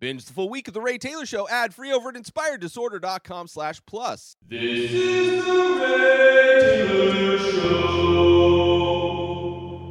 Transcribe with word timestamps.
Binge 0.00 0.24
the 0.24 0.32
full 0.32 0.48
week 0.48 0.66
of 0.66 0.72
The 0.72 0.80
Ray 0.80 0.96
Taylor 0.96 1.26
Show 1.26 1.46
ad 1.50 1.74
free 1.74 1.92
over 1.92 2.08
at 2.08 2.14
inspireddisorder.com 2.14 3.48
slash 3.48 3.82
plus. 3.84 4.34
This 4.48 4.90
is 4.90 5.44
the 5.44 5.52
Ray 5.52 6.86
Taylor 6.88 7.38
Show. 7.38 8.00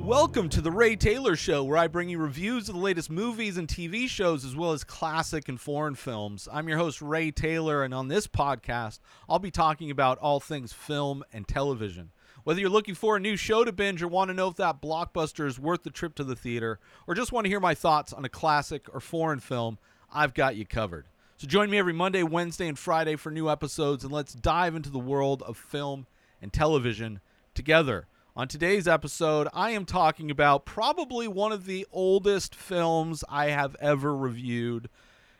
Welcome 0.03 0.49
to 0.49 0.61
The 0.61 0.71
Ray 0.71 0.95
Taylor 0.95 1.35
Show, 1.35 1.63
where 1.63 1.77
I 1.77 1.85
bring 1.85 2.09
you 2.09 2.17
reviews 2.17 2.67
of 2.67 2.73
the 2.73 2.81
latest 2.81 3.11
movies 3.11 3.57
and 3.57 3.67
TV 3.67 4.09
shows, 4.09 4.43
as 4.43 4.55
well 4.55 4.71
as 4.71 4.83
classic 4.83 5.47
and 5.47 5.61
foreign 5.61 5.93
films. 5.93 6.50
I'm 6.52 6.68
your 6.68 6.80
host, 6.80 7.04
Ray 7.04 7.30
Taylor, 7.30 7.84
and 7.84 7.94
on 7.94 8.07
this 8.07 8.26
podcast, 8.26 8.98
I'll 9.30 9.38
be 9.38 9.52
talking 9.52 9.91
about 9.91 10.18
all 10.18 10.39
things 10.39 10.73
film 10.73 11.23
and 11.32 11.48
television. 11.48 12.10
Whether 12.46 12.62
you're 12.62 12.71
looking 12.71 12.96
for 12.96 13.16
a 13.16 13.20
new 13.20 13.36
show 13.36 13.64
to 13.64 13.71
binge 13.71 14.02
or 14.02 14.07
want 14.07 14.30
to 14.30 14.34
know 14.34 14.48
if 14.48 14.55
that 14.55 14.82
blockbuster 14.82 15.46
is 15.46 15.60
worth 15.60 15.84
the 15.84 15.91
trip 15.91 16.16
to 16.16 16.23
the 16.23 16.36
theater, 16.36 16.80
or 17.05 17.14
just 17.14 17.32
want 17.32 17.46
to 17.46 17.50
hear 17.50 17.60
my 17.60 17.76
thoughts 17.76 18.12
on 18.12 18.26
a 18.26 18.30
classic 18.30 18.88
or 18.91 19.00
foreign 19.00 19.39
film, 19.39 19.78
I've 20.12 20.34
got 20.34 20.55
you 20.55 20.66
covered. 20.66 21.05
So 21.38 21.48
join 21.48 21.70
me 21.70 21.78
every 21.78 21.94
Monday, 21.94 22.23
Wednesday, 22.23 22.67
and 22.67 22.77
Friday 22.77 23.16
for 23.16 23.31
new 23.31 23.50
episodes, 23.50 24.04
and 24.04 24.12
let's 24.12 24.34
dive 24.34 24.76
into 24.76 24.90
the 24.90 25.00
world 25.00 25.41
of 25.44 25.58
film 25.58 26.05
and 26.41 26.52
television 26.52 27.22
together. 27.54 28.08
On 28.36 28.48
today's 28.48 28.88
episode, 28.88 29.48
I 29.53 29.72
am 29.72 29.86
talking 29.86 30.31
about 30.31 30.66
probably 30.66 31.27
one 31.27 31.52
of 31.52 31.66
the 31.66 31.86
oldest 31.91 32.55
films 32.55 33.23
I 33.30 33.48
have 33.48 33.76
ever 33.80 34.16
reviewed 34.16 34.90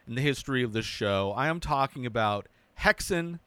in 0.08 0.16
the 0.16 0.22
history 0.22 0.64
of 0.64 0.74
this 0.74 0.86
show. 0.86 1.34
I 1.36 1.48
am 1.48 1.60
talking 1.60 2.06
about 2.06 2.48
Häxan. 2.80 3.40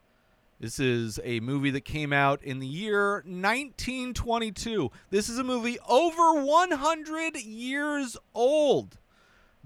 This 0.59 0.79
is 0.79 1.19
a 1.23 1.39
movie 1.39 1.71
that 1.71 1.85
came 1.85 2.13
out 2.13 2.43
in 2.43 2.59
the 2.59 2.67
year 2.67 3.15
1922. 3.25 4.91
This 5.09 5.27
is 5.27 5.37
a 5.37 5.43
movie 5.43 5.77
over 5.87 6.41
100 6.41 7.37
years 7.37 8.15
old 8.33 8.97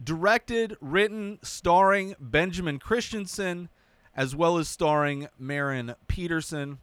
directed, 0.02 0.78
written, 0.80 1.40
starring 1.42 2.16
Benjamin 2.20 2.80
Christensen, 2.80 3.70
as 4.16 4.36
well 4.36 4.58
as 4.58 4.68
starring 4.68 5.28
Maren 5.38 5.96
Pedersen. 6.08 6.80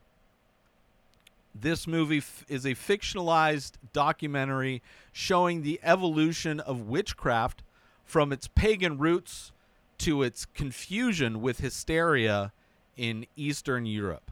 This 1.54 1.86
movie 1.86 2.18
f- 2.18 2.44
is 2.48 2.64
a 2.64 2.74
fictionalized 2.74 3.72
documentary 3.92 4.82
showing 5.12 5.62
the 5.62 5.80
evolution 5.82 6.60
of 6.60 6.88
witchcraft 6.88 7.62
from 8.04 8.32
its 8.32 8.48
pagan 8.48 8.98
roots 8.98 9.52
to 9.98 10.22
its 10.22 10.44
confusion 10.44 11.40
with 11.40 11.58
hysteria 11.58 12.52
in 12.96 13.26
Eastern 13.36 13.86
Europe. 13.86 14.30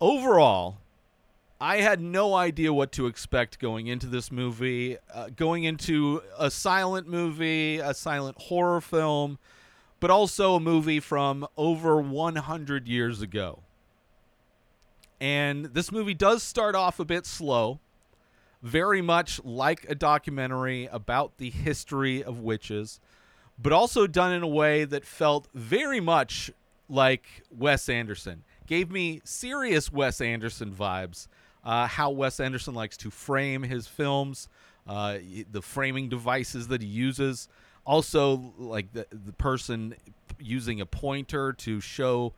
Overall, 0.00 0.78
I 1.60 1.78
had 1.78 2.02
no 2.02 2.34
idea 2.34 2.72
what 2.72 2.92
to 2.92 3.06
expect 3.06 3.58
going 3.58 3.86
into 3.86 4.06
this 4.06 4.30
movie, 4.30 4.98
uh, 5.12 5.30
going 5.34 5.64
into 5.64 6.22
a 6.38 6.50
silent 6.50 7.08
movie, 7.08 7.78
a 7.78 7.94
silent 7.94 8.36
horror 8.42 8.82
film, 8.82 9.38
but 9.98 10.10
also 10.10 10.54
a 10.56 10.60
movie 10.60 11.00
from 11.00 11.46
over 11.56 11.98
100 12.00 12.86
years 12.86 13.22
ago. 13.22 13.60
And 15.18 15.66
this 15.66 15.90
movie 15.90 16.12
does 16.12 16.42
start 16.42 16.74
off 16.74 17.00
a 17.00 17.06
bit 17.06 17.24
slow, 17.24 17.80
very 18.62 19.00
much 19.00 19.42
like 19.42 19.86
a 19.88 19.94
documentary 19.94 20.90
about 20.92 21.38
the 21.38 21.48
history 21.48 22.22
of 22.22 22.40
witches, 22.40 23.00
but 23.58 23.72
also 23.72 24.06
done 24.06 24.34
in 24.34 24.42
a 24.42 24.48
way 24.48 24.84
that 24.84 25.06
felt 25.06 25.48
very 25.54 26.00
much 26.00 26.50
like 26.86 27.24
Wes 27.50 27.88
Anderson. 27.88 28.44
Gave 28.66 28.90
me 28.90 29.22
serious 29.24 29.90
Wes 29.90 30.20
Anderson 30.20 30.74
vibes 30.74 31.28
uh, 31.66 31.88
how 31.88 32.10
Wes 32.10 32.38
Anderson 32.38 32.74
likes 32.74 32.96
to 32.98 33.10
frame 33.10 33.64
his 33.64 33.88
films, 33.88 34.48
uh, 34.86 35.18
the 35.50 35.60
framing 35.60 36.08
devices 36.08 36.68
that 36.68 36.80
he 36.80 36.86
uses. 36.86 37.48
Also, 37.84 38.54
like 38.56 38.92
the, 38.92 39.04
the 39.10 39.32
person 39.32 39.96
using 40.38 40.80
a 40.80 40.86
pointer 40.86 41.52
to 41.52 41.80
show 41.80 42.32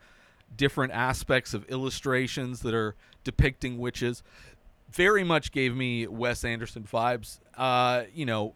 different 0.56 0.94
aspects 0.94 1.52
of 1.52 1.68
illustrations 1.68 2.60
that 2.60 2.72
are 2.72 2.94
depicting 3.22 3.78
witches. 3.78 4.22
Very 4.90 5.24
much 5.24 5.52
gave 5.52 5.76
me 5.76 6.06
Wes 6.06 6.42
Anderson 6.42 6.84
vibes. 6.90 7.38
Uh, 7.54 8.04
you 8.14 8.24
know, 8.24 8.54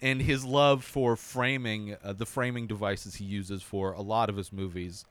and 0.00 0.22
his 0.22 0.46
love 0.46 0.82
for 0.82 1.14
framing 1.14 1.94
uh, 2.02 2.14
the 2.14 2.24
framing 2.24 2.66
devices 2.66 3.16
he 3.16 3.26
uses 3.26 3.62
for 3.62 3.92
a 3.92 4.00
lot 4.00 4.30
of 4.30 4.36
his 4.36 4.50
movies 4.50 5.04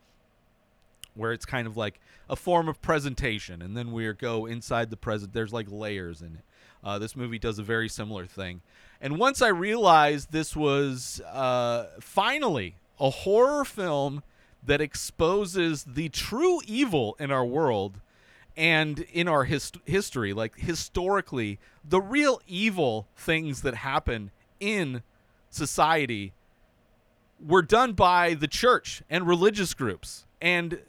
where 1.15 1.33
it's 1.33 1.45
kind 1.45 1.67
of 1.67 1.77
like 1.77 1.99
a 2.29 2.35
form 2.35 2.67
of 2.67 2.81
presentation, 2.81 3.61
and 3.61 3.75
then 3.75 3.91
we 3.91 4.11
go 4.13 4.45
inside 4.45 4.89
the 4.89 4.97
present. 4.97 5.33
There's 5.33 5.53
like 5.53 5.67
layers 5.69 6.21
in 6.21 6.35
it. 6.35 6.43
Uh, 6.83 6.97
this 6.97 7.15
movie 7.15 7.39
does 7.39 7.59
a 7.59 7.63
very 7.63 7.89
similar 7.89 8.25
thing. 8.25 8.61
And 9.01 9.17
once 9.17 9.41
I 9.41 9.49
realized 9.49 10.31
this 10.31 10.55
was 10.55 11.21
uh, 11.21 11.87
finally 11.99 12.75
a 12.99 13.09
horror 13.09 13.65
film 13.65 14.23
that 14.63 14.81
exposes 14.81 15.83
the 15.85 16.09
true 16.09 16.59
evil 16.65 17.15
in 17.19 17.31
our 17.31 17.45
world 17.45 17.99
and 18.57 18.99
in 19.13 19.27
our 19.27 19.45
hist- 19.45 19.77
history, 19.85 20.33
like 20.33 20.57
historically, 20.57 21.59
the 21.87 22.01
real 22.01 22.41
evil 22.47 23.07
things 23.15 23.61
that 23.61 23.75
happen 23.75 24.31
in 24.59 25.01
society 25.49 26.33
were 27.45 27.61
done 27.61 27.93
by 27.93 28.33
the 28.33 28.47
church 28.47 29.01
and 29.09 29.25
religious 29.25 29.73
groups. 29.73 30.25
And 30.41 30.81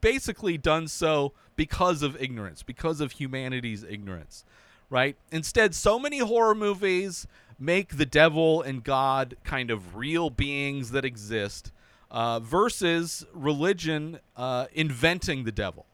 basically 0.00 0.58
done 0.58 0.88
so 0.88 1.32
because 1.56 2.02
of 2.02 2.20
ignorance, 2.20 2.62
because 2.62 3.00
of 3.00 3.12
humanity's 3.12 3.82
ignorance, 3.82 4.44
right? 4.88 5.16
Instead, 5.30 5.74
so 5.74 5.98
many 5.98 6.18
horror 6.18 6.54
movies 6.54 7.26
make 7.58 7.96
the 7.96 8.06
devil 8.06 8.62
and 8.62 8.82
God 8.82 9.36
kind 9.44 9.70
of 9.70 9.96
real 9.96 10.30
beings 10.30 10.90
that 10.92 11.04
exist 11.04 11.72
uh, 12.10 12.40
versus 12.40 13.26
religion 13.32 14.18
uh, 14.36 14.66
inventing 14.72 15.44
the 15.44 15.52
devil, 15.52 15.86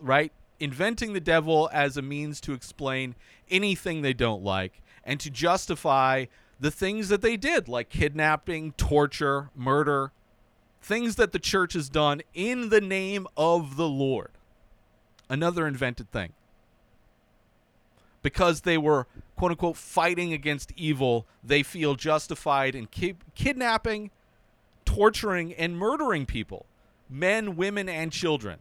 right? 0.00 0.32
Inventing 0.60 1.12
the 1.12 1.20
devil 1.20 1.68
as 1.72 1.96
a 1.96 2.02
means 2.02 2.40
to 2.42 2.52
explain 2.52 3.14
anything 3.50 4.02
they 4.02 4.14
don't 4.14 4.42
like 4.42 4.80
and 5.04 5.20
to 5.20 5.30
justify 5.30 6.26
the 6.58 6.70
things 6.70 7.08
that 7.08 7.20
they 7.20 7.36
did, 7.36 7.68
like 7.68 7.90
kidnapping, 7.90 8.72
torture, 8.72 9.50
murder, 9.54 10.12
things 10.80 11.16
that 11.16 11.32
the 11.32 11.38
church 11.38 11.72
has 11.72 11.88
done 11.88 12.22
in 12.34 12.68
the 12.68 12.80
name 12.80 13.26
of 13.36 13.76
the 13.76 13.88
Lord. 13.88 14.30
Another 15.28 15.66
invented 15.66 16.10
thing. 16.10 16.32
Because 18.22 18.62
they 18.62 18.78
were, 18.78 19.06
quote 19.36 19.52
unquote, 19.52 19.76
fighting 19.76 20.32
against 20.32 20.72
evil, 20.76 21.26
they 21.42 21.62
feel 21.62 21.94
justified 21.94 22.74
in 22.74 22.86
ki- 22.86 23.16
kidnapping, 23.34 24.10
torturing, 24.84 25.52
and 25.54 25.76
murdering 25.76 26.26
people 26.26 26.66
men, 27.08 27.54
women, 27.54 27.88
and 27.88 28.10
children. 28.10 28.58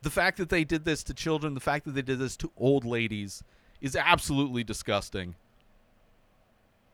The 0.00 0.10
fact 0.10 0.38
that 0.38 0.48
they 0.48 0.64
did 0.64 0.84
this 0.84 1.02
to 1.04 1.14
children, 1.14 1.54
the 1.54 1.60
fact 1.60 1.84
that 1.84 1.92
they 1.92 2.02
did 2.02 2.18
this 2.18 2.36
to 2.38 2.50
old 2.56 2.84
ladies, 2.84 3.44
is 3.80 3.94
absolutely 3.94 4.64
disgusting 4.64 5.34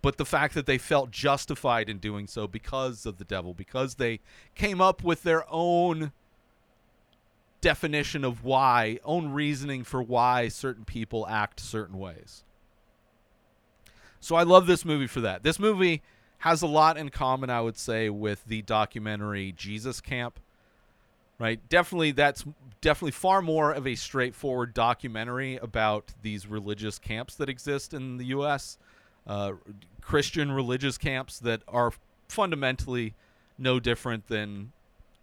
but 0.01 0.17
the 0.17 0.25
fact 0.25 0.55
that 0.55 0.67
they 0.67 0.79
felt 0.79 1.11
justified 1.11 1.89
in 1.89 1.99
doing 1.99 2.27
so 2.27 2.47
because 2.47 3.05
of 3.05 3.19
the 3.19 3.25
devil, 3.25 3.55
because 3.55 3.97
they 3.97 4.21
came 4.55 4.81
up 4.81 5.03
with 5.03 5.23
their 5.23 5.45
own 5.51 6.13
definition 7.61 8.25
of 8.25 8.45
why, 8.45 8.99
own 9.05 9.31
reasoning 9.31 9.83
for 9.83 10.01
why 10.03 10.49
certain 10.49 10.85
people 10.85 11.27
act 11.27 11.59
certain 11.59 11.99
ways. 11.99 12.45
So 14.21 14.37
I 14.37 14.43
love 14.45 14.67
this 14.67 14.85
movie 14.85 15.07
for 15.07 15.21
that. 15.21 15.43
This 15.43 15.59
movie 15.59 16.03
has 16.39 16.63
a 16.63 16.67
lot 16.67 16.97
in 16.97 17.09
common, 17.09 17.51
I 17.51 17.61
would 17.61 17.77
say, 17.77 18.09
with 18.09 18.45
the 18.47 18.63
documentary 18.63 19.53
Jesus 19.57 20.01
Camp. 20.01 20.39
Right? 21.41 21.61
Definitely 21.69 22.13
that's 22.13 22.45
definitely 22.81 23.13
far 23.13 23.41
more 23.43 23.71
of 23.71 23.87
a 23.87 23.95
straightforward 23.95 24.75
documentary 24.75 25.57
about 25.57 26.13
these 26.23 26.49
religious 26.49 26.99
camps 26.99 27.37
that 27.37 27.49
exist 27.49 27.95
in 27.95 28.17
the 28.17 28.27
US 28.27 28.77
uh, 29.29 29.53
Christian 30.01 30.51
religious 30.51 30.99
camps 30.99 31.39
that 31.41 31.63
are 31.69 31.93
fundamentally 32.29 33.15
no 33.59 33.79
different 33.79 34.27
than 34.29 34.73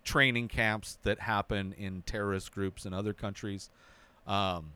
training 0.03 0.47
camps 0.47 1.00
that 1.03 1.19
happen 1.19 1.74
in 1.77 2.03
terrorist 2.03 2.51
groups 2.51 2.85
in 2.85 2.94
other 2.94 3.13
countries. 3.13 3.69
Um, 4.27 4.74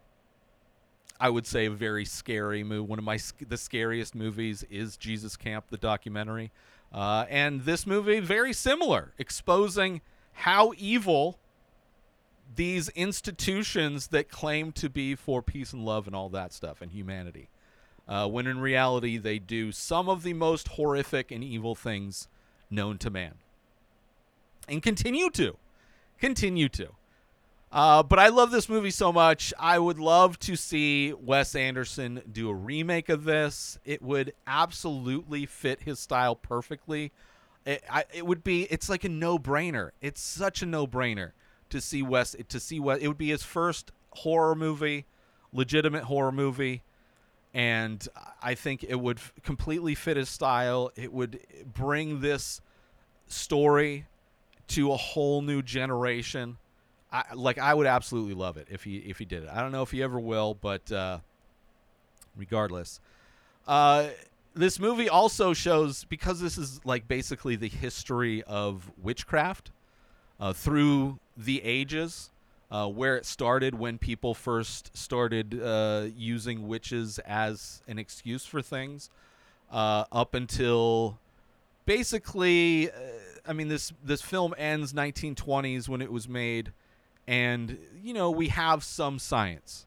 I 1.19 1.29
would 1.29 1.45
say 1.45 1.65
a 1.65 1.71
very 1.71 2.05
scary 2.05 2.63
movie. 2.63 2.87
One 2.87 2.97
of 2.97 3.05
my 3.05 3.19
the 3.47 3.57
scariest 3.57 4.15
movies 4.15 4.63
is 4.69 4.97
Jesus 4.97 5.35
Camp, 5.35 5.65
the 5.69 5.77
documentary, 5.77 6.51
uh, 6.93 7.25
and 7.29 7.65
this 7.65 7.85
movie 7.85 8.19
very 8.19 8.53
similar, 8.53 9.13
exposing 9.17 10.01
how 10.31 10.73
evil 10.77 11.37
these 12.55 12.89
institutions 12.89 14.07
that 14.07 14.29
claim 14.29 14.71
to 14.71 14.89
be 14.89 15.13
for 15.13 15.43
peace 15.43 15.73
and 15.73 15.85
love 15.85 16.07
and 16.07 16.15
all 16.15 16.29
that 16.29 16.51
stuff 16.51 16.81
and 16.81 16.91
humanity 16.91 17.49
uh, 18.09 18.27
when 18.27 18.47
in 18.47 18.59
reality 18.59 19.17
they 19.17 19.37
do 19.37 19.71
some 19.71 20.09
of 20.09 20.23
the 20.23 20.33
most 20.33 20.69
horrific 20.69 21.31
and 21.31 21.43
evil 21.43 21.75
things 21.75 22.27
known 22.69 22.97
to 22.97 23.09
man. 23.09 23.35
And 24.67 24.81
continue 24.81 25.29
to. 25.31 25.57
Continue 26.19 26.67
to. 26.69 26.89
Uh, 27.71 28.01
but 28.01 28.17
I 28.17 28.29
love 28.29 28.49
this 28.49 28.67
movie 28.67 28.89
so 28.89 29.13
much. 29.13 29.53
I 29.59 29.77
would 29.77 29.99
love 29.99 30.39
to 30.39 30.55
see 30.55 31.13
Wes 31.13 31.53
Anderson 31.53 32.23
do 32.31 32.49
a 32.49 32.53
remake 32.53 33.09
of 33.09 33.25
this. 33.25 33.77
It 33.85 34.01
would 34.01 34.33
absolutely 34.47 35.45
fit 35.45 35.81
his 35.81 35.99
style 35.99 36.35
perfectly. 36.35 37.11
It, 37.65 37.83
I, 37.87 38.05
it 38.11 38.25
would 38.25 38.43
be. 38.43 38.63
It's 38.71 38.89
like 38.89 39.03
a 39.03 39.09
no-brainer. 39.09 39.91
It's 40.01 40.19
such 40.19 40.63
a 40.63 40.65
no-brainer 40.65 41.33
to 41.69 41.79
see 41.79 42.01
Wes. 42.01 42.35
To 42.47 42.59
see 42.59 42.79
what 42.79 43.01
It 43.01 43.07
would 43.07 43.19
be 43.19 43.29
his 43.29 43.43
first 43.43 43.91
horror 44.11 44.55
movie, 44.55 45.05
legitimate 45.53 46.05
horror 46.05 46.31
movie, 46.31 46.81
and 47.53 48.07
I 48.41 48.55
think 48.55 48.83
it 48.83 48.95
would 48.95 49.17
f- 49.17 49.33
completely 49.43 49.95
fit 49.95 50.17
his 50.17 50.29
style. 50.29 50.91
It 50.95 51.11
would 51.11 51.39
bring 51.73 52.21
this 52.21 52.61
story 53.27 54.05
to 54.69 54.91
a 54.91 54.97
whole 54.97 55.41
new 55.41 55.61
generation. 55.61 56.57
I 57.11 57.23
like 57.33 57.57
I 57.57 57.73
would 57.73 57.87
absolutely 57.87 58.35
love 58.35 58.57
it 58.57 58.67
if 58.69 58.83
he 58.83 58.97
if 58.97 59.17
he 59.17 59.25
did 59.25 59.43
it. 59.43 59.49
I 59.51 59.61
don't 59.61 59.71
know 59.71 59.81
if 59.81 59.91
he 59.91 60.03
ever 60.03 60.19
will, 60.19 60.53
but 60.53 60.91
uh, 60.91 61.19
regardless, 62.35 62.99
uh, 63.67 64.09
this 64.53 64.79
movie 64.79 65.09
also 65.09 65.53
shows 65.53 66.03
because 66.03 66.39
this 66.39 66.57
is 66.57 66.81
like 66.85 67.07
basically 67.07 67.55
the 67.55 67.67
history 67.67 68.43
of 68.43 68.91
witchcraft 69.01 69.71
uh, 70.39 70.53
through 70.53 71.19
the 71.35 71.63
ages, 71.63 72.31
uh, 72.71 72.87
where 72.87 73.17
it 73.17 73.25
started 73.25 73.75
when 73.75 73.97
people 73.97 74.33
first 74.33 74.95
started 74.95 75.59
uh, 75.61 76.05
using 76.15 76.67
witches 76.67 77.19
as 77.19 77.81
an 77.87 77.97
excuse 77.97 78.45
for 78.45 78.61
things, 78.61 79.09
uh, 79.71 80.05
up 80.11 80.33
until 80.33 81.19
basically, 81.85 82.91
uh, 82.91 82.93
I 83.47 83.53
mean 83.53 83.67
this 83.67 83.91
this 84.03 84.21
film 84.21 84.53
ends 84.57 84.93
1920s 84.93 85.89
when 85.89 86.01
it 86.01 86.11
was 86.11 86.29
made, 86.29 86.71
and 87.27 87.77
you 88.03 88.13
know 88.13 88.29
we 88.29 88.49
have 88.49 88.83
some 88.83 89.17
science. 89.17 89.85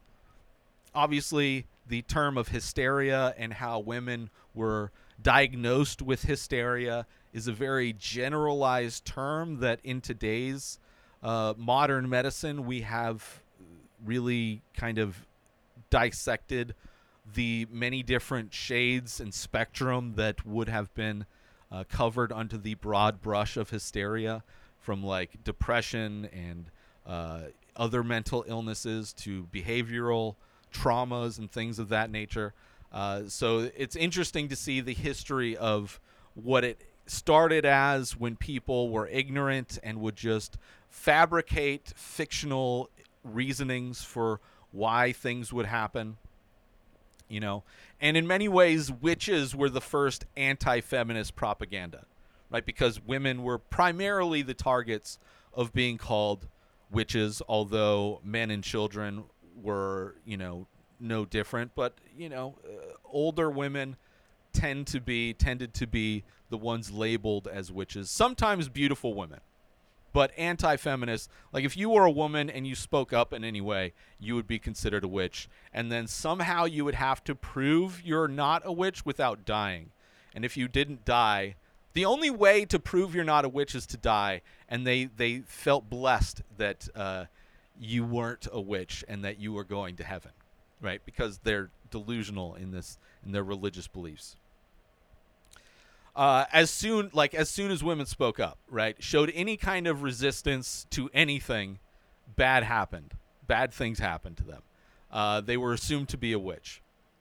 Obviously, 0.94 1.67
the 1.87 2.02
term 2.02 2.37
of 2.37 2.49
hysteria 2.49 3.35
and 3.38 3.55
how 3.55 3.78
women 3.78 4.31
were 4.55 4.90
diagnosed 5.20 6.02
with 6.02 6.25
hysteria 6.25 7.06
is 7.32 7.46
a 7.46 7.52
very 7.52 7.93
generalized 7.93 9.05
term 9.05 9.61
that 9.61 9.78
in 9.85 10.00
today's 10.00 10.78
uh, 11.22 11.54
modern 11.56 12.08
medicine 12.08 12.66
we 12.66 12.80
have 12.82 13.42
really 14.04 14.62
kind 14.76 14.98
of 14.98 15.26
dissected 15.90 16.74
the 17.34 17.66
many 17.70 18.02
different 18.02 18.52
shades 18.52 19.20
and 19.20 19.32
spectrum 19.32 20.14
that 20.16 20.44
would 20.44 20.69
have 20.69 20.92
been 20.94 21.24
uh, 21.70 21.84
covered 21.88 22.32
under 22.32 22.58
the 22.58 22.74
broad 22.74 23.22
brush 23.22 23.56
of 23.56 23.70
hysteria 23.70 24.42
from 24.78 25.02
like 25.02 25.42
depression 25.44 26.28
and 26.32 26.70
uh, 27.06 27.42
other 27.76 28.02
mental 28.02 28.44
illnesses 28.48 29.12
to 29.12 29.46
behavioral 29.52 30.34
traumas 30.72 31.38
and 31.38 31.50
things 31.50 31.78
of 31.78 31.88
that 31.88 32.10
nature. 32.10 32.52
Uh, 32.90 33.22
so 33.26 33.70
it's 33.76 33.96
interesting 33.96 34.48
to 34.48 34.56
see 34.56 34.80
the 34.80 34.92
history 34.92 35.56
of 35.56 36.00
what 36.34 36.64
it 36.64 36.82
started 37.06 37.64
as 37.64 38.16
when 38.16 38.36
people 38.36 38.90
were 38.90 39.08
ignorant 39.08 39.78
and 39.82 40.00
would 40.00 40.16
just 40.16 40.56
fabricate 40.92 41.92
fictional 41.96 42.90
reasonings 43.24 44.04
for 44.04 44.40
why 44.70 45.10
things 45.10 45.52
would 45.52 45.66
happen. 45.66 46.18
You 47.28 47.40
know, 47.40 47.64
and 47.98 48.14
in 48.14 48.26
many 48.26 48.46
ways, 48.46 48.92
witches 48.92 49.56
were 49.56 49.70
the 49.70 49.80
first 49.80 50.26
anti 50.36 50.80
feminist 50.82 51.34
propaganda, 51.34 52.04
right? 52.50 52.64
Because 52.64 53.00
women 53.00 53.42
were 53.42 53.56
primarily 53.56 54.42
the 54.42 54.52
targets 54.52 55.18
of 55.54 55.72
being 55.72 55.96
called 55.96 56.46
witches, 56.90 57.40
although 57.48 58.20
men 58.22 58.50
and 58.50 58.62
children 58.62 59.24
were, 59.62 60.16
you 60.26 60.36
know, 60.36 60.66
no 61.00 61.24
different. 61.24 61.74
But, 61.74 61.94
you 62.14 62.28
know, 62.28 62.58
uh, 62.66 62.92
older 63.06 63.50
women 63.50 63.96
tend 64.52 64.86
to 64.88 65.00
be 65.00 65.32
tended 65.32 65.72
to 65.72 65.86
be 65.86 66.24
the 66.50 66.58
ones 66.58 66.90
labeled 66.90 67.48
as 67.48 67.72
witches 67.72 68.10
sometimes 68.10 68.68
beautiful 68.68 69.14
women 69.14 69.40
but 70.12 70.31
anti-feminist 70.37 71.31
like 71.53 71.64
if 71.64 71.76
you 71.76 71.91
were 71.91 72.05
a 72.05 72.11
woman 72.11 72.50
and 72.50 72.67
you 72.67 72.75
spoke 72.75 73.12
up 73.12 73.32
in 73.32 73.44
any 73.44 73.61
way 73.61 73.93
you 74.19 74.35
would 74.35 74.47
be 74.47 74.59
considered 74.59 75.05
a 75.05 75.09
witch. 75.09 75.49
And 75.73 75.91
then 75.91 76.06
somehow 76.06 76.64
you 76.64 76.85
would 76.85 76.94
have 76.94 77.25
to 77.25 77.35
prove 77.35 78.03
you're 78.05 78.29
not 78.29 78.62
a 78.64 78.73
witch 78.73 79.05
without 79.05 79.44
dying. 79.44 79.91
And 80.35 80.44
if 80.44 80.56
you 80.56 80.69
didn't 80.69 81.05
die 81.05 81.56
the 81.94 82.05
only 82.06 82.31
way 82.31 82.64
to 82.64 82.79
prove 82.79 83.14
you're 83.14 83.23
not 83.23 83.44
a 83.44 83.50
witch 83.50 83.75
is 83.75 83.87
to 83.88 83.97
die. 83.97 84.41
And 84.69 84.87
they 84.87 85.05
they 85.05 85.41
felt 85.41 85.91
blessed 85.91 86.43
that 86.56 86.88
uh, 86.94 87.26
you 87.79 88.05
weren't 88.05 88.47
a 88.50 88.61
witch 88.61 89.05
and 89.09 89.25
that 89.25 89.38
you 89.38 89.53
were 89.53 89.64
going 89.64 89.97
to 89.97 90.05
heaven 90.05 90.32
right? 90.82 91.00
Because 91.06 91.38
they're 91.38 91.70
delusional 91.91 92.56
in 92.56 92.73
this 92.73 92.99
in 93.25 93.32
their 93.32 93.44
religious 93.44 93.87
beliefs 93.87 94.37
uh, 96.14 96.44
as 96.53 96.70
soon 96.70 97.11
like 97.12 97.35
as 97.35 97.49
soon 97.49 97.70
as 97.70 97.82
women 97.82 98.06
spoke 98.06 98.38
up, 98.38 98.59
right, 98.69 98.97
showed 99.03 99.32
any 99.35 99.56
kind 99.56 99.87
of 99.87 100.03
resistance 100.03 100.87
to 100.91 101.11
anything, 101.14 101.79
bad 102.37 102.64
happened. 102.64 103.14
Bad 103.47 103.73
things 103.73 103.99
happened 103.99 104.37
to 104.38 104.44
them. 104.44 104.62
Uh, 105.11 105.41
they 105.41 105.56
were 105.56 105.73
assumed 105.73 106.09
to 106.11 106.17
be 106.17 106.32
a 106.32 106.38
witch. 106.38 106.81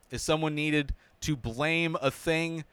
If 0.10 0.22
someone 0.22 0.56
needed 0.56 0.94
to 1.22 1.36
blame 1.36 1.96
a 2.02 2.12
thing 2.12 2.66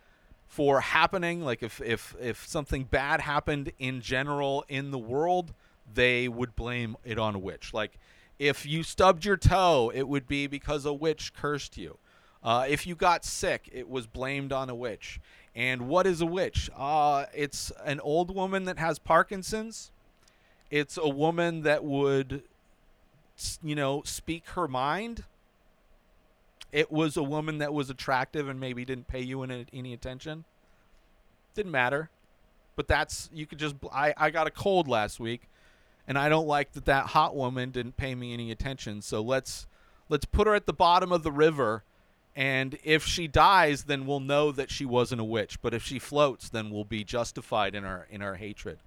for 0.46 0.80
happening, 0.80 1.44
like 1.44 1.62
if 1.62 1.80
if 1.80 2.16
if 2.20 2.46
something 2.46 2.84
bad 2.84 3.20
happened 3.20 3.72
in 3.78 4.00
general 4.00 4.64
in 4.68 4.90
the 4.90 4.98
world, 4.98 5.54
they 5.92 6.28
would 6.28 6.56
blame 6.56 6.96
it 7.04 7.18
on 7.18 7.34
a 7.34 7.38
witch. 7.38 7.72
Like 7.72 7.98
if 8.38 8.66
you 8.66 8.82
stubbed 8.82 9.24
your 9.24 9.36
toe, 9.36 9.92
it 9.94 10.08
would 10.08 10.26
be 10.26 10.46
because 10.46 10.84
a 10.84 10.92
witch 10.92 11.32
cursed 11.34 11.76
you. 11.76 11.98
Uh, 12.42 12.66
if 12.68 12.86
you 12.86 12.94
got 12.94 13.24
sick, 13.24 13.68
it 13.72 13.88
was 13.88 14.06
blamed 14.06 14.52
on 14.52 14.70
a 14.70 14.74
witch. 14.74 15.20
And 15.58 15.88
what 15.88 16.06
is 16.06 16.20
a 16.20 16.26
witch? 16.26 16.70
Uh, 16.76 17.24
it's 17.34 17.72
an 17.84 17.98
old 17.98 18.32
woman 18.32 18.64
that 18.66 18.78
has 18.78 19.00
Parkinson's. 19.00 19.90
It's 20.70 20.96
a 20.96 21.08
woman 21.08 21.62
that 21.62 21.82
would, 21.82 22.44
you 23.60 23.74
know, 23.74 24.02
speak 24.04 24.46
her 24.50 24.68
mind. 24.68 25.24
It 26.70 26.92
was 26.92 27.16
a 27.16 27.24
woman 27.24 27.58
that 27.58 27.74
was 27.74 27.90
attractive 27.90 28.48
and 28.48 28.60
maybe 28.60 28.84
didn't 28.84 29.08
pay 29.08 29.20
you 29.20 29.42
any, 29.42 29.66
any 29.72 29.92
attention. 29.92 30.44
Didn't 31.56 31.72
matter. 31.72 32.08
But 32.76 32.86
that's, 32.86 33.28
you 33.34 33.44
could 33.44 33.58
just, 33.58 33.74
I, 33.92 34.14
I 34.16 34.30
got 34.30 34.46
a 34.46 34.52
cold 34.52 34.86
last 34.86 35.18
week 35.18 35.48
and 36.06 36.16
I 36.16 36.28
don't 36.28 36.46
like 36.46 36.70
that 36.74 36.84
that 36.84 37.06
hot 37.06 37.34
woman 37.34 37.72
didn't 37.72 37.96
pay 37.96 38.14
me 38.14 38.32
any 38.32 38.52
attention. 38.52 39.02
So 39.02 39.20
let's, 39.22 39.66
let's 40.08 40.24
put 40.24 40.46
her 40.46 40.54
at 40.54 40.66
the 40.66 40.72
bottom 40.72 41.10
of 41.10 41.24
the 41.24 41.32
river 41.32 41.82
and 42.38 42.78
if 42.84 43.04
she 43.04 43.26
dies 43.26 43.82
then 43.82 44.06
we'll 44.06 44.20
know 44.20 44.52
that 44.52 44.70
she 44.70 44.86
wasn't 44.86 45.20
a 45.20 45.24
witch. 45.24 45.60
But 45.60 45.74
if 45.74 45.82
she 45.82 45.98
floats 45.98 46.48
then 46.48 46.70
we'll 46.70 46.84
be 46.84 47.02
justified 47.02 47.74
in 47.74 47.84
our 47.84 48.06
in 48.08 48.22
our 48.22 48.36
hatred. 48.36 48.78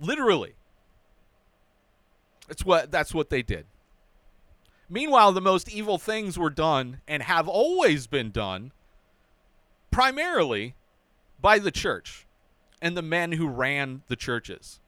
Literally. 0.00 0.54
It's 2.48 2.64
what 2.64 2.90
that's 2.90 3.12
what 3.12 3.28
they 3.28 3.42
did. 3.42 3.66
Meanwhile 4.88 5.32
the 5.32 5.42
most 5.42 5.70
evil 5.70 5.98
things 5.98 6.38
were 6.38 6.48
done 6.48 7.02
and 7.06 7.22
have 7.22 7.48
always 7.48 8.06
been 8.06 8.30
done 8.30 8.72
primarily 9.90 10.74
by 11.38 11.58
the 11.58 11.70
church 11.70 12.26
and 12.80 12.96
the 12.96 13.02
men 13.02 13.32
who 13.32 13.46
ran 13.46 14.02
the 14.08 14.16
churches. 14.16 14.80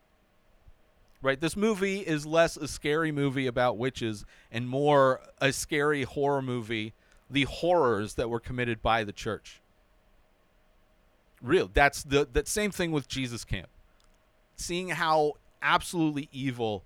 Right? 1.20 1.40
This 1.40 1.56
movie 1.56 2.00
is 2.00 2.24
less 2.24 2.56
a 2.56 2.68
scary 2.68 3.12
movie 3.12 3.46
about 3.46 3.76
witches 3.76 4.24
and 4.50 4.66
more 4.66 5.20
a 5.42 5.52
scary 5.52 6.04
horror 6.04 6.40
movie 6.40 6.94
the 7.30 7.44
horrors 7.44 8.14
that 8.14 8.30
were 8.30 8.40
committed 8.40 8.82
by 8.82 9.04
the 9.04 9.12
church. 9.12 9.60
Real. 11.42 11.70
That's 11.72 12.02
the 12.02 12.26
that 12.32 12.48
same 12.48 12.70
thing 12.70 12.92
with 12.92 13.08
Jesus 13.08 13.44
Camp. 13.44 13.68
Seeing 14.56 14.88
how 14.90 15.34
absolutely 15.60 16.28
evil 16.32 16.84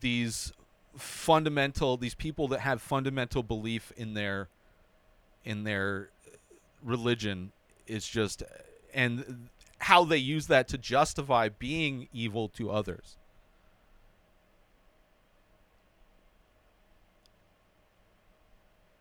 these 0.00 0.52
fundamental 0.96 1.96
these 1.96 2.14
people 2.14 2.48
that 2.48 2.60
have 2.60 2.80
fundamental 2.82 3.42
belief 3.42 3.92
in 3.96 4.14
their 4.14 4.48
in 5.44 5.64
their 5.64 6.10
religion 6.82 7.52
is 7.86 8.06
just 8.06 8.42
and 8.94 9.48
how 9.78 10.04
they 10.04 10.16
use 10.16 10.46
that 10.46 10.68
to 10.68 10.78
justify 10.78 11.48
being 11.48 12.08
evil 12.12 12.48
to 12.48 12.70
others. 12.70 13.16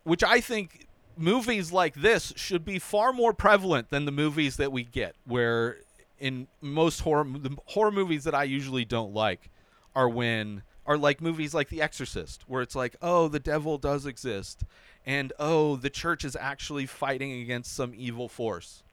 Which 0.03 0.23
I 0.23 0.41
think 0.41 0.87
movies 1.17 1.71
like 1.71 1.95
this 1.95 2.33
should 2.35 2.65
be 2.65 2.79
far 2.79 3.13
more 3.13 3.33
prevalent 3.33 3.89
than 3.89 4.05
the 4.05 4.11
movies 4.11 4.57
that 4.57 4.71
we 4.71 4.83
get 4.83 5.15
where 5.25 5.77
in 6.19 6.47
most 6.61 7.01
horror 7.01 7.25
the 7.25 7.55
horror 7.65 7.91
movies 7.91 8.23
that 8.23 8.35
I 8.35 8.43
usually 8.43 8.85
don't 8.85 9.13
like 9.13 9.49
are 9.95 10.09
when 10.09 10.63
are 10.85 10.97
like 10.97 11.21
movies 11.21 11.53
like 11.53 11.69
The 11.69 11.81
Exorcist 11.81 12.43
where 12.47 12.61
it's 12.61 12.75
like 12.75 12.95
oh 13.01 13.27
the 13.27 13.39
devil 13.39 13.77
does 13.77 14.05
exist 14.05 14.63
and 15.05 15.33
oh 15.39 15.75
the 15.75 15.89
church 15.89 16.23
is 16.23 16.35
actually 16.35 16.85
fighting 16.85 17.41
against 17.41 17.75
some 17.75 17.93
evil 17.95 18.27
force. 18.29 18.83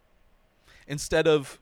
Instead 0.86 1.26
of 1.26 1.58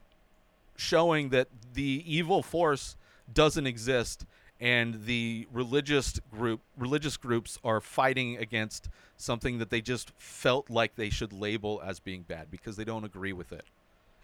showing 0.76 1.30
that 1.30 1.48
the 1.74 2.02
evil 2.06 2.42
force 2.42 2.96
doesn't 3.32 3.66
exist 3.66 4.24
and 4.60 5.04
the 5.04 5.46
religious 5.52 6.18
group 6.30 6.60
religious 6.76 7.16
groups 7.16 7.58
are 7.62 7.80
fighting 7.80 8.36
against 8.38 8.88
something 9.16 9.58
that 9.58 9.70
they 9.70 9.80
just 9.80 10.12
felt 10.18 10.70
like 10.70 10.96
they 10.96 11.10
should 11.10 11.32
label 11.32 11.82
as 11.84 12.00
being 12.00 12.22
bad 12.22 12.50
because 12.50 12.76
they 12.76 12.84
don't 12.84 13.04
agree 13.04 13.32
with 13.32 13.52
it. 13.52 13.64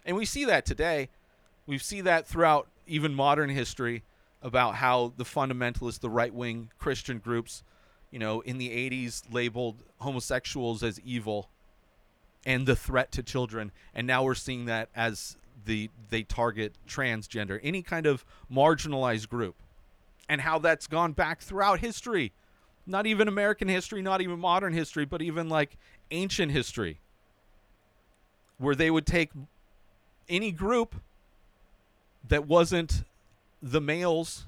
And 0.05 0.17
we 0.17 0.25
see 0.25 0.45
that 0.45 0.65
today. 0.65 1.09
We 1.65 1.77
see 1.77 2.01
that 2.01 2.27
throughout 2.27 2.67
even 2.87 3.13
modern 3.13 3.49
history 3.49 4.03
about 4.41 4.75
how 4.75 5.13
the 5.15 5.23
fundamentalists, 5.23 5.99
the 5.99 6.09
right 6.09 6.33
wing 6.33 6.69
Christian 6.77 7.19
groups, 7.19 7.63
you 8.11 8.19
know, 8.19 8.41
in 8.41 8.57
the 8.57 8.69
80s 8.69 9.23
labeled 9.31 9.83
homosexuals 9.99 10.83
as 10.83 10.99
evil 11.01 11.49
and 12.45 12.67
the 12.67 12.75
threat 12.75 13.11
to 13.13 13.23
children. 13.23 13.71
And 13.95 14.05
now 14.05 14.23
we're 14.23 14.35
seeing 14.35 14.65
that 14.65 14.89
as 14.95 15.37
the 15.65 15.89
they 16.09 16.23
target 16.23 16.77
transgender, 16.87 17.59
any 17.63 17.81
kind 17.81 18.05
of 18.05 18.25
marginalized 18.51 19.29
group. 19.29 19.55
And 20.33 20.41
how 20.41 20.57
that's 20.57 20.87
gone 20.87 21.11
back 21.11 21.41
throughout 21.41 21.79
history. 21.79 22.31
Not 22.87 23.05
even 23.05 23.27
American 23.27 23.67
history, 23.67 24.01
not 24.01 24.19
even 24.19 24.39
modern 24.39 24.73
history, 24.73 25.05
but 25.05 25.21
even 25.21 25.47
like 25.47 25.77
ancient 26.09 26.51
history. 26.51 27.01
Where 28.57 28.73
they 28.73 28.89
would 28.89 29.05
take 29.05 29.29
any 30.27 30.51
group 30.51 30.95
that 32.27 32.47
wasn't 32.47 33.03
the 33.61 33.79
males 33.79 34.47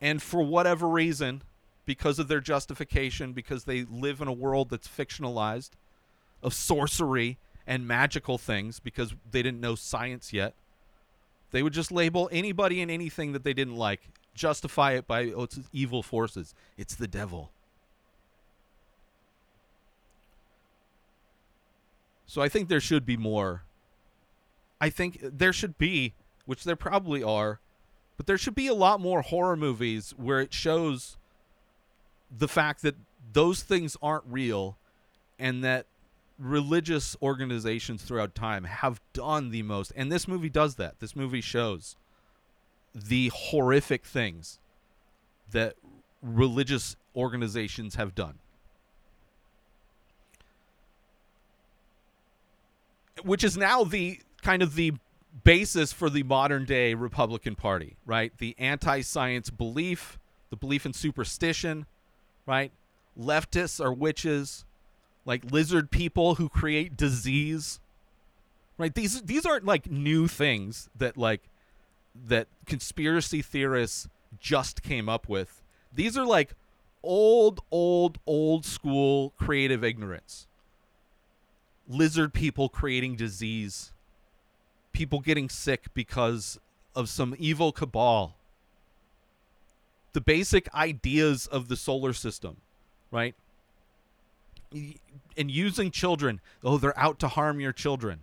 and 0.00 0.22
for 0.22 0.40
whatever 0.42 0.88
reason 0.88 1.42
because 1.84 2.18
of 2.18 2.28
their 2.28 2.40
justification 2.40 3.34
because 3.34 3.64
they 3.64 3.84
live 3.84 4.22
in 4.22 4.26
a 4.26 4.32
world 4.32 4.70
that's 4.70 4.88
fictionalized 4.88 5.72
of 6.42 6.54
sorcery 6.54 7.36
and 7.66 7.86
magical 7.86 8.38
things 8.38 8.80
because 8.80 9.12
they 9.30 9.42
didn't 9.42 9.60
know 9.60 9.74
science 9.74 10.32
yet 10.32 10.54
they 11.50 11.62
would 11.62 11.74
just 11.74 11.92
label 11.92 12.30
anybody 12.32 12.80
and 12.80 12.90
anything 12.90 13.32
that 13.32 13.44
they 13.44 13.52
didn't 13.52 13.76
like 13.76 14.08
justify 14.36 14.92
it 14.92 15.06
by 15.06 15.32
oh 15.32 15.44
it's 15.44 15.58
evil 15.72 16.02
forces 16.02 16.54
it's 16.76 16.94
the 16.94 17.08
devil 17.08 17.50
so 22.26 22.42
i 22.42 22.48
think 22.48 22.68
there 22.68 22.80
should 22.80 23.04
be 23.04 23.16
more 23.16 23.62
I 24.80 24.90
think 24.90 25.18
there 25.22 25.52
should 25.52 25.78
be, 25.78 26.14
which 26.44 26.64
there 26.64 26.76
probably 26.76 27.22
are, 27.22 27.60
but 28.16 28.26
there 28.26 28.38
should 28.38 28.54
be 28.54 28.66
a 28.66 28.74
lot 28.74 29.00
more 29.00 29.22
horror 29.22 29.56
movies 29.56 30.14
where 30.16 30.40
it 30.40 30.52
shows 30.52 31.16
the 32.36 32.48
fact 32.48 32.82
that 32.82 32.96
those 33.32 33.62
things 33.62 33.96
aren't 34.02 34.24
real 34.26 34.76
and 35.38 35.62
that 35.64 35.86
religious 36.38 37.16
organizations 37.22 38.02
throughout 38.02 38.34
time 38.34 38.64
have 38.64 39.00
done 39.12 39.50
the 39.50 39.62
most. 39.62 39.92
And 39.96 40.10
this 40.12 40.28
movie 40.28 40.50
does 40.50 40.76
that. 40.76 41.00
This 41.00 41.16
movie 41.16 41.40
shows 41.40 41.96
the 42.96 43.30
horrific 43.34 44.04
things 44.06 44.58
that 45.50 45.74
religious 46.22 46.96
organizations 47.14 47.96
have 47.96 48.14
done. 48.14 48.38
Which 53.22 53.44
is 53.44 53.56
now 53.56 53.84
the 53.84 54.20
kind 54.42 54.62
of 54.62 54.74
the 54.74 54.92
basis 55.44 55.92
for 55.92 56.08
the 56.08 56.22
modern 56.22 56.64
day 56.64 56.94
Republican 56.94 57.54
Party, 57.54 57.96
right? 58.06 58.32
The 58.38 58.54
anti 58.58 59.02
science 59.02 59.50
belief, 59.50 60.18
the 60.50 60.56
belief 60.56 60.86
in 60.86 60.92
superstition, 60.92 61.86
right? 62.46 62.72
Leftists 63.18 63.82
are 63.82 63.92
witches, 63.92 64.64
like 65.24 65.50
lizard 65.50 65.90
people 65.90 66.36
who 66.36 66.48
create 66.48 66.96
disease. 66.96 67.80
Right? 68.78 68.94
These 68.94 69.22
these 69.22 69.46
aren't 69.46 69.64
like 69.64 69.90
new 69.90 70.28
things 70.28 70.90
that 70.98 71.16
like 71.16 71.42
that 72.26 72.48
conspiracy 72.66 73.42
theorists 73.42 74.08
just 74.38 74.82
came 74.82 75.08
up 75.08 75.28
with. 75.28 75.62
These 75.92 76.16
are 76.16 76.26
like 76.26 76.54
old 77.02 77.60
old 77.70 78.18
old 78.26 78.64
school 78.64 79.32
creative 79.38 79.84
ignorance. 79.84 80.46
Lizard 81.88 82.34
people 82.34 82.68
creating 82.68 83.16
disease 83.16 83.92
people 84.96 85.20
getting 85.20 85.50
sick 85.50 85.92
because 85.92 86.58
of 86.94 87.10
some 87.10 87.36
evil 87.38 87.70
cabal. 87.70 88.34
The 90.14 90.22
basic 90.22 90.72
ideas 90.74 91.46
of 91.46 91.68
the 91.68 91.76
solar 91.76 92.14
system, 92.14 92.56
right? 93.10 93.34
And 94.72 95.50
using 95.50 95.90
children, 95.90 96.40
oh, 96.64 96.78
they're 96.78 96.98
out 96.98 97.18
to 97.18 97.28
harm 97.28 97.60
your 97.60 97.72
children. 97.72 98.20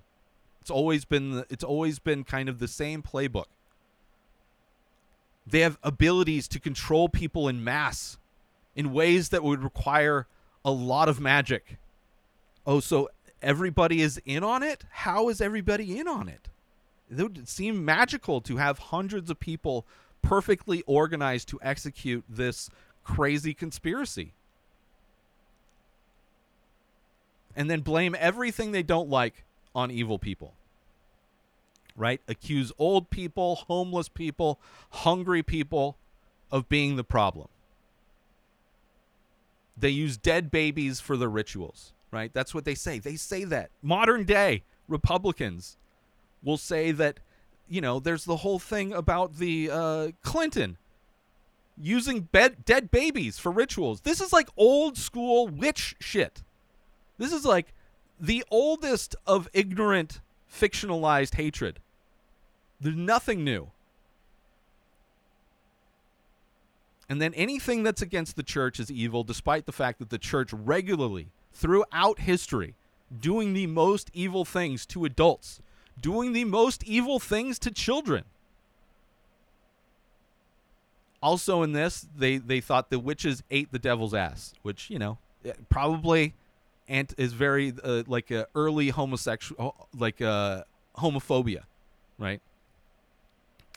It's 0.61 0.71
always 0.71 1.05
been 1.05 1.45
it's 1.49 1.63
always 1.63 1.99
been 1.99 2.23
kind 2.23 2.49
of 2.49 2.57
the 2.57 2.67
same 2.67 3.03
playbook. 3.03 3.45
They 5.45 5.59
have 5.59 5.77
abilities 5.83 6.47
to 6.49 6.59
control 6.59 7.09
people 7.09 7.47
in 7.47 7.63
mass 7.63 8.17
in 8.75 8.93
ways 8.93 9.29
that 9.29 9.43
would 9.43 9.63
require 9.63 10.27
a 10.63 10.71
lot 10.71 11.09
of 11.09 11.19
magic. 11.19 11.77
Oh, 12.65 12.79
so 12.79 13.09
everybody 13.41 14.01
is 14.01 14.21
in 14.25 14.43
on 14.43 14.63
it? 14.63 14.85
How 14.89 15.29
is 15.29 15.41
everybody 15.41 15.99
in 15.99 16.07
on 16.07 16.29
it? 16.29 16.49
it 17.11 17.21
would 17.21 17.47
seem 17.47 17.83
magical 17.85 18.41
to 18.41 18.57
have 18.57 18.79
hundreds 18.79 19.29
of 19.29 19.39
people 19.39 19.85
perfectly 20.21 20.81
organized 20.87 21.49
to 21.49 21.59
execute 21.61 22.23
this 22.27 22.69
crazy 23.03 23.53
conspiracy. 23.53 24.33
And 27.55 27.69
then 27.69 27.81
blame 27.81 28.15
everything 28.17 28.71
they 28.71 28.81
don't 28.81 29.09
like 29.09 29.43
on 29.75 29.91
evil 29.91 30.17
people. 30.17 30.53
Right? 31.95 32.21
Accuse 32.27 32.71
old 32.77 33.09
people, 33.09 33.55
homeless 33.55 34.09
people, 34.09 34.59
hungry 34.89 35.43
people 35.43 35.97
of 36.51 36.67
being 36.67 36.95
the 36.95 37.03
problem. 37.03 37.47
They 39.77 39.89
use 39.89 40.17
dead 40.17 40.51
babies 40.51 40.99
for 40.99 41.17
their 41.17 41.29
rituals, 41.29 41.93
right? 42.11 42.31
That's 42.33 42.53
what 42.53 42.65
they 42.65 42.75
say. 42.75 42.99
They 42.99 43.15
say 43.15 43.43
that. 43.45 43.71
Modern 43.81 44.23
day 44.23 44.63
Republicans 44.87 45.77
will 46.43 46.57
say 46.57 46.91
that 46.91 47.19
you 47.67 47.81
know 47.81 47.99
there's 47.99 48.25
the 48.25 48.37
whole 48.37 48.59
thing 48.59 48.93
about 48.93 49.37
the 49.37 49.69
uh, 49.71 50.07
Clinton 50.21 50.77
using 51.81 52.21
bed- 52.21 52.65
dead 52.65 52.91
babies 52.91 53.39
for 53.39 53.51
rituals. 53.51 54.01
This 54.01 54.21
is 54.21 54.31
like 54.31 54.49
old 54.57 54.97
school 54.97 55.47
witch 55.47 55.95
shit. 55.99 56.43
This 57.17 57.33
is 57.33 57.45
like 57.45 57.73
the 58.19 58.43
oldest 58.51 59.15
of 59.25 59.49
ignorant 59.53 60.21
fictionalized 60.51 61.35
hatred. 61.35 61.79
There's 62.83 62.95
nothing 62.95 63.43
new. 63.43 63.69
And 67.09 67.21
then 67.21 67.33
anything 67.33 67.83
that's 67.83 68.01
against 68.01 68.35
the 68.35 68.43
church 68.43 68.79
is 68.79 68.91
evil, 68.91 69.23
despite 69.23 69.65
the 69.65 69.71
fact 69.71 69.99
that 69.99 70.09
the 70.09 70.17
church 70.17 70.53
regularly, 70.53 71.27
throughout 71.53 72.19
history, 72.19 72.75
doing 73.19 73.53
the 73.53 73.67
most 73.67 74.09
evil 74.13 74.45
things 74.45 74.85
to 74.87 75.05
adults 75.05 75.61
doing 75.99 76.33
the 76.33 76.45
most 76.45 76.83
evil 76.83 77.19
things 77.19 77.59
to 77.59 77.71
children. 77.71 78.23
Also, 81.21 81.63
in 81.63 81.71
this, 81.71 82.05
they, 82.15 82.37
they 82.37 82.59
thought 82.59 82.89
the 82.89 82.99
witches 82.99 83.43
ate 83.49 83.71
the 83.71 83.79
devil's 83.79 84.13
ass, 84.13 84.53
which, 84.61 84.89
you 84.89 84.99
know, 84.99 85.17
probably 85.69 86.33
and 86.89 87.13
is 87.17 87.31
very 87.31 87.73
uh, 87.81 88.03
like 88.07 88.29
a 88.29 88.45
early 88.55 88.89
homosexual, 88.89 89.87
like 89.97 90.21
uh, 90.21 90.63
homophobia, 90.97 91.61
right? 92.17 92.41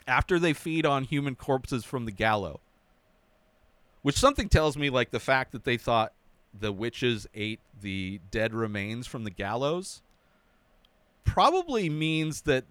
After 0.07 0.39
they 0.39 0.53
feed 0.53 0.85
on 0.85 1.03
human 1.03 1.35
corpses 1.35 1.83
from 1.83 2.05
the 2.05 2.11
gallows, 2.11 2.59
which 4.01 4.17
something 4.17 4.47
tells 4.47 4.77
me 4.77 4.89
like 4.89 5.11
the 5.11 5.19
fact 5.19 5.51
that 5.51 5.65
they 5.65 5.77
thought 5.77 6.13
the 6.57 6.71
witches 6.71 7.27
ate 7.33 7.59
the 7.81 8.21
dead 8.31 8.53
remains 8.53 9.05
from 9.05 9.23
the 9.23 9.29
gallows 9.29 10.01
probably 11.25 11.89
means 11.89 12.41
that 12.43 12.63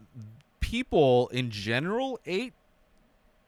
people 0.61 1.28
in 1.28 1.50
general 1.50 2.19
ate 2.26 2.55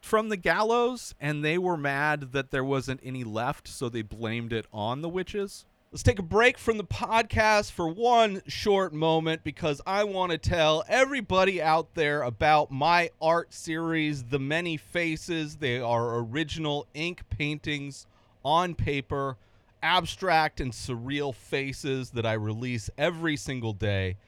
from 0.01 0.29
the 0.29 0.37
gallows 0.37 1.15
and 1.21 1.45
they 1.45 1.59
were 1.59 1.77
mad 1.77 2.33
that 2.33 2.51
there 2.51 2.63
wasn't 2.63 3.01
any 3.03 3.25
left, 3.25 3.67
so 3.67 3.89
they 3.89 4.03
blamed 4.03 4.53
it 4.53 4.67
on 4.73 5.01
the 5.01 5.09
witches. 5.09 5.65
Let's 5.91 6.03
take 6.03 6.19
a 6.19 6.23
break 6.23 6.59
from 6.59 6.77
the 6.77 6.85
podcast 6.85 7.73
for 7.73 7.89
one 7.89 8.43
short 8.47 8.93
moment 8.93 9.43
because 9.43 9.81
I 9.87 10.05
want 10.05 10.33
to 10.33 10.37
tell 10.37 10.85
everybody 10.87 11.63
out 11.63 11.95
there 11.95 12.21
about 12.21 12.71
my 12.71 13.09
art 13.23 13.55
series, 13.55 14.25
The 14.25 14.39
Many 14.39 14.77
Faces. 14.77 15.57
They 15.57 15.81
are 15.81 16.19
original 16.19 16.87
ink 16.93 17.23
paintings 17.31 18.07
on 18.45 18.75
paper, 18.75 19.39
abstract 19.83 20.61
and 20.61 20.73
surreal 20.73 21.35
faces 21.35 22.11
that 22.11 22.27
I 22.27 22.35
release 22.35 22.91
every 22.99 23.39
single 23.39 23.73
day. 23.73 24.19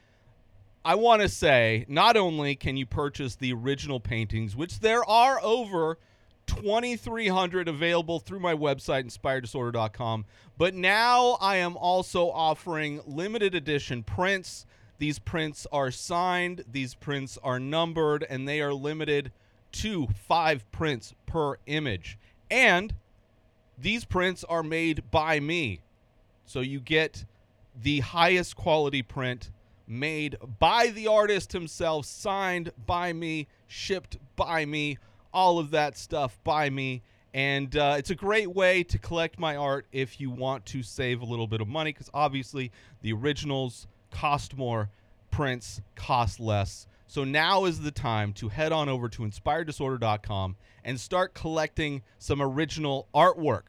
I 0.82 0.94
want 0.94 1.20
to 1.20 1.28
say 1.28 1.84
not 1.88 2.16
only 2.16 2.56
can 2.56 2.78
you 2.78 2.86
purchase 2.86 3.34
the 3.34 3.52
original 3.52 4.00
paintings, 4.00 4.56
which 4.56 4.80
there 4.80 5.04
are 5.04 5.38
over 5.42 5.98
2,300 6.56 7.68
available 7.68 8.18
through 8.18 8.40
my 8.40 8.54
website, 8.54 9.04
inspireddisorder.com, 9.04 10.24
but 10.58 10.74
now 10.74 11.36
I 11.40 11.56
am 11.56 11.76
also 11.76 12.30
offering 12.30 13.00
limited 13.06 13.54
edition 13.54 14.02
prints. 14.02 14.66
These 14.98 15.18
prints 15.18 15.66
are 15.72 15.90
signed, 15.90 16.64
these 16.70 16.94
prints 16.94 17.38
are 17.42 17.58
numbered, 17.58 18.26
and 18.28 18.46
they 18.46 18.60
are 18.60 18.74
limited 18.74 19.32
to 19.72 20.08
five 20.28 20.70
prints 20.72 21.14
per 21.26 21.56
image. 21.66 22.18
And 22.50 22.94
these 23.78 24.04
prints 24.04 24.44
are 24.44 24.62
made 24.62 25.10
by 25.10 25.40
me. 25.40 25.80
So 26.44 26.60
you 26.60 26.80
get 26.80 27.24
the 27.80 28.00
highest 28.00 28.56
quality 28.56 29.02
print 29.02 29.50
made 29.86 30.36
by 30.58 30.88
the 30.88 31.06
artist 31.06 31.52
himself, 31.52 32.06
signed 32.06 32.72
by 32.86 33.12
me, 33.12 33.46
shipped 33.66 34.18
by 34.36 34.66
me, 34.66 34.98
all 35.32 35.58
of 35.58 35.70
that 35.72 35.96
stuff 35.96 36.38
by 36.44 36.70
me. 36.70 37.02
And 37.32 37.76
uh, 37.76 37.94
it's 37.98 38.10
a 38.10 38.14
great 38.14 38.52
way 38.52 38.82
to 38.84 38.98
collect 38.98 39.38
my 39.38 39.56
art 39.56 39.86
if 39.92 40.20
you 40.20 40.30
want 40.30 40.66
to 40.66 40.82
save 40.82 41.20
a 41.22 41.24
little 41.24 41.46
bit 41.46 41.60
of 41.60 41.68
money 41.68 41.92
because 41.92 42.10
obviously 42.12 42.72
the 43.02 43.12
originals 43.12 43.86
cost 44.10 44.56
more, 44.56 44.90
prints 45.30 45.80
cost 45.94 46.40
less. 46.40 46.86
So 47.06 47.24
now 47.24 47.64
is 47.64 47.80
the 47.80 47.90
time 47.90 48.32
to 48.34 48.48
head 48.48 48.72
on 48.72 48.88
over 48.88 49.08
to 49.08 49.22
inspireddisorder.com 49.22 50.56
and 50.84 51.00
start 51.00 51.34
collecting 51.34 52.02
some 52.18 52.40
original 52.40 53.08
artwork. 53.14 53.62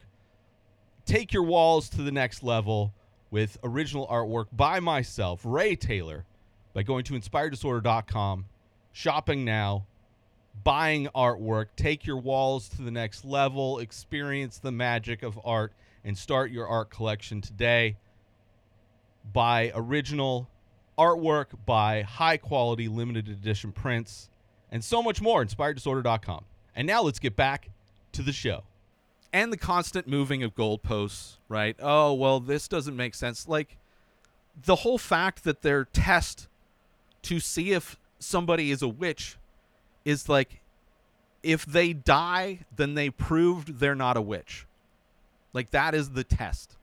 Take 1.04 1.32
your 1.32 1.42
walls 1.42 1.88
to 1.90 2.02
the 2.02 2.12
next 2.12 2.42
level 2.42 2.94
with 3.32 3.58
original 3.64 4.06
artwork 4.06 4.46
by 4.52 4.78
myself, 4.78 5.40
Ray 5.44 5.74
Taylor, 5.74 6.24
by 6.72 6.82
going 6.82 7.02
to 7.04 7.14
inspireddisorder.com, 7.14 8.44
shopping 8.92 9.44
now, 9.44 9.86
buying 10.64 11.08
artwork, 11.14 11.66
take 11.76 12.06
your 12.06 12.18
walls 12.18 12.68
to 12.70 12.82
the 12.82 12.90
next 12.90 13.24
level, 13.24 13.78
experience 13.78 14.58
the 14.58 14.72
magic 14.72 15.22
of 15.22 15.38
art, 15.44 15.72
and 16.04 16.16
start 16.16 16.50
your 16.50 16.66
art 16.66 16.90
collection 16.90 17.40
today. 17.40 17.96
Buy 19.32 19.72
original 19.74 20.48
artwork, 20.98 21.46
buy 21.64 22.02
high 22.02 22.36
quality 22.36 22.88
limited 22.88 23.28
edition 23.28 23.72
prints, 23.72 24.28
and 24.70 24.82
so 24.82 25.02
much 25.02 25.20
more. 25.20 25.44
InspiredDisorder.com. 25.44 26.44
And 26.74 26.86
now 26.86 27.02
let's 27.02 27.18
get 27.18 27.36
back 27.36 27.70
to 28.12 28.22
the 28.22 28.32
show. 28.32 28.64
And 29.32 29.52
the 29.52 29.56
constant 29.56 30.06
moving 30.06 30.42
of 30.42 30.54
goalposts, 30.54 31.36
right? 31.48 31.76
Oh, 31.80 32.12
well, 32.12 32.40
this 32.40 32.68
doesn't 32.68 32.96
make 32.96 33.14
sense. 33.14 33.48
Like 33.48 33.78
the 34.64 34.76
whole 34.76 34.98
fact 34.98 35.44
that 35.44 35.62
their 35.62 35.84
test 35.84 36.48
to 37.22 37.40
see 37.40 37.72
if 37.72 37.98
somebody 38.18 38.70
is 38.70 38.82
a 38.82 38.88
witch 38.88 39.36
is 40.04 40.28
like 40.28 40.60
if 41.42 41.66
they 41.66 41.92
die, 41.92 42.60
then 42.74 42.94
they 42.94 43.10
proved 43.10 43.78
they're 43.78 43.94
not 43.94 44.16
a 44.16 44.22
witch. 44.22 44.66
Like 45.52 45.70
that 45.70 45.94
is 45.94 46.10
the 46.10 46.24
test. 46.24 46.76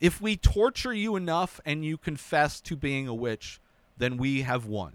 If 0.00 0.20
we 0.20 0.36
torture 0.36 0.92
you 0.92 1.16
enough 1.16 1.60
and 1.64 1.84
you 1.84 1.96
confess 1.96 2.60
to 2.62 2.76
being 2.76 3.06
a 3.06 3.14
witch, 3.14 3.60
then 3.96 4.16
we 4.16 4.42
have 4.42 4.66
won. 4.66 4.94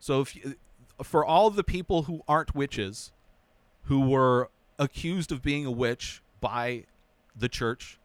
So 0.00 0.20
if 0.20 0.36
for 1.02 1.24
all 1.24 1.50
the 1.50 1.64
people 1.64 2.02
who 2.04 2.22
aren't 2.28 2.54
witches 2.54 3.12
who 3.84 4.08
were 4.08 4.50
accused 4.78 5.32
of 5.32 5.42
being 5.42 5.64
a 5.64 5.70
witch 5.70 6.22
by 6.40 6.84
the 7.36 7.48
church, 7.48 7.98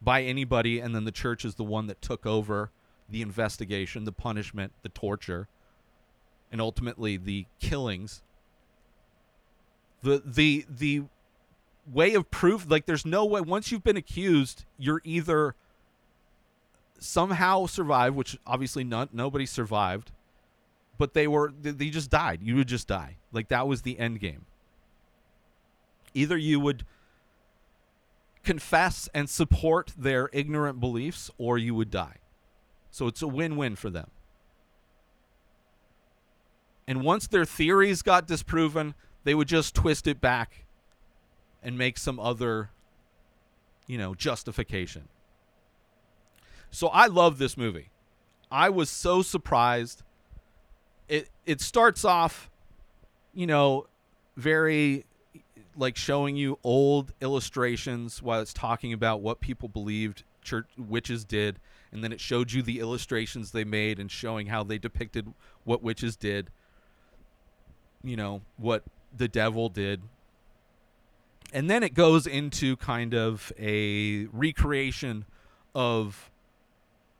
by 0.00 0.22
anybody 0.22 0.80
and 0.80 0.94
then 0.94 1.04
the 1.04 1.12
church 1.12 1.44
is 1.44 1.54
the 1.54 1.64
one 1.64 1.86
that 1.86 2.02
took 2.02 2.26
over 2.26 2.70
the 3.08 3.22
investigation, 3.22 4.04
the 4.04 4.12
punishment, 4.12 4.72
the 4.82 4.88
torture, 4.88 5.46
and 6.52 6.60
ultimately 6.60 7.16
the 7.16 7.46
killings. 7.58 8.22
The 10.02 10.22
the 10.24 10.66
the 10.68 11.04
way 11.90 12.14
of 12.14 12.30
proof 12.30 12.66
like 12.68 12.86
there's 12.86 13.06
no 13.06 13.24
way 13.24 13.40
once 13.40 13.72
you've 13.72 13.82
been 13.82 13.96
accused, 13.96 14.64
you're 14.78 15.00
either 15.04 15.56
somehow 17.00 17.66
survived, 17.66 18.14
which 18.14 18.38
obviously 18.46 18.84
not 18.84 19.12
nobody 19.12 19.46
survived, 19.46 20.12
but 20.98 21.14
they 21.14 21.26
were 21.26 21.52
they, 21.60 21.88
just 21.88 22.10
died. 22.10 22.40
You 22.42 22.56
would 22.56 22.68
just 22.68 22.86
die. 22.86 23.16
Like 23.32 23.48
that 23.48 23.66
was 23.66 23.82
the 23.82 23.98
end 23.98 24.20
game. 24.20 24.44
Either 26.14 26.36
you 26.36 26.60
would 26.60 26.84
confess 28.44 29.08
and 29.14 29.30
support 29.30 29.92
their 29.96 30.28
ignorant 30.32 30.78
beliefs 30.78 31.30
or 31.38 31.56
you 31.56 31.74
would 31.74 31.90
die. 31.90 32.16
So 32.90 33.06
it's 33.06 33.22
a 33.22 33.28
win-win 33.28 33.76
for 33.76 33.88
them. 33.88 34.10
And 36.86 37.02
once 37.02 37.26
their 37.26 37.44
theories 37.44 38.02
got 38.02 38.26
disproven, 38.26 38.94
they 39.24 39.34
would 39.34 39.48
just 39.48 39.74
twist 39.74 40.06
it 40.06 40.20
back 40.20 40.64
and 41.62 41.78
make 41.78 41.96
some 41.96 42.18
other, 42.18 42.70
you 43.86 43.98
know, 43.98 44.14
justification. 44.14 45.08
So 46.70 46.88
I 46.88 47.06
love 47.06 47.38
this 47.38 47.56
movie. 47.56 47.90
I 48.50 48.70
was 48.70 48.90
so 48.90 49.22
surprised. 49.22 50.02
It 51.08 51.28
it 51.46 51.60
starts 51.60 52.04
off, 52.04 52.50
you 53.32 53.46
know, 53.46 53.86
very 54.36 55.04
like 55.76 55.96
showing 55.96 56.36
you 56.36 56.58
old 56.62 57.12
illustrations 57.20 58.22
while 58.22 58.40
it's 58.40 58.52
talking 58.52 58.92
about 58.92 59.20
what 59.20 59.40
people 59.40 59.68
believed 59.68 60.24
church 60.42 60.66
witches 60.76 61.24
did 61.24 61.58
and 61.92 62.02
then 62.02 62.12
it 62.12 62.20
showed 62.20 62.52
you 62.52 62.62
the 62.62 62.80
illustrations 62.80 63.52
they 63.52 63.64
made 63.64 63.98
and 63.98 64.10
showing 64.10 64.48
how 64.48 64.62
they 64.62 64.76
depicted 64.76 65.32
what 65.64 65.82
witches 65.82 66.16
did 66.16 66.50
you 68.02 68.16
know 68.16 68.42
what 68.56 68.82
the 69.16 69.28
devil 69.28 69.68
did. 69.68 70.02
And 71.52 71.68
then 71.68 71.82
it 71.82 71.94
goes 71.94 72.26
into 72.26 72.76
kind 72.76 73.14
of 73.14 73.52
a 73.58 74.26
recreation 74.26 75.26
of 75.74 76.30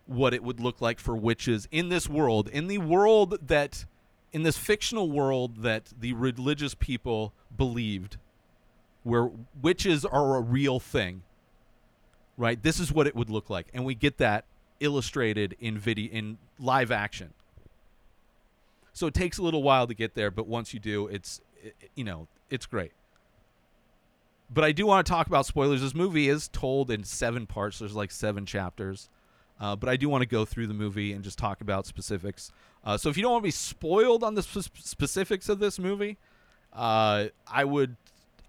what 0.07 0.33
it 0.35 0.43
would 0.43 0.59
look 0.59 0.81
like 0.81 0.99
for 0.99 1.15
witches 1.15 1.69
in 1.71 1.89
this 1.89 2.09
world 2.09 2.49
in 2.49 2.67
the 2.67 2.79
world 2.79 3.39
that 3.47 3.85
in 4.33 4.43
this 4.43 4.59
fictional 4.59 5.11
world 5.11 5.63
that 5.63 5.93
the 5.99 6.13
religious 6.13 6.75
people 6.75 7.33
believed 7.57 8.17
where 9.05 9.31
witches 9.63 10.05
are 10.05 10.37
a 10.37 10.41
real 10.41 10.81
thing 10.81 11.23
right? 12.37 12.63
This 12.63 12.81
is 12.81 12.93
what 12.93 13.07
it 13.07 13.15
would 13.15 13.31
look 13.31 13.51
like. 13.51 13.69
And 13.75 13.85
we 13.85 13.95
get 13.95 14.19
that 14.19 14.45
illustrated 14.81 15.57
in 15.61 15.79
video 15.79 16.13
in 16.13 16.39
live 16.59 16.91
action 16.91 17.33
so 18.93 19.07
it 19.07 19.15
takes 19.15 19.39
a 19.39 19.43
little 19.43 19.63
while 19.63 19.87
to 19.87 19.95
get 19.95 20.15
there 20.15 20.31
but 20.31 20.47
once 20.47 20.73
you 20.75 20.81
do 20.81 21.07
it's 21.09 21.41
it, 21.63 21.75
you 21.95 22.05
know 22.05 22.27
it's 22.51 22.67
great. 22.67 22.93
But 24.53 24.65
i 24.65 24.73
do 24.73 24.87
want 24.87 25.07
to 25.07 25.11
talk 25.11 25.27
about 25.27 25.47
spoilers. 25.47 25.81
This 25.81 25.95
movie 25.95 26.29
is 26.29 26.49
told 26.49 26.91
in 26.91 27.05
seven 27.05 27.47
parts. 27.47 27.79
There's 27.79 27.95
like 27.95 28.11
seven 28.11 28.45
chapters. 28.45 29.09
Uh, 29.61 29.77
but 29.77 29.89
i 29.89 29.97
do 29.97 30.09
want 30.09 30.23
to 30.23 30.29
go 30.29 30.45
through 30.45 30.67
the 30.67 30.75
movie 30.75 31.13
and 31.13 31.23
just 31.25 31.39
talk 31.39 31.61
about 31.61 31.87
specifics. 31.87 32.51
Uh, 32.85 32.97
so 32.97 33.09
if 33.09 33.17
you 33.17 33.23
don't 33.23 33.33
want 33.33 33.43
to 33.43 33.47
be 33.47 33.53
spoiled 33.53 34.23
on 34.25 34.35
the 34.35 34.43
sp- 34.43 34.75
specifics 34.75 35.49
of 35.49 35.59
this 35.59 35.79
movie 35.79 36.19
uh, 36.73 37.27
i 37.51 37.65
would 37.65 37.97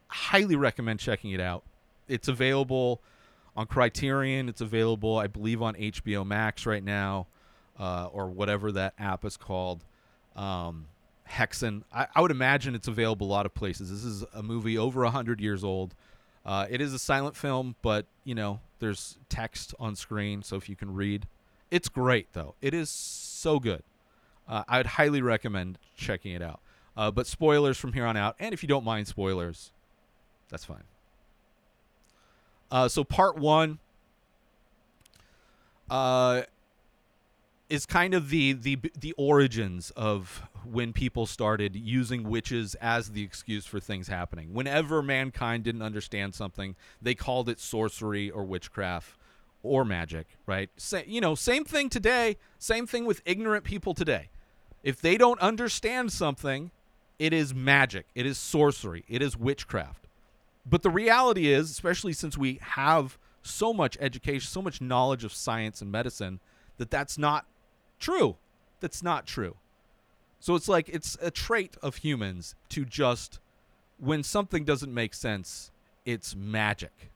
highly 0.08 0.56
recommend 0.56 1.00
checking 1.00 1.32
it 1.32 1.40
out. 1.40 1.64
It's 2.08 2.28
available 2.28 3.02
on 3.56 3.68
criterion. 3.68 4.50
It's 4.50 4.62
available 4.62 5.18
i 5.18 5.28
believe 5.28 5.62
on 5.62 5.76
hbo 5.76 6.26
max 6.26 6.66
right 6.66 6.84
now 6.84 7.28
uh, 7.80 8.08
or 8.12 8.28
whatever 8.28 8.72
that 8.74 8.94
app 8.98 9.24
is 9.24 9.38
called 9.38 9.84
um, 10.36 10.88
Häxan. 11.30 11.84
I, 11.94 12.08
I 12.16 12.22
would 12.22 12.32
imagine 12.32 12.76
it's 12.76 12.88
available 12.88 13.28
a 13.28 13.32
lot 13.32 13.46
of 13.46 13.54
places. 13.54 13.90
This 13.90 14.04
is 14.04 14.24
a 14.34 14.44
movie 14.44 14.78
over 14.78 15.04
hundred 15.06 15.42
years 15.42 15.64
old. 15.64 15.96
Uh, 16.46 16.66
it 16.70 16.82
is 16.82 16.94
a 16.94 17.00
silent 17.00 17.36
film, 17.36 17.76
but 17.82 18.06
you 18.24 18.36
know 18.36 18.60
there's 18.80 19.18
text 19.30 19.74
on 19.80 19.96
screen, 19.96 20.44
so 20.44 20.56
if 20.58 20.68
you 20.68 20.76
can 20.76 20.94
read, 20.94 21.28
it's 21.72 21.90
great 21.90 22.28
though. 22.34 22.56
It 22.62 22.74
is 22.74 22.90
so 22.90 23.60
good. 23.60 23.84
Uh, 24.48 24.64
I 24.68 24.78
would 24.78 24.86
highly 24.86 25.22
recommend 25.22 25.78
checking 25.96 26.34
it 26.34 26.42
out. 26.42 26.60
Uh, 26.96 27.10
but 27.10 27.26
spoilers 27.26 27.78
from 27.78 27.94
here 27.94 28.06
on 28.06 28.16
out, 28.18 28.36
and 28.40 28.54
if 28.54 28.62
you 28.62 28.68
don't 28.68 28.84
mind 28.84 29.08
spoilers, 29.08 29.72
that's 30.50 30.66
fine. 30.66 30.84
Uh, 32.70 32.88
so 32.88 33.04
part 33.04 33.38
one. 33.38 33.80
Uh, 35.90 36.44
is 37.74 37.88
kind 37.88 38.14
of 38.14 38.30
the 38.30 38.54
the 38.54 38.78
the 39.00 39.14
origins 39.14 39.92
of 39.96 40.44
when 40.64 40.94
people 40.94 41.26
started 41.26 41.76
using 41.76 42.22
witches 42.30 42.76
as 42.76 43.10
the 43.10 43.24
excuse 43.24 43.66
for 43.66 43.80
things 43.80 44.08
happening. 44.08 44.54
Whenever 44.54 45.02
mankind 45.02 45.64
didn't 45.64 45.82
understand 45.82 46.36
something, 46.36 46.76
they 47.02 47.16
called 47.16 47.50
it 47.50 47.60
sorcery 47.60 48.30
or 48.30 48.44
witchcraft 48.44 49.18
or 49.64 49.84
magic, 49.84 50.28
right? 50.46 50.70
Say, 50.78 51.04
you 51.08 51.20
know, 51.20 51.34
same 51.34 51.66
thing 51.66 51.90
today, 51.90 52.38
same 52.60 52.86
thing 52.86 53.06
with 53.06 53.24
ignorant 53.26 53.64
people 53.64 53.96
today. 53.96 54.30
If 54.84 55.02
they 55.02 55.18
don't 55.18 55.40
understand 55.40 56.12
something, 56.12 56.70
it 57.18 57.34
is 57.34 57.56
magic, 57.56 58.06
it 58.14 58.28
is 58.28 58.38
sorcery, 58.38 59.04
it 59.08 59.24
is 59.24 59.36
witchcraft. 59.36 60.06
But 60.64 60.84
the 60.84 60.92
reality 60.92 61.48
is, 61.48 61.72
especially 61.72 62.14
since 62.14 62.38
we 62.38 62.60
have 62.62 63.18
so 63.42 63.74
much 63.74 63.98
education, 64.00 64.48
so 64.48 64.62
much 64.62 64.80
knowledge 64.80 65.24
of 65.24 65.34
science 65.34 65.82
and 65.82 65.92
medicine, 65.92 66.40
that 66.78 66.92
that's 66.92 67.18
not 67.18 67.46
true. 68.04 68.36
That's 68.80 69.02
not 69.02 69.26
true. 69.26 69.56
So 70.40 70.56
it's 70.56 70.68
like 70.68 70.90
it's 70.90 71.18
a 71.22 71.32
trait 71.32 71.78
of 71.82 71.98
humans 71.98 72.56
to 72.70 72.86
just 72.86 73.40
when 73.98 74.24
something 74.24 74.66
doesn't 74.66 74.94
make 74.94 75.14
sense, 75.14 75.72
it's 76.06 76.36
magic. 76.36 77.10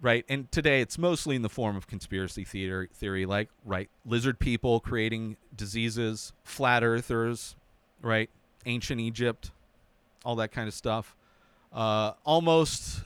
right? 0.00 0.24
And 0.28 0.50
today 0.52 0.80
it's 0.80 0.98
mostly 0.98 1.36
in 1.36 1.42
the 1.42 1.48
form 1.48 1.76
of 1.76 1.86
conspiracy 1.86 2.44
theory, 2.44 2.88
theory 2.94 3.26
like 3.26 3.48
right, 3.64 3.88
lizard 4.04 4.38
people 4.38 4.80
creating 4.80 5.36
diseases, 5.56 6.32
flat 6.44 6.84
earthers, 6.84 7.56
right, 8.02 8.30
ancient 8.66 9.00
Egypt, 9.00 9.50
all 10.24 10.36
that 10.36 10.52
kind 10.52 10.68
of 10.68 10.74
stuff. 10.74 11.16
Uh, 11.72 12.12
almost, 12.24 13.02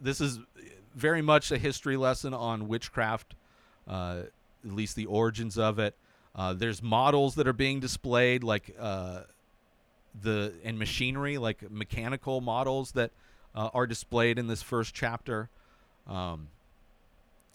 this 0.00 0.20
is 0.20 0.40
very 0.94 1.22
much 1.22 1.50
a 1.50 1.58
history 1.58 1.96
lesson 1.96 2.34
on 2.34 2.68
witchcraft, 2.68 3.34
uh, 3.88 4.22
at 4.64 4.72
least 4.72 4.96
the 4.96 5.06
origins 5.06 5.58
of 5.58 5.78
it. 5.78 5.94
Uh, 6.34 6.52
there's 6.52 6.82
models 6.82 7.34
that 7.34 7.46
are 7.46 7.52
being 7.52 7.80
displayed, 7.80 8.42
like 8.42 8.74
uh, 8.78 9.20
the 10.20 10.54
and 10.64 10.78
machinery, 10.78 11.38
like 11.38 11.70
mechanical 11.70 12.40
models 12.40 12.92
that 12.92 13.10
uh, 13.54 13.68
are 13.74 13.86
displayed 13.86 14.38
in 14.38 14.46
this 14.46 14.62
first 14.62 14.94
chapter, 14.94 15.50
um, 16.06 16.48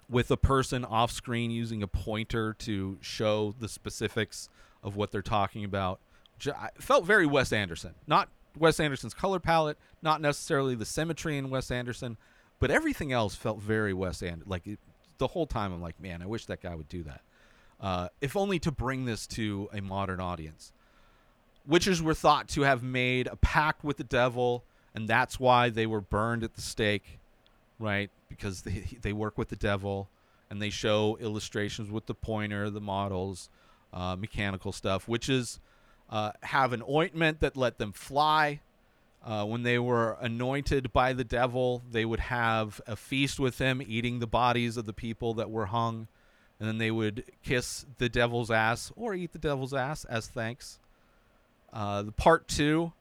with 0.10 0.30
a 0.30 0.38
person 0.38 0.86
off 0.86 1.12
screen 1.12 1.50
using 1.50 1.82
a 1.82 1.88
pointer 1.88 2.54
to 2.54 2.98
show 3.02 3.56
the 3.60 3.68
specifics 3.68 4.50
of 4.84 4.96
what 4.96 5.12
they're 5.12 5.22
talking 5.22 5.64
about. 5.64 6.00
Which 6.36 6.48
I 6.50 6.70
felt 6.80 7.04
very 7.04 7.26
Wes 7.26 7.52
Anderson, 7.52 7.96
not 8.06 8.30
Wes 8.56 8.80
Anderson's 8.80 9.16
color 9.16 9.40
palette, 9.40 9.78
not 10.04 10.22
necessarily 10.22 10.76
the 10.76 10.86
symmetry 10.86 11.38
in 11.38 11.50
Wes 11.50 11.72
Anderson, 11.72 12.18
but 12.60 12.72
everything 12.72 13.12
else 13.12 13.36
felt 13.36 13.62
very 13.62 13.94
Wes 13.94 14.22
Anderson. 14.22 14.50
Like 14.50 14.68
it, 14.68 14.80
the 15.18 15.28
whole 15.28 15.48
time, 15.48 15.74
I'm 15.74 15.82
like, 15.82 16.00
man, 16.00 16.22
I 16.22 16.26
wish 16.26 16.46
that 16.46 16.62
guy 16.62 16.76
would 16.76 16.90
do 16.90 17.04
that. 17.04 17.22
Uh, 17.80 18.08
if 18.22 18.36
only 18.36 18.60
to 18.60 18.72
bring 18.72 19.06
this 19.06 19.28
to 19.28 19.70
a 19.74 19.82
modern 19.82 20.20
audience. 20.20 20.72
Witches 21.66 22.02
were 22.02 22.14
thought 22.14 22.48
to 22.50 22.62
have 22.62 22.82
made 22.82 23.28
a 23.28 23.36
pact 23.36 23.84
with 23.84 23.98
the 23.98 24.04
devil, 24.04 24.64
and 24.96 25.08
that's 25.08 25.40
why 25.40 25.70
they 25.70 25.86
were 25.86 26.00
burned 26.02 26.44
at 26.44 26.54
the 26.56 26.62
stake, 26.62 27.20
right? 27.78 28.10
Because 28.30 28.62
they 28.64 28.98
they 29.02 29.14
work 29.14 29.38
with 29.38 29.50
the 29.50 29.56
devil, 29.58 30.10
and 30.50 30.62
they 30.62 30.70
show 30.70 31.18
illustrations 31.20 31.92
with 31.92 32.06
the 32.06 32.14
pointer, 32.14 32.70
the 32.70 32.82
models, 32.82 33.50
uh, 33.94 34.16
mechanical 34.16 34.72
stuff. 34.72 35.08
Witches 35.08 35.60
uh, 36.10 36.32
have 36.44 36.74
an 36.74 36.84
ointment 36.90 37.42
that 37.42 37.58
let 37.58 37.78
them 37.78 37.92
fly. 37.92 38.62
Uh, 39.24 39.46
when 39.46 39.64
they 39.64 39.78
were 39.78 40.18
anointed 40.22 40.94
by 40.94 41.12
the 41.12 41.24
devil, 41.24 41.84
they 41.92 42.06
would 42.06 42.22
have 42.22 42.80
a 42.88 42.96
feast 42.96 43.40
with 43.40 43.58
him, 43.58 43.82
eating 43.86 44.20
the 44.20 44.28
bodies 44.28 44.78
of 44.78 44.86
the 44.86 44.94
people 44.94 45.34
that 45.34 45.50
were 45.50 45.66
hung 45.66 46.08
and 46.60 46.68
then 46.68 46.78
they 46.78 46.92
would 46.92 47.24
kiss 47.44 47.86
the 47.98 48.10
devil's 48.10 48.50
ass 48.50 48.92
or 48.96 49.14
eat 49.14 49.32
the 49.32 49.40
devil's 49.40 49.74
ass 49.74 50.06
as 50.06 50.28
thanks. 50.28 50.80
Uh, 51.72 52.02
the 52.02 52.12
part 52.12 52.48
two, 52.48 52.94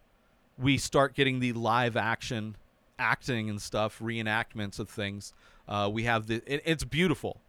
we 0.59 0.77
start 0.77 1.15
getting 1.15 1.41
the 1.41 1.53
live 1.53 1.97
action 1.97 2.57
acting 2.99 3.51
and 3.51 3.61
stuff, 3.61 3.99
reenactments 3.99 4.79
of 4.79 4.89
things. 4.89 5.33
Uh, 5.69 5.89
we 5.93 6.05
have 6.05 6.27
the 6.27 6.43
it, 6.47 6.63
it's 6.65 6.85
beautiful. 6.85 7.41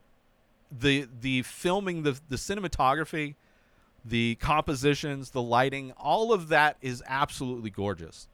The 0.72 1.08
the 1.22 1.44
filming, 1.44 2.04
the 2.04 2.20
the 2.30 2.36
cinematography, 2.36 3.36
the 4.04 4.36
compositions, 4.36 5.32
the 5.32 5.42
lighting, 5.42 5.94
all 5.98 6.34
of 6.34 6.50
that 6.50 6.78
is 6.82 7.04
absolutely 7.08 7.70
gorgeous. 7.70 8.28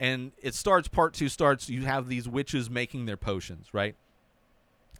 And 0.00 0.32
it 0.42 0.54
starts 0.54 0.88
part 0.88 1.14
two 1.14 1.28
starts. 1.28 1.68
You 1.68 1.82
have 1.82 2.08
these 2.08 2.28
witches 2.28 2.68
making 2.68 3.06
their 3.06 3.16
potions, 3.16 3.68
right? 3.72 3.94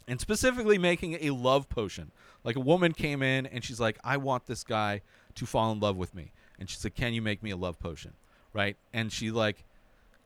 and 0.07 0.19
specifically 0.19 0.77
making 0.77 1.17
a 1.21 1.31
love 1.31 1.69
potion. 1.69 2.11
Like 2.43 2.55
a 2.55 2.61
woman 2.61 2.93
came 2.93 3.21
in 3.21 3.45
and 3.45 3.63
she's 3.63 3.79
like, 3.79 3.97
I 4.03 4.17
want 4.17 4.45
this 4.47 4.63
guy 4.63 5.01
to 5.35 5.45
fall 5.45 5.71
in 5.71 5.79
love 5.79 5.95
with 5.95 6.13
me. 6.13 6.31
And 6.59 6.69
she 6.69 6.77
said, 6.77 6.95
Can 6.95 7.13
you 7.13 7.21
make 7.21 7.41
me 7.41 7.51
a 7.51 7.57
love 7.57 7.79
potion? 7.79 8.13
Right? 8.53 8.75
And 8.93 9.11
she 9.11 9.31
like 9.31 9.63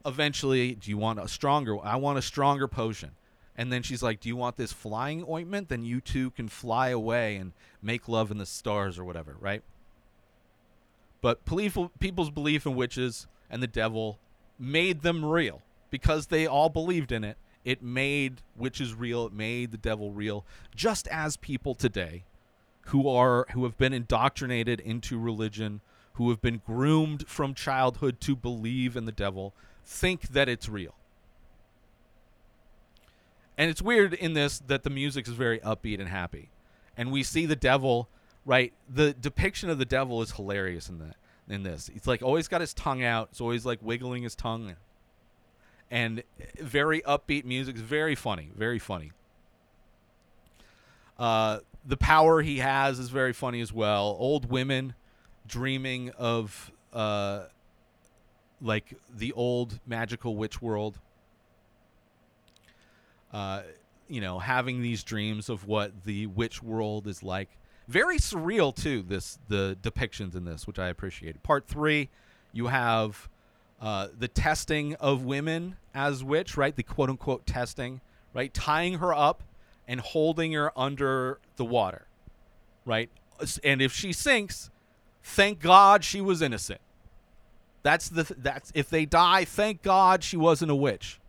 eventually, 0.06 0.76
do 0.76 0.90
you 0.90 0.98
want 0.98 1.20
a 1.20 1.28
stronger 1.28 1.78
I 1.84 1.96
want 1.98 2.18
a 2.18 2.22
stronger 2.22 2.68
potion. 2.68 3.12
And 3.60 3.72
then 3.72 3.82
she's 3.82 4.04
like, 4.04 4.20
Do 4.20 4.30
you 4.30 4.36
want 4.36 4.58
this 4.58 4.74
flying 4.74 5.24
ointment? 5.30 5.70
Then 5.70 5.84
you 5.84 6.02
two 6.02 6.32
can 6.32 6.48
fly 6.48 6.90
away 6.90 7.36
and 7.36 7.54
make 7.82 8.08
love 8.08 8.32
in 8.32 8.38
the 8.38 8.46
stars 8.46 8.98
or 8.98 9.04
whatever, 9.04 9.36
right? 9.40 9.62
But 11.22 11.46
people's 11.46 12.30
belief 12.30 12.66
in 12.66 12.76
witches 12.76 13.28
and 13.50 13.62
the 13.62 13.68
devil 13.68 14.20
made 14.60 15.02
them 15.02 15.24
real 15.24 15.62
because 15.90 16.28
they 16.28 16.46
all 16.46 16.70
believed 16.70 17.12
in 17.12 17.24
it 17.24 17.38
it 17.68 17.84
made 17.84 18.44
witches 18.56 18.94
real. 18.94 19.26
It 19.26 19.34
made 19.34 19.72
the 19.72 19.78
devil 19.78 20.14
real. 20.14 20.46
Just 20.74 21.06
as 21.10 21.36
people 21.36 21.76
today, 21.76 22.24
who 22.86 23.10
are 23.10 23.46
who 23.52 23.66
have 23.66 23.78
been 23.78 23.92
indoctrinated 23.92 24.80
into 24.80 25.20
religion, 25.20 25.82
who 26.14 26.30
have 26.30 26.42
been 26.42 26.62
groomed 26.66 27.28
from 27.28 27.54
childhood 27.54 28.22
to 28.22 28.38
believe 28.38 28.96
in 28.96 29.04
the 29.04 29.12
devil, 29.12 29.54
think 29.84 30.30
that 30.30 30.48
it's 30.48 30.70
real. 30.70 30.96
And 33.58 33.70
it's 33.70 33.82
weird 33.82 34.14
in 34.14 34.32
this 34.32 34.60
that 34.60 34.84
the 34.84 34.90
music 34.90 35.28
is 35.28 35.34
very 35.34 35.60
upbeat 35.60 36.00
and 36.00 36.08
happy. 36.08 36.48
And 36.96 37.12
we 37.12 37.22
see 37.22 37.46
the 37.46 37.58
devil, 37.58 38.08
right? 38.46 38.72
The 38.88 39.12
depiction 39.12 39.70
of 39.70 39.78
the 39.78 39.84
devil 39.84 40.22
is 40.22 40.32
hilarious 40.32 40.88
in 40.88 41.00
that 41.00 41.18
in 41.50 41.64
this. 41.64 41.90
He's 41.92 42.08
like 42.08 42.22
always 42.22 42.48
got 42.48 42.62
his 42.62 42.74
tongue 42.74 43.04
out. 43.04 43.30
It's 43.32 43.42
always 43.42 43.66
like 43.66 43.80
wiggling 43.82 44.24
his 44.24 44.36
tongue 44.36 44.76
and 45.90 46.24
very 46.60 47.02
upbeat 47.02 47.46
music. 47.46 47.76
It's 47.76 47.84
very 47.84 48.16
funny, 48.16 48.52
very 48.56 48.80
funny. 48.80 49.12
Uh, 51.18 51.60
the 51.86 51.98
power 51.98 52.42
he 52.42 52.60
has 52.60 53.00
is 53.00 53.10
very 53.10 53.34
funny 53.34 53.62
as 53.62 53.74
well. 53.74 54.16
Old 54.20 54.50
women 54.50 54.94
dreaming 55.48 56.12
of 56.18 56.72
uh, 56.94 57.46
like 58.62 58.94
the 59.16 59.32
old 59.34 59.80
magical 59.88 60.36
witch 60.36 60.62
world. 60.62 61.00
Uh, 63.32 63.62
you 64.08 64.22
know, 64.22 64.40
having 64.40 64.82
these 64.82 65.04
dreams 65.04 65.50
of 65.50 65.68
what 65.68 66.04
the 66.06 66.28
witch 66.28 66.62
world 66.62 67.08
is 67.08 67.24
like. 67.24 67.50
Very 67.88 68.18
surreal 68.18 68.76
too. 68.76 69.02
This 69.02 69.40
the 69.48 69.78
depictions 69.82 70.36
in 70.36 70.46
this, 70.46 70.68
which 70.68 70.80
I 70.80 70.88
appreciate. 70.88 71.42
Part 71.44 71.68
three, 71.68 72.10
you 72.52 72.68
have 72.68 73.30
uh, 73.82 74.08
the 74.18 74.28
testing 74.28 74.96
of 74.96 75.24
women 75.24 75.78
as 75.94 76.24
witch, 76.24 76.58
right? 76.58 76.76
The 76.76 76.84
quote 76.84 77.10
unquote 77.10 77.46
testing, 77.46 78.02
right? 78.34 78.54
Tying 78.54 78.96
her 78.96 79.14
up 79.14 79.44
and 79.88 80.02
holding 80.02 80.52
her 80.54 80.78
under 80.78 81.40
the 81.56 81.66
water, 81.66 82.08
right? 82.86 83.10
And 83.64 83.82
if 83.82 83.94
she 83.94 84.12
sinks, 84.12 84.70
thank 85.24 85.60
God 85.60 86.04
she 86.04 86.20
was 86.20 86.42
innocent. 86.42 86.82
That's 87.84 88.10
the 88.10 88.36
that's 88.38 88.72
if 88.76 88.90
they 88.90 89.06
die, 89.06 89.46
thank 89.46 89.82
God 89.82 90.24
she 90.24 90.36
wasn't 90.36 90.72
a 90.72 90.76
witch, 90.76 91.20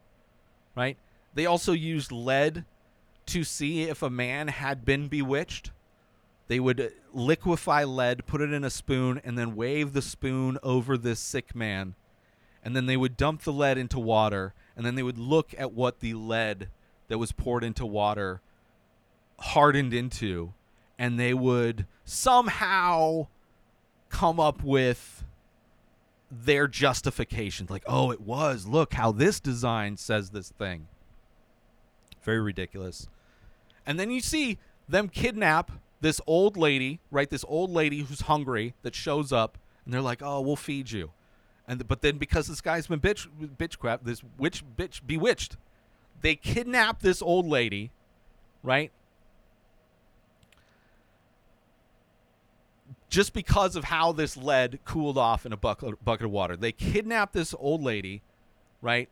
right? 0.74 0.96
They 1.34 1.46
also 1.46 1.72
used 1.72 2.10
lead 2.10 2.64
to 3.26 3.44
see 3.44 3.82
if 3.82 4.02
a 4.02 4.10
man 4.10 4.48
had 4.48 4.84
been 4.84 5.06
bewitched. 5.06 5.70
They 6.48 6.58
would 6.60 6.80
uh, 6.80 6.88
liquefy 7.12 7.84
lead, 7.84 8.26
put 8.26 8.40
it 8.40 8.52
in 8.52 8.64
a 8.64 8.70
spoon, 8.70 9.20
and 9.24 9.38
then 9.38 9.54
wave 9.54 9.92
the 9.92 10.02
spoon 10.02 10.58
over 10.62 10.98
this 10.98 11.20
sick 11.20 11.54
man. 11.54 11.94
And 12.64 12.74
then 12.74 12.86
they 12.86 12.96
would 12.96 13.16
dump 13.16 13.42
the 13.42 13.52
lead 13.52 13.78
into 13.78 14.00
water 14.00 14.54
and 14.78 14.86
then 14.86 14.94
they 14.94 15.02
would 15.02 15.18
look 15.18 15.52
at 15.58 15.72
what 15.72 15.98
the 15.98 16.14
lead 16.14 16.68
that 17.08 17.18
was 17.18 17.32
poured 17.32 17.64
into 17.64 17.84
water 17.84 18.40
hardened 19.40 19.92
into 19.92 20.54
and 20.98 21.18
they 21.18 21.34
would 21.34 21.84
somehow 22.04 23.26
come 24.08 24.38
up 24.38 24.62
with 24.62 25.24
their 26.30 26.68
justifications. 26.68 27.70
Like 27.70 27.82
oh 27.86 28.12
it 28.12 28.20
was 28.20 28.66
look 28.66 28.94
how 28.94 29.10
this 29.10 29.40
design 29.40 29.96
says 29.96 30.30
this 30.30 30.50
thing. 30.50 30.86
Very 32.22 32.40
ridiculous. 32.40 33.08
And 33.84 33.98
then 33.98 34.12
you 34.12 34.20
see 34.20 34.58
them 34.88 35.08
kidnap 35.08 35.72
this 36.00 36.20
old 36.26 36.56
lady 36.56 37.00
right 37.10 37.30
this 37.30 37.44
old 37.48 37.70
lady 37.70 38.02
who's 38.02 38.22
hungry 38.22 38.74
that 38.82 38.94
shows 38.94 39.32
up 39.32 39.58
and 39.84 39.92
they're 39.92 40.00
like 40.00 40.22
oh 40.22 40.40
we'll 40.40 40.56
feed 40.56 40.90
you 40.90 41.10
and 41.68 41.86
but 41.86 42.00
then 42.00 42.16
because 42.16 42.48
this 42.48 42.62
guy's 42.62 42.86
been 42.86 42.98
bitch 42.98 43.28
bitch 43.58 43.78
crap, 43.78 44.02
this 44.02 44.22
witch 44.38 44.64
bitch 44.76 45.02
bewitched, 45.06 45.58
they 46.22 46.34
kidnap 46.34 47.02
this 47.02 47.20
old 47.20 47.46
lady, 47.46 47.92
right? 48.62 48.90
Just 53.10 53.34
because 53.34 53.76
of 53.76 53.84
how 53.84 54.12
this 54.12 54.36
lead 54.36 54.80
cooled 54.86 55.18
off 55.18 55.44
in 55.44 55.52
a 55.52 55.58
bucket 55.58 56.02
bucket 56.02 56.24
of 56.24 56.32
water, 56.32 56.56
they 56.56 56.72
kidnap 56.72 57.34
this 57.34 57.54
old 57.58 57.82
lady, 57.82 58.22
right? 58.80 59.10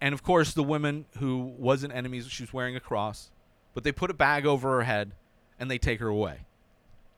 And 0.00 0.14
of 0.14 0.22
course, 0.22 0.54
the 0.54 0.62
woman 0.62 1.04
who 1.18 1.38
wasn't 1.58 1.94
enemies, 1.94 2.26
she 2.28 2.42
was 2.42 2.54
wearing 2.54 2.74
a 2.74 2.80
cross, 2.80 3.30
but 3.74 3.84
they 3.84 3.92
put 3.92 4.10
a 4.10 4.14
bag 4.14 4.46
over 4.46 4.76
her 4.76 4.82
head 4.84 5.12
and 5.58 5.70
they 5.70 5.78
take 5.78 6.00
her 6.00 6.08
away 6.08 6.46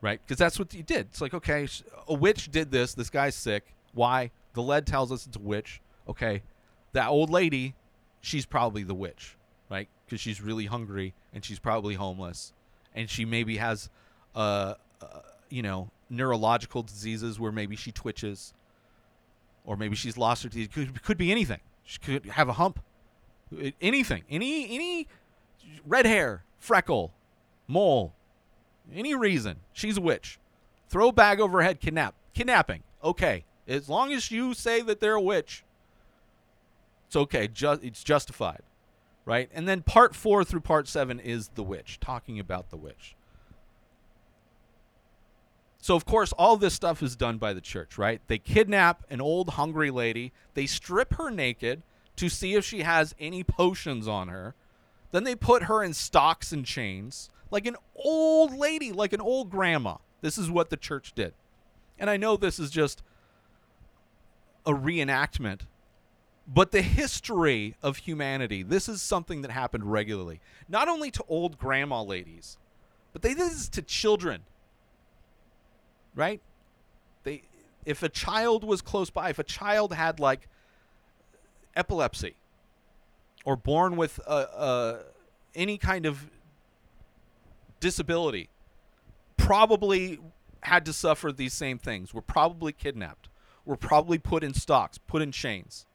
right? 0.00 0.20
Because 0.24 0.38
that's 0.38 0.58
what 0.58 0.72
you 0.74 0.82
did. 0.82 1.06
It's 1.10 1.20
like, 1.20 1.34
okay, 1.34 1.66
a 2.08 2.14
witch 2.14 2.50
did 2.50 2.70
this. 2.70 2.94
This 2.94 3.10
guy's 3.10 3.34
sick. 3.34 3.74
Why? 3.92 4.30
The 4.54 4.62
lead 4.62 4.86
tells 4.86 5.10
us 5.10 5.26
it's 5.26 5.36
a 5.36 5.40
witch. 5.40 5.80
Okay, 6.08 6.42
that 6.92 7.08
old 7.08 7.30
lady, 7.30 7.74
she's 8.20 8.46
probably 8.46 8.84
the 8.84 8.94
witch, 8.94 9.36
right? 9.68 9.88
Because 10.04 10.20
she's 10.20 10.40
really 10.40 10.66
hungry 10.66 11.14
and 11.34 11.44
she's 11.44 11.58
probably 11.58 11.94
homeless, 11.94 12.52
and 12.94 13.10
she 13.10 13.24
maybe 13.24 13.56
has, 13.56 13.90
uh, 14.36 14.74
uh, 15.02 15.06
you 15.50 15.62
know, 15.62 15.90
neurological 16.08 16.82
diseases 16.82 17.40
where 17.40 17.50
maybe 17.50 17.74
she 17.74 17.90
twitches, 17.90 18.54
or 19.64 19.76
maybe 19.76 19.96
she's 19.96 20.16
lost 20.16 20.44
her 20.44 20.48
teeth. 20.48 20.70
Could 20.72 21.02
could 21.02 21.18
be 21.18 21.32
anything. 21.32 21.60
She 21.84 21.98
could 21.98 22.26
have 22.26 22.48
a 22.48 22.54
hump, 22.54 22.80
Anything, 23.80 24.24
any 24.28 24.74
any 24.74 25.06
red 25.86 26.06
hair, 26.06 26.44
freckle, 26.58 27.12
mole, 27.66 28.14
any 28.94 29.14
reason, 29.14 29.56
she's 29.72 29.96
a 29.96 30.00
witch. 30.00 30.38
Throw 30.88 31.10
bag 31.12 31.40
over 31.40 31.62
head, 31.62 31.80
kidnap, 31.80 32.14
kidnapping. 32.34 32.82
Okay, 33.02 33.44
as 33.66 33.88
long 33.88 34.12
as 34.12 34.30
you 34.30 34.54
say 34.54 34.80
that 34.82 35.00
they're 35.00 35.14
a 35.14 35.20
witch, 35.20 35.64
it's 37.06 37.16
okay. 37.16 37.48
Ju- 37.48 37.80
it's 37.82 38.02
justified, 38.02 38.62
right? 39.24 39.48
And 39.54 39.68
then 39.68 39.82
part 39.82 40.14
four 40.14 40.44
through 40.44 40.60
part 40.60 40.88
seven 40.88 41.20
is 41.20 41.48
the 41.54 41.62
witch, 41.62 41.98
talking 42.00 42.38
about 42.38 42.70
the 42.70 42.76
witch. 42.76 43.14
So 45.78 45.94
of 45.94 46.04
course, 46.04 46.32
all 46.32 46.56
this 46.56 46.74
stuff 46.74 47.02
is 47.02 47.14
done 47.14 47.38
by 47.38 47.52
the 47.52 47.60
church, 47.60 47.96
right? 47.96 48.20
They 48.26 48.38
kidnap 48.38 49.04
an 49.08 49.20
old 49.20 49.50
hungry 49.50 49.90
lady, 49.90 50.32
they 50.54 50.66
strip 50.66 51.14
her 51.14 51.30
naked 51.30 51.82
to 52.16 52.28
see 52.28 52.54
if 52.54 52.64
she 52.64 52.80
has 52.80 53.14
any 53.20 53.44
potions 53.44 54.08
on 54.08 54.28
her. 54.28 54.54
Then 55.12 55.24
they 55.24 55.34
put 55.34 55.64
her 55.64 55.82
in 55.82 55.94
stocks 55.94 56.52
and 56.52 56.64
chains, 56.64 57.30
like 57.50 57.66
an 57.66 57.76
old 57.94 58.54
lady, 58.54 58.92
like 58.92 59.12
an 59.12 59.20
old 59.20 59.50
grandma. 59.50 59.96
This 60.20 60.38
is 60.38 60.50
what 60.50 60.70
the 60.70 60.76
church 60.76 61.12
did. 61.14 61.34
And 61.98 62.10
I 62.10 62.16
know 62.16 62.36
this 62.36 62.58
is 62.58 62.70
just 62.70 63.02
a 64.64 64.72
reenactment, 64.72 65.62
but 66.46 66.72
the 66.72 66.82
history 66.82 67.76
of 67.82 67.98
humanity, 67.98 68.62
this 68.62 68.88
is 68.88 69.00
something 69.00 69.42
that 69.42 69.50
happened 69.50 69.90
regularly. 69.90 70.40
Not 70.68 70.88
only 70.88 71.10
to 71.12 71.24
old 71.28 71.58
grandma 71.58 72.02
ladies, 72.02 72.58
but 73.12 73.22
they 73.22 73.30
did 73.30 73.50
this 73.50 73.68
to 73.70 73.82
children. 73.82 74.42
Right? 76.14 76.40
They 77.22 77.42
if 77.84 78.02
a 78.02 78.08
child 78.08 78.64
was 78.64 78.82
close 78.82 79.10
by, 79.10 79.30
if 79.30 79.38
a 79.38 79.44
child 79.44 79.92
had 79.92 80.18
like 80.18 80.48
epilepsy 81.76 82.34
or 83.46 83.56
born 83.56 83.96
with 83.96 84.20
any 85.54 85.78
kind 85.78 86.04
of 86.04 86.28
disability, 87.80 88.50
probably 89.38 90.18
had 90.60 90.84
to 90.84 90.92
suffer 90.92 91.32
these 91.32 91.54
same 91.54 91.78
things. 91.78 92.12
Were 92.12 92.20
probably 92.20 92.72
kidnapped. 92.72 93.30
Were 93.64 93.76
probably 93.76 94.18
put 94.18 94.44
in 94.44 94.52
stocks, 94.54 94.98
put 94.98 95.22
in 95.22 95.32
chains, 95.32 95.86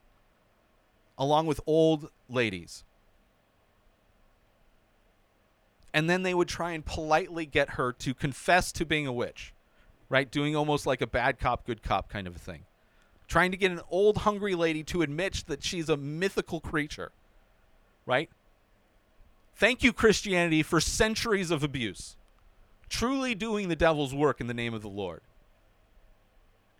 along 1.16 1.46
with 1.46 1.60
old 1.66 2.10
ladies. 2.28 2.84
And 5.94 6.08
then 6.08 6.22
they 6.22 6.34
would 6.34 6.48
try 6.48 6.72
and 6.72 6.84
politely 6.84 7.46
get 7.46 7.70
her 7.70 7.92
to 7.92 8.12
confess 8.12 8.72
to 8.72 8.84
being 8.84 9.06
a 9.06 9.12
witch, 9.12 9.54
right? 10.08 10.30
Doing 10.30 10.54
almost 10.56 10.86
like 10.86 11.00
a 11.00 11.06
bad 11.06 11.38
cop, 11.38 11.66
good 11.66 11.82
cop 11.82 12.10
kind 12.10 12.26
of 12.26 12.36
a 12.36 12.38
thing. 12.38 12.64
Trying 13.26 13.52
to 13.52 13.56
get 13.56 13.72
an 13.72 13.80
old, 13.90 14.18
hungry 14.18 14.54
lady 14.54 14.82
to 14.84 15.00
admit 15.00 15.44
that 15.46 15.62
she's 15.62 15.88
a 15.88 15.96
mythical 15.96 16.60
creature, 16.60 17.12
right? 18.06 18.28
Thank 19.54 19.82
you, 19.82 19.92
Christianity, 19.92 20.62
for 20.62 20.80
centuries 20.80 21.50
of 21.50 21.62
abuse. 21.62 22.16
Truly 22.88 23.34
doing 23.34 23.68
the 23.68 23.76
devil's 23.76 24.14
work 24.14 24.40
in 24.40 24.46
the 24.46 24.54
name 24.54 24.74
of 24.74 24.82
the 24.82 24.88
Lord. 24.88 25.20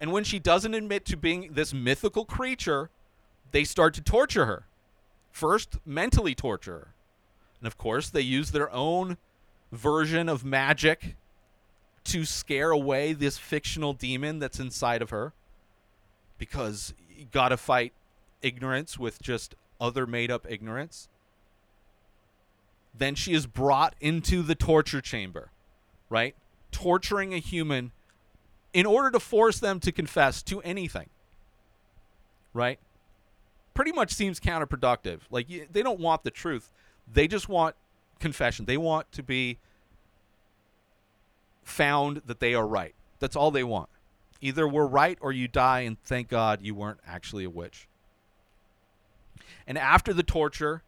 And 0.00 0.10
when 0.12 0.24
she 0.24 0.38
doesn't 0.38 0.74
admit 0.74 1.04
to 1.06 1.16
being 1.16 1.50
this 1.52 1.72
mythical 1.72 2.24
creature, 2.24 2.90
they 3.52 3.64
start 3.64 3.94
to 3.94 4.02
torture 4.02 4.46
her. 4.46 4.66
First, 5.30 5.78
mentally 5.86 6.34
torture 6.34 6.72
her. 6.72 6.94
And 7.60 7.66
of 7.66 7.78
course, 7.78 8.10
they 8.10 8.20
use 8.20 8.50
their 8.50 8.72
own 8.72 9.16
version 9.70 10.28
of 10.28 10.44
magic 10.44 11.14
to 12.04 12.24
scare 12.24 12.72
away 12.72 13.12
this 13.12 13.38
fictional 13.38 13.92
demon 13.92 14.40
that's 14.40 14.58
inside 14.58 15.02
of 15.02 15.10
her. 15.10 15.32
Because 16.36 16.94
you 17.16 17.26
gotta 17.30 17.56
fight 17.56 17.92
ignorance 18.42 18.98
with 18.98 19.22
just 19.22 19.54
other 19.80 20.06
made 20.06 20.30
up 20.30 20.46
ignorance. 20.50 21.08
Then 22.94 23.14
she 23.14 23.32
is 23.32 23.46
brought 23.46 23.94
into 24.00 24.42
the 24.42 24.54
torture 24.54 25.00
chamber, 25.00 25.50
right? 26.08 26.34
Torturing 26.70 27.32
a 27.34 27.38
human 27.38 27.92
in 28.72 28.86
order 28.86 29.10
to 29.10 29.20
force 29.20 29.58
them 29.58 29.80
to 29.80 29.92
confess 29.92 30.42
to 30.44 30.60
anything, 30.62 31.08
right? 32.54 32.78
Pretty 33.74 33.92
much 33.92 34.12
seems 34.12 34.40
counterproductive. 34.40 35.20
Like, 35.30 35.48
they 35.72 35.82
don't 35.82 36.00
want 36.00 36.22
the 36.24 36.30
truth, 36.30 36.70
they 37.12 37.26
just 37.26 37.48
want 37.48 37.74
confession. 38.22 38.64
They 38.64 38.78
want 38.78 39.12
to 39.12 39.22
be 39.22 39.58
found 41.64 42.22
that 42.26 42.40
they 42.40 42.54
are 42.54 42.66
right. 42.66 42.94
That's 43.18 43.36
all 43.36 43.50
they 43.50 43.64
want. 43.64 43.90
Either 44.40 44.66
we're 44.66 44.86
right 44.86 45.18
or 45.20 45.32
you 45.32 45.48
die, 45.48 45.80
and 45.80 46.02
thank 46.02 46.28
God 46.28 46.60
you 46.62 46.74
weren't 46.74 47.00
actually 47.06 47.44
a 47.44 47.50
witch. 47.50 47.86
And 49.66 49.76
after 49.76 50.14
the 50.14 50.22
torture, 50.22 50.82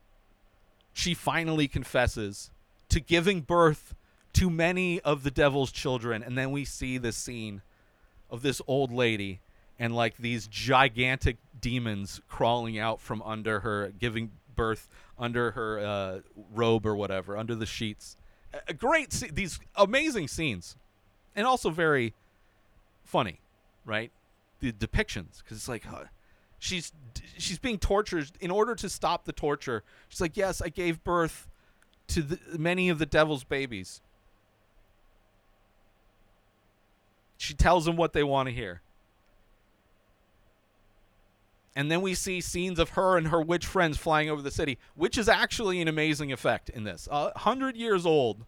she 0.95 1.13
finally 1.13 1.69
confesses 1.69 2.51
to 2.89 3.01
giving 3.01 3.43
birth 3.43 3.95
to 4.33 4.49
many 4.49 5.01
of 5.01 5.25
the 5.25 5.31
devil's 5.31 5.71
children. 5.71 6.23
And 6.23 6.39
then 6.39 6.51
we 6.51 6.65
see 6.65 6.97
this 6.97 7.17
scene 7.17 7.61
of 8.31 8.41
this 8.43 8.63
old 8.67 8.91
lady 8.91 9.41
and 9.79 9.95
like 9.95 10.17
these 10.17 10.47
gigantic 10.47 11.37
demons 11.61 12.21
crawling 12.29 12.79
out 12.79 13.01
from 13.01 13.21
under 13.23 13.61
her, 13.61 13.93
giving 13.99 14.31
birth 14.55 14.89
under 15.19 15.51
her 15.51 15.81
uh, 15.81 16.21
robe 16.53 16.87
or 16.87 16.95
whatever, 16.95 17.37
under 17.37 17.57
the 17.57 17.67
sheets. 17.67 18.17
A- 18.69 18.73
great, 18.73 19.11
sce- 19.11 19.35
these 19.35 19.59
amazing 19.75 20.29
scenes, 20.29 20.77
and 21.35 21.45
also 21.47 21.71
very 21.71 22.15
funny, 23.03 23.41
right? 23.85 24.13
The 24.61 24.71
depictions, 24.71 25.43
because 25.43 25.57
it's 25.57 25.69
like, 25.69 25.85
huh, 25.85 26.05
she's 26.65 26.93
she's 27.37 27.59
being 27.59 27.79
tortured 27.79 28.31
in 28.41 28.51
order 28.51 28.75
to 28.75 28.89
stop 28.89 29.25
the 29.25 29.33
torture. 29.33 29.85
She's 30.09 30.21
like, 30.21 30.37
yes, 30.37 30.63
I 30.63 30.71
gave 30.71 31.05
birth 31.05 31.49
to 32.09 32.23
the, 32.23 32.59
many 32.59 32.89
of 32.89 32.99
the 32.99 33.07
devil's 33.07 33.45
babies. 33.45 34.01
She 37.37 37.55
tells 37.55 37.85
them 37.85 37.97
what 37.97 38.15
they 38.15 38.23
want 38.23 38.49
to 38.49 38.55
hear. 38.55 38.81
And 41.77 41.91
then 41.91 42.01
we 42.01 42.15
see 42.15 42.41
scenes 42.41 42.79
of 42.79 42.91
her 42.91 43.19
and 43.19 43.29
her 43.29 43.43
witch 43.43 43.67
friends 43.67 43.99
flying 43.99 44.31
over 44.31 44.41
the 44.41 44.51
city, 44.51 44.79
which 44.95 45.19
is 45.19 45.29
actually 45.29 45.83
an 45.83 45.89
amazing 45.89 46.33
effect 46.33 46.71
in 46.71 46.85
this. 46.85 47.09
A 47.11 47.37
hundred 47.41 47.77
years 47.77 48.07
old, 48.07 48.47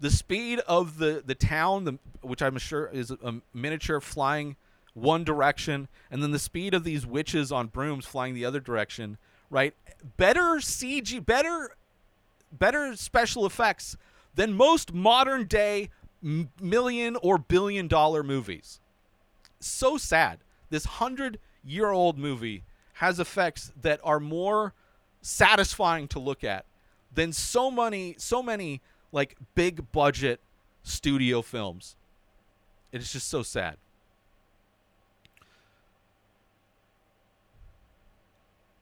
the 0.00 0.10
speed 0.10 0.60
of 0.60 0.98
the 0.98 1.22
the 1.26 1.34
town, 1.34 1.84
the, 1.84 1.98
which 2.22 2.40
I'm 2.40 2.56
sure 2.56 2.86
is 2.86 3.10
a 3.10 3.34
miniature 3.52 4.00
flying 4.00 4.56
one 5.00 5.24
direction, 5.24 5.88
and 6.10 6.22
then 6.22 6.32
the 6.32 6.38
speed 6.38 6.74
of 6.74 6.84
these 6.84 7.06
witches 7.06 7.50
on 7.52 7.68
brooms 7.68 8.06
flying 8.06 8.34
the 8.34 8.44
other 8.44 8.60
direction. 8.60 9.18
Right, 9.50 9.74
better 10.16 10.56
CG, 10.60 11.24
better 11.24 11.70
better 12.52 12.96
special 12.96 13.46
effects 13.46 13.96
than 14.34 14.52
most 14.52 14.92
modern 14.92 15.46
day 15.46 15.90
million 16.22 17.16
or 17.22 17.38
billion 17.38 17.88
dollar 17.88 18.22
movies. 18.22 18.80
So 19.60 19.96
sad. 19.96 20.40
This 20.70 20.84
hundred 20.84 21.38
year 21.64 21.90
old 21.90 22.18
movie 22.18 22.64
has 22.94 23.18
effects 23.18 23.72
that 23.80 24.00
are 24.04 24.20
more 24.20 24.74
satisfying 25.22 26.08
to 26.08 26.18
look 26.18 26.44
at 26.44 26.64
than 27.14 27.32
so 27.32 27.70
many 27.70 28.14
so 28.18 28.42
many 28.42 28.80
like 29.12 29.36
big 29.54 29.90
budget 29.92 30.40
studio 30.82 31.42
films. 31.42 31.96
It 32.92 33.00
is 33.00 33.12
just 33.12 33.28
so 33.28 33.42
sad. 33.42 33.76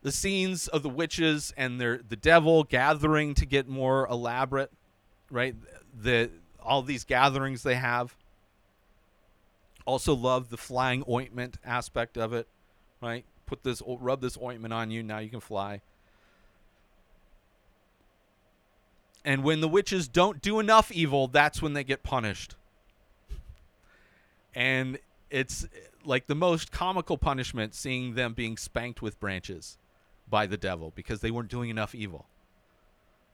The 0.07 0.13
scenes 0.13 0.69
of 0.69 0.85
the 0.85 0.89
witches 0.89 1.53
and 1.57 1.81
their 1.81 1.99
the 1.99 2.15
devil 2.15 2.63
gathering 2.63 3.35
to 3.35 3.45
get 3.45 3.67
more 3.67 4.07
elaborate, 4.07 4.71
right? 5.33 5.57
The 6.01 6.31
all 6.63 6.83
these 6.83 7.03
gatherings 7.03 7.65
they 7.65 7.75
have. 7.75 8.15
Also 9.85 10.15
love 10.15 10.51
the 10.51 10.57
flying 10.57 11.03
ointment 11.09 11.59
aspect 11.65 12.17
of 12.17 12.33
it, 12.33 12.47
right? 13.03 13.25
Put 13.47 13.65
this 13.65 13.83
rub 13.85 14.21
this 14.21 14.39
ointment 14.41 14.73
on 14.73 14.93
you, 14.93 15.03
now 15.03 15.19
you 15.19 15.29
can 15.29 15.41
fly. 15.41 15.81
And 19.25 19.43
when 19.43 19.61
the 19.61 19.69
witches 19.69 20.07
don't 20.07 20.41
do 20.41 20.61
enough 20.61 20.93
evil, 20.93 21.27
that's 21.27 21.61
when 21.61 21.73
they 21.73 21.83
get 21.83 22.05
punished. 22.05 22.55
And 24.55 25.01
it's 25.31 25.67
like 26.05 26.29
the 26.29 26.37
most 26.37 26.71
comical 26.71 27.19
punishment 27.19 27.75
seeing 27.75 28.15
them 28.15 28.35
being 28.35 28.57
spanked 28.57 29.03
with 29.03 29.19
branches 29.19 29.79
by 30.29 30.47
the 30.47 30.57
devil 30.57 30.93
because 30.95 31.21
they 31.21 31.31
weren't 31.31 31.49
doing 31.49 31.71
enough 31.71 31.95
evil. 31.95 32.27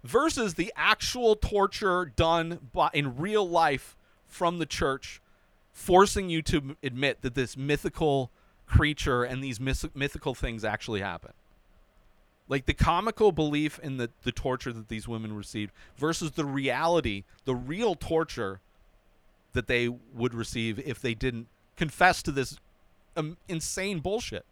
Versus 0.05 0.55
the 0.55 0.73
actual 0.77 1.37
torture 1.37 2.13
done 2.17 2.59
by, 2.73 2.91
in 2.93 3.17
real 3.17 3.49
life 3.49 3.97
from 4.27 4.59
the 4.59 4.67
church, 4.67 5.21
forcing 5.73 6.29
you 6.29 6.43
to 6.43 6.77
admit 6.83 7.23
that 7.23 7.35
this 7.35 7.57
mythical 7.57 8.31
creature 8.67 9.23
and 9.23 9.43
these 9.43 9.61
myth- 9.61 9.95
mythical 9.95 10.35
things 10.35 10.65
actually 10.65 11.01
happen 11.01 11.33
like 12.53 12.67
the 12.67 12.75
comical 12.75 13.33
belief 13.33 13.79
in 13.83 13.97
the, 13.97 14.11
the 14.25 14.31
torture 14.31 14.75
that 14.75 14.89
these 14.89 15.09
women 15.09 15.35
received 15.35 15.73
versus 15.97 16.33
the 16.33 16.45
reality, 16.45 17.25
the 17.47 17.55
real 17.55 17.95
torture 17.95 18.61
that 19.55 19.67
they 19.69 19.89
would 19.89 20.35
receive 20.35 20.79
if 20.79 21.01
they 21.01 21.15
didn't 21.15 21.47
confess 21.77 22.23
to 22.23 22.31
this 22.31 22.59
um, 23.17 23.39
insane 23.49 24.01
bullshit. 24.01 24.45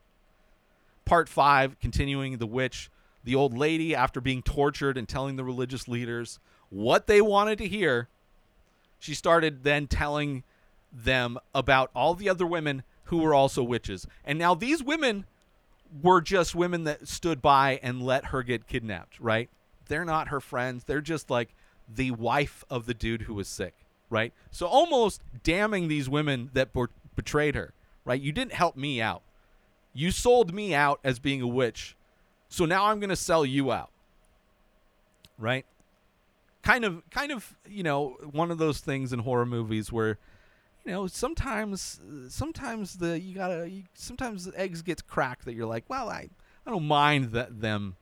Part 1.10 1.28
five, 1.28 1.76
continuing 1.80 2.38
the 2.38 2.46
witch, 2.46 2.88
the 3.24 3.34
old 3.34 3.58
lady 3.58 3.96
after 3.96 4.20
being 4.20 4.42
tortured 4.42 4.96
and 4.96 5.08
telling 5.08 5.34
the 5.34 5.42
religious 5.42 5.88
leaders 5.88 6.38
what 6.68 7.08
they 7.08 7.20
wanted 7.20 7.58
to 7.58 7.66
hear. 7.66 8.06
She 9.00 9.14
started 9.14 9.64
then 9.64 9.88
telling 9.88 10.44
them 10.92 11.36
about 11.52 11.90
all 11.96 12.14
the 12.14 12.28
other 12.28 12.46
women 12.46 12.84
who 13.06 13.18
were 13.18 13.34
also 13.34 13.60
witches. 13.64 14.06
And 14.24 14.38
now 14.38 14.54
these 14.54 14.84
women 14.84 15.26
were 16.00 16.20
just 16.20 16.54
women 16.54 16.84
that 16.84 17.08
stood 17.08 17.42
by 17.42 17.80
and 17.82 18.00
let 18.00 18.26
her 18.26 18.44
get 18.44 18.68
kidnapped, 18.68 19.18
right? 19.18 19.50
They're 19.88 20.04
not 20.04 20.28
her 20.28 20.38
friends. 20.40 20.84
They're 20.84 21.00
just 21.00 21.28
like 21.28 21.56
the 21.92 22.12
wife 22.12 22.64
of 22.70 22.86
the 22.86 22.94
dude 22.94 23.22
who 23.22 23.34
was 23.34 23.48
sick, 23.48 23.74
right? 24.10 24.32
So 24.52 24.68
almost 24.68 25.22
damning 25.42 25.88
these 25.88 26.08
women 26.08 26.50
that 26.52 26.68
betrayed 27.16 27.56
her, 27.56 27.74
right? 28.04 28.20
You 28.20 28.30
didn't 28.30 28.52
help 28.52 28.76
me 28.76 29.02
out. 29.02 29.22
You 29.92 30.10
sold 30.10 30.54
me 30.54 30.74
out 30.74 31.00
as 31.02 31.18
being 31.18 31.42
a 31.42 31.46
witch. 31.46 31.96
So 32.48 32.64
now 32.64 32.86
I'm 32.86 33.00
going 33.00 33.10
to 33.10 33.16
sell 33.16 33.44
you 33.44 33.72
out. 33.72 33.90
Right? 35.38 35.66
Kind 36.62 36.84
of 36.84 37.02
kind 37.10 37.32
of, 37.32 37.56
you 37.68 37.82
know, 37.82 38.16
one 38.32 38.50
of 38.50 38.58
those 38.58 38.80
things 38.80 39.12
in 39.12 39.20
horror 39.20 39.46
movies 39.46 39.90
where 39.90 40.18
you 40.84 40.92
know, 40.92 41.06
sometimes 41.06 42.00
sometimes 42.28 42.98
the 42.98 43.18
you 43.18 43.34
got 43.34 43.48
to 43.48 43.82
sometimes 43.94 44.44
the 44.44 44.58
eggs 44.58 44.82
gets 44.82 45.02
cracked 45.02 45.44
that 45.46 45.54
you're 45.54 45.66
like, 45.66 45.84
well, 45.88 46.08
I 46.08 46.28
I 46.66 46.70
don't 46.70 46.86
mind 46.86 47.32
that 47.32 47.60
them 47.60 47.96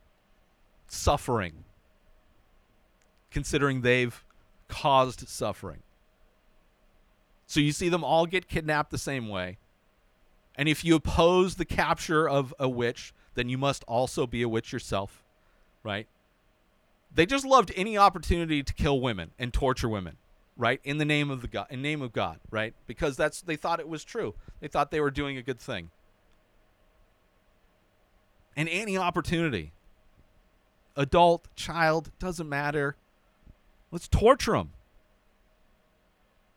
suffering 0.88 1.64
considering 3.30 3.82
they've 3.82 4.24
caused 4.68 5.28
suffering. 5.28 5.82
So 7.46 7.60
you 7.60 7.72
see 7.72 7.88
them 7.88 8.04
all 8.04 8.26
get 8.26 8.48
kidnapped 8.48 8.90
the 8.90 8.98
same 8.98 9.28
way. 9.28 9.58
And 10.58 10.68
if 10.68 10.84
you 10.84 10.96
oppose 10.96 11.54
the 11.54 11.64
capture 11.64 12.28
of 12.28 12.52
a 12.58 12.68
witch, 12.68 13.14
then 13.34 13.48
you 13.48 13.56
must 13.56 13.84
also 13.84 14.26
be 14.26 14.42
a 14.42 14.48
witch 14.48 14.72
yourself, 14.72 15.22
right? 15.84 16.08
They 17.14 17.26
just 17.26 17.46
loved 17.46 17.72
any 17.76 17.96
opportunity 17.96 18.64
to 18.64 18.74
kill 18.74 19.00
women 19.00 19.30
and 19.38 19.54
torture 19.54 19.88
women, 19.88 20.16
right? 20.56 20.80
In 20.82 20.98
the 20.98 21.04
name 21.04 21.30
of 21.30 21.42
the 21.42 21.48
God, 21.48 21.68
in 21.70 21.80
name 21.80 22.02
of 22.02 22.12
God, 22.12 22.40
right? 22.50 22.74
Because 22.88 23.16
that's 23.16 23.40
they 23.40 23.54
thought 23.54 23.78
it 23.78 23.88
was 23.88 24.02
true. 24.02 24.34
They 24.58 24.66
thought 24.66 24.90
they 24.90 25.00
were 25.00 25.12
doing 25.12 25.36
a 25.36 25.42
good 25.42 25.60
thing. 25.60 25.90
And 28.56 28.68
any 28.68 28.98
opportunity, 28.98 29.72
adult, 30.96 31.46
child, 31.54 32.10
doesn't 32.18 32.48
matter. 32.48 32.96
Let's 33.92 34.08
torture 34.08 34.52
them 34.52 34.72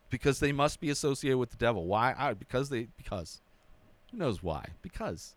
because 0.09 0.39
they 0.39 0.51
must 0.51 0.79
be 0.81 0.89
associated 0.89 1.37
with 1.37 1.51
the 1.51 1.57
devil. 1.57 1.85
Why? 1.85 2.15
I, 2.17 2.33
because 2.33 2.69
they 2.69 2.87
because 2.97 3.41
who 4.11 4.17
knows 4.17 4.43
why? 4.43 4.67
Because 4.81 5.35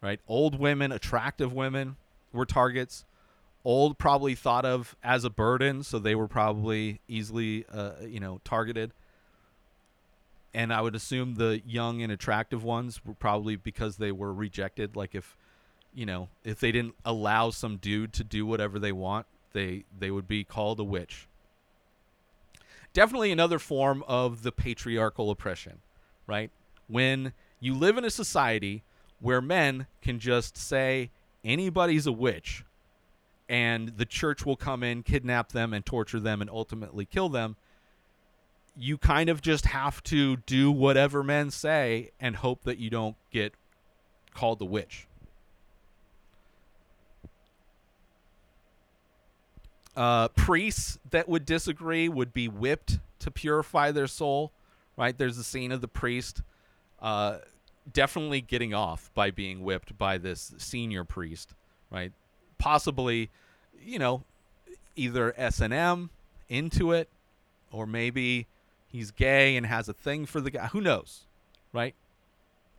right, 0.00 0.20
old 0.28 0.58
women, 0.58 0.92
attractive 0.92 1.52
women 1.52 1.96
were 2.32 2.46
targets. 2.46 3.04
Old 3.64 3.96
probably 3.96 4.34
thought 4.34 4.66
of 4.66 4.94
as 5.02 5.24
a 5.24 5.30
burden, 5.30 5.82
so 5.82 5.98
they 5.98 6.14
were 6.14 6.28
probably 6.28 7.00
easily 7.08 7.64
uh, 7.72 7.92
you 8.06 8.20
know 8.20 8.40
targeted. 8.44 8.92
And 10.52 10.72
I 10.72 10.82
would 10.82 10.94
assume 10.94 11.34
the 11.34 11.62
young 11.66 12.02
and 12.02 12.12
attractive 12.12 12.62
ones 12.62 13.04
were 13.04 13.14
probably 13.14 13.56
because 13.56 13.96
they 13.96 14.12
were 14.12 14.32
rejected. 14.32 14.94
Like 14.94 15.14
if 15.14 15.36
you 15.94 16.04
know 16.04 16.28
if 16.44 16.60
they 16.60 16.72
didn't 16.72 16.94
allow 17.04 17.50
some 17.50 17.78
dude 17.78 18.12
to 18.14 18.24
do 18.24 18.44
whatever 18.44 18.78
they 18.78 18.92
want, 18.92 19.26
they 19.54 19.84
they 19.98 20.10
would 20.10 20.28
be 20.28 20.44
called 20.44 20.78
a 20.78 20.84
witch 20.84 21.26
definitely 22.94 23.30
another 23.30 23.58
form 23.58 24.02
of 24.08 24.42
the 24.42 24.52
patriarchal 24.52 25.30
oppression, 25.30 25.80
right? 26.26 26.50
When 26.88 27.32
you 27.60 27.74
live 27.74 27.96
in 27.98 28.04
a 28.04 28.10
society 28.10 28.82
where 29.20 29.40
men 29.40 29.86
can 30.02 30.18
just 30.18 30.56
say 30.56 31.10
anybody's 31.44 32.06
a 32.06 32.12
witch 32.12 32.64
and 33.48 33.88
the 33.96 34.06
church 34.06 34.44
will 34.44 34.56
come 34.56 34.82
in, 34.82 35.02
kidnap 35.02 35.52
them, 35.52 35.72
and 35.72 35.84
torture 35.84 36.20
them 36.20 36.40
and 36.40 36.50
ultimately 36.50 37.04
kill 37.04 37.28
them, 37.28 37.56
you 38.76 38.98
kind 38.98 39.28
of 39.28 39.40
just 39.40 39.66
have 39.66 40.02
to 40.04 40.36
do 40.38 40.70
whatever 40.70 41.22
men 41.22 41.50
say 41.50 42.10
and 42.18 42.36
hope 42.36 42.64
that 42.64 42.78
you 42.78 42.90
don't 42.90 43.16
get 43.30 43.54
called 44.34 44.58
the 44.58 44.64
witch. 44.64 45.06
Uh, 49.96 50.26
priests 50.28 50.98
that 51.10 51.28
would 51.28 51.46
disagree 51.46 52.08
would 52.08 52.32
be 52.32 52.48
whipped 52.48 52.98
to 53.20 53.30
purify 53.30 53.92
their 53.92 54.08
soul. 54.08 54.50
Right 54.96 55.16
there's 55.16 55.36
the 55.36 55.44
scene 55.44 55.72
of 55.72 55.80
the 55.80 55.88
priest, 55.88 56.42
uh, 57.00 57.38
definitely 57.92 58.40
getting 58.40 58.72
off 58.74 59.10
by 59.14 59.30
being 59.30 59.62
whipped 59.62 59.96
by 59.98 60.18
this 60.18 60.54
senior 60.58 61.04
priest. 61.04 61.54
Right, 61.90 62.12
possibly, 62.58 63.30
you 63.80 63.98
know, 63.98 64.24
either 64.96 65.34
S 65.36 65.60
and 65.60 65.72
M 65.72 66.10
into 66.48 66.92
it, 66.92 67.08
or 67.70 67.86
maybe 67.86 68.46
he's 68.88 69.10
gay 69.10 69.56
and 69.56 69.66
has 69.66 69.88
a 69.88 69.92
thing 69.92 70.26
for 70.26 70.40
the 70.40 70.50
guy. 70.50 70.66
Who 70.68 70.80
knows? 70.80 71.26
Right. 71.72 71.94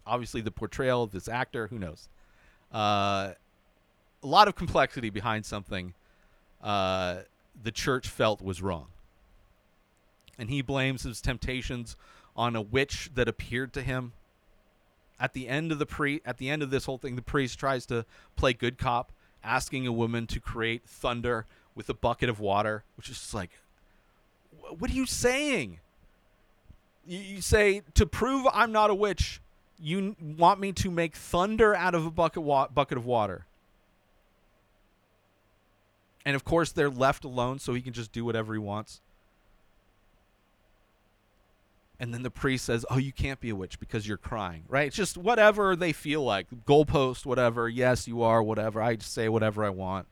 Obviously, 0.08 0.42
the 0.42 0.52
portrayal 0.52 1.04
of 1.04 1.12
this 1.12 1.28
actor. 1.28 1.68
Who 1.68 1.80
knows? 1.80 2.08
Uh, 2.74 3.34
a 4.24 4.28
lot 4.28 4.48
of 4.48 4.56
complexity 4.56 5.10
behind 5.10 5.46
something 5.46 5.94
uh, 6.64 7.18
the 7.64 7.72
church 7.72 8.08
felt 8.08 8.42
was 8.42 8.62
wrong. 8.62 8.88
And 10.38 10.50
he 10.50 10.62
blames 10.62 11.04
his 11.04 11.22
temptations 11.22 11.96
on 12.36 12.56
a 12.56 12.62
witch 12.62 13.10
that 13.16 13.28
appeared 13.28 13.74
to 13.74 13.82
him. 13.82 14.14
At 15.20 15.34
the 15.34 15.48
end 15.48 15.72
of 15.72 15.80
the 15.80 15.86
pre 15.86 16.22
at 16.26 16.38
the 16.38 16.50
end 16.50 16.62
of 16.62 16.70
this 16.70 16.86
whole 16.86 16.98
thing, 16.98 17.16
the 17.16 17.22
priest 17.22 17.58
tries 17.58 17.86
to 17.86 18.06
play 18.36 18.52
good 18.52 18.78
cop, 18.78 19.14
asking 19.44 19.88
a 19.88 19.94
woman 19.94 20.28
to 20.28 20.40
create 20.42 20.84
thunder 20.86 21.46
with 21.74 21.90
a 21.90 21.94
bucket 21.94 22.28
of 22.28 22.40
water, 22.40 22.84
which 22.98 23.10
is 23.10 23.34
like, 23.34 23.52
what 24.78 24.90
are 24.90 24.94
you 24.94 25.06
saying? 25.06 25.80
You, 27.08 27.20
you 27.20 27.42
say 27.42 27.82
to 27.94 28.06
prove 28.06 28.46
I'm 28.52 28.74
not 28.74 28.90
a 28.90 28.96
witch, 28.96 29.40
you 29.80 30.16
want 30.20 30.60
me 30.60 30.74
to 30.74 30.92
make 30.92 31.16
thunder 31.16 31.76
out 31.76 31.96
of 31.96 32.06
a 32.06 32.12
bucket 32.12 32.44
wa- 32.44 32.68
bucket 32.68 32.98
of 32.98 33.06
water. 33.06 33.46
And 36.26 36.36
of 36.36 36.44
course, 36.44 36.72
they're 36.72 36.90
left 36.90 37.24
alone, 37.24 37.60
so 37.60 37.74
he 37.74 37.82
can 37.82 37.94
just 37.94 38.12
do 38.12 38.26
whatever 38.26 38.54
he 38.54 38.60
wants. 38.60 39.00
And 42.00 42.14
then 42.14 42.24
the 42.24 42.32
priest 42.32 42.66
says, 42.66 42.86
"Oh, 42.90 42.98
you 42.98 43.14
can't 43.14 43.40
be 43.40 43.50
a 43.50 43.56
witch 43.56 43.80
because 43.80 44.08
you're 44.08 44.18
crying." 44.18 44.64
Right? 44.68 44.88
It's 44.88 44.96
just 44.96 45.18
whatever 45.18 45.76
they 45.76 45.94
feel 45.94 46.24
like. 46.24 46.48
Goalpost, 46.66 47.26
whatever. 47.26 47.70
Yes, 47.70 48.08
you 48.08 48.22
are. 48.22 48.44
Whatever. 48.44 48.82
I 48.82 48.98
say 48.98 49.30
whatever 49.30 49.64
I 49.64 49.70
want. 49.70 50.08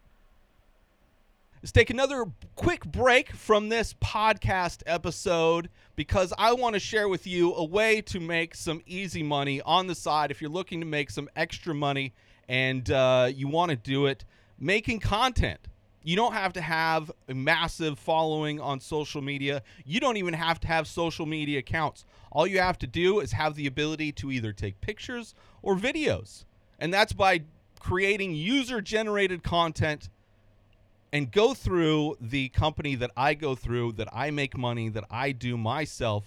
Let's 1.64 1.72
take 1.72 1.90
another 1.90 2.26
quick 2.58 2.84
break 2.84 3.32
from 3.32 3.70
this 3.70 3.94
podcast 3.94 4.84
episode 4.86 5.70
because 5.96 6.34
I 6.38 6.52
want 6.52 6.74
to 6.74 6.80
share 6.80 7.08
with 7.08 7.26
you 7.26 7.54
a 7.54 7.64
way 7.64 8.02
to 8.02 8.20
make 8.20 8.54
some 8.54 8.82
easy 8.86 9.24
money 9.24 9.62
on 9.62 9.88
the 9.88 9.96
side 9.96 10.30
if 10.30 10.42
you're 10.42 10.52
looking 10.52 10.82
to 10.82 10.86
make 10.86 11.10
some 11.10 11.30
extra 11.38 11.74
money 11.74 12.14
and 12.50 12.92
uh, 12.92 13.30
you 13.34 13.48
want 13.48 13.70
to 13.70 13.78
do 13.78 14.08
it 14.08 14.26
making 14.60 15.00
content. 15.00 15.60
You 16.04 16.16
don't 16.18 16.34
have 16.34 16.54
to 16.54 16.62
have 16.62 17.12
a 17.30 17.34
massive 17.34 17.98
following 17.98 18.60
on 18.60 18.80
social 18.80 19.22
media. 19.22 19.64
You 19.86 20.00
don't 20.00 20.18
even 20.18 20.34
have 20.34 20.60
to 20.62 20.68
have 20.68 20.88
social 20.88 21.26
media 21.26 21.60
accounts. 21.60 22.06
All 22.32 22.46
you 22.46 22.60
have 22.60 22.78
to 22.80 22.88
do 22.88 23.20
is 23.20 23.32
have 23.32 23.56
the 23.56 23.68
ability 23.68 24.12
to 24.14 24.32
either 24.32 24.52
take 24.52 24.82
pictures 24.82 25.34
or 25.62 25.76
videos. 25.76 26.44
And 26.78 26.94
that's 26.94 27.14
by 27.14 27.44
creating 27.80 28.36
user 28.36 28.82
generated 28.82 29.44
content 29.44 30.10
and 31.14 31.32
go 31.32 31.54
through 31.54 32.18
the 32.20 32.50
company 32.50 32.96
that 32.96 33.12
I 33.16 33.36
go 33.36 33.56
through, 33.56 33.94
that 33.94 34.10
I 34.12 34.32
make 34.32 34.58
money, 34.58 34.90
that 34.90 35.06
I 35.10 35.32
do 35.32 35.58
myself. 35.58 36.26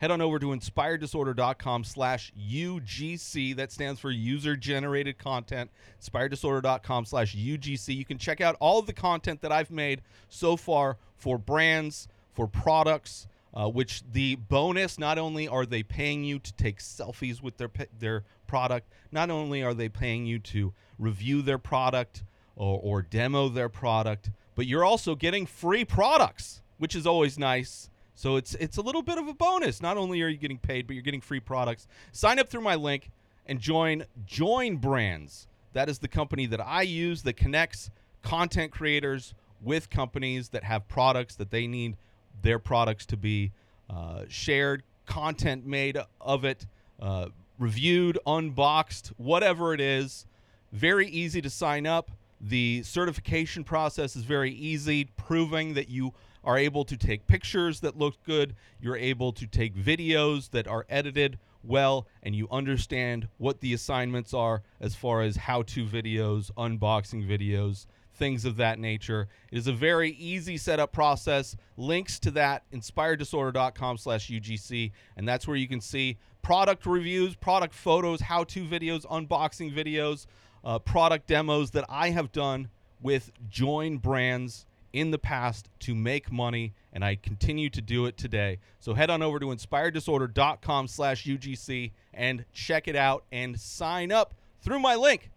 Head 0.00 0.10
on 0.10 0.20
over 0.20 0.38
to 0.38 0.46
inspireddisorder.com 0.46 1.84
slash 1.84 2.32
UGC. 2.38 3.56
That 3.56 3.72
stands 3.72 4.00
for 4.00 4.10
user 4.10 4.56
generated 4.56 5.18
content. 5.18 5.70
Inspireddisorder.com 6.00 7.04
slash 7.04 7.36
UGC. 7.36 7.96
You 7.96 8.04
can 8.04 8.18
check 8.18 8.40
out 8.40 8.56
all 8.60 8.78
of 8.78 8.86
the 8.86 8.92
content 8.92 9.42
that 9.42 9.52
I've 9.52 9.70
made 9.70 10.02
so 10.28 10.56
far 10.56 10.98
for 11.16 11.36
brands, 11.36 12.08
for 12.32 12.46
products, 12.46 13.26
uh, 13.54 13.68
which 13.68 14.02
the 14.12 14.36
bonus 14.36 14.98
not 14.98 15.18
only 15.18 15.48
are 15.48 15.66
they 15.66 15.82
paying 15.82 16.22
you 16.22 16.38
to 16.38 16.52
take 16.52 16.78
selfies 16.78 17.42
with 17.42 17.56
their, 17.56 17.70
their 17.98 18.24
product, 18.46 18.92
not 19.10 19.30
only 19.30 19.62
are 19.62 19.74
they 19.74 19.88
paying 19.88 20.26
you 20.26 20.38
to 20.38 20.72
review 20.98 21.42
their 21.42 21.58
product, 21.58 22.22
or, 22.58 22.80
or 22.82 23.02
demo 23.02 23.48
their 23.48 23.68
product, 23.68 24.30
but 24.54 24.66
you're 24.66 24.84
also 24.84 25.14
getting 25.14 25.46
free 25.46 25.84
products, 25.84 26.60
which 26.76 26.94
is 26.94 27.06
always 27.06 27.38
nice. 27.38 27.88
So 28.18 28.34
it's 28.34 28.56
it's 28.56 28.78
a 28.78 28.82
little 28.82 29.02
bit 29.02 29.16
of 29.16 29.28
a 29.28 29.32
bonus. 29.32 29.80
Not 29.80 29.96
only 29.96 30.20
are 30.22 30.28
you 30.28 30.38
getting 30.38 30.58
paid, 30.58 30.88
but 30.88 30.94
you're 30.94 31.04
getting 31.04 31.20
free 31.20 31.38
products. 31.38 31.86
Sign 32.10 32.40
up 32.40 32.48
through 32.48 32.62
my 32.62 32.74
link 32.74 33.12
and 33.46 33.60
join 33.60 34.06
JoinBrands. 34.26 35.46
That 35.72 35.88
is 35.88 36.00
the 36.00 36.08
company 36.08 36.46
that 36.46 36.60
I 36.60 36.82
use 36.82 37.22
that 37.22 37.34
connects 37.34 37.90
content 38.22 38.72
creators 38.72 39.34
with 39.62 39.88
companies 39.88 40.48
that 40.48 40.64
have 40.64 40.88
products 40.88 41.36
that 41.36 41.52
they 41.52 41.68
need 41.68 41.96
their 42.42 42.58
products 42.58 43.06
to 43.06 43.16
be 43.16 43.52
uh, 43.88 44.24
shared, 44.26 44.82
content 45.06 45.64
made 45.64 45.96
of 46.20 46.44
it, 46.44 46.66
uh, 47.00 47.26
reviewed, 47.56 48.18
unboxed, 48.26 49.12
whatever 49.16 49.72
it 49.72 49.80
is 49.80 50.26
Very 50.72 51.08
easy 51.08 51.40
to 51.40 51.50
sign 51.50 51.86
up. 51.86 52.10
The 52.40 52.82
certification 52.82 53.62
process 53.62 54.16
is 54.16 54.24
very 54.24 54.52
easy, 54.52 55.04
proving 55.16 55.74
that 55.74 55.88
you 55.88 56.14
are 56.44 56.58
able 56.58 56.84
to 56.84 56.96
take 56.96 57.26
pictures 57.26 57.80
that 57.80 57.98
look 57.98 58.22
good, 58.24 58.54
you're 58.80 58.96
able 58.96 59.32
to 59.32 59.46
take 59.46 59.74
videos 59.74 60.50
that 60.50 60.66
are 60.66 60.86
edited 60.88 61.38
well, 61.62 62.06
and 62.22 62.34
you 62.34 62.48
understand 62.50 63.28
what 63.38 63.60
the 63.60 63.74
assignments 63.74 64.32
are 64.32 64.62
as 64.80 64.94
far 64.94 65.22
as 65.22 65.36
how 65.36 65.62
to 65.62 65.84
videos, 65.84 66.50
unboxing 66.56 67.26
videos, 67.28 67.86
things 68.14 68.44
of 68.44 68.56
that 68.56 68.78
nature. 68.78 69.28
It 69.50 69.58
is 69.58 69.66
a 69.66 69.72
very 69.72 70.10
easy 70.12 70.56
setup 70.56 70.92
process. 70.92 71.56
Links 71.76 72.18
to 72.20 72.30
that, 72.32 72.64
inspireddisorder.com 72.72 73.98
slash 73.98 74.28
UGC, 74.28 74.92
and 75.16 75.28
that's 75.28 75.46
where 75.46 75.56
you 75.56 75.68
can 75.68 75.80
see 75.80 76.18
product 76.42 76.86
reviews, 76.86 77.34
product 77.36 77.74
photos, 77.74 78.20
how-to 78.20 78.64
videos, 78.64 79.04
unboxing 79.06 79.72
videos, 79.72 80.26
uh, 80.64 80.78
product 80.78 81.26
demos 81.26 81.70
that 81.72 81.84
I 81.88 82.10
have 82.10 82.32
done 82.32 82.68
with 83.00 83.30
JoinBrands 83.50 84.64
in 84.98 85.12
the 85.12 85.18
past 85.18 85.68
to 85.78 85.94
make 85.94 86.32
money 86.32 86.74
and 86.92 87.04
i 87.04 87.14
continue 87.14 87.70
to 87.70 87.80
do 87.80 88.06
it 88.06 88.16
today. 88.16 88.58
So 88.80 88.94
head 88.94 89.10
on 89.10 89.22
over 89.22 89.38
to 89.38 89.46
inspireddisorder.com 89.46 90.88
slash 90.88 91.24
ugc 91.24 91.92
and 92.12 92.44
check 92.52 92.88
it 92.88 92.96
out 92.96 93.24
and 93.30 93.58
sign 93.60 94.10
up 94.10 94.34
through 94.60 94.80
my 94.80 94.96
link 94.96 95.30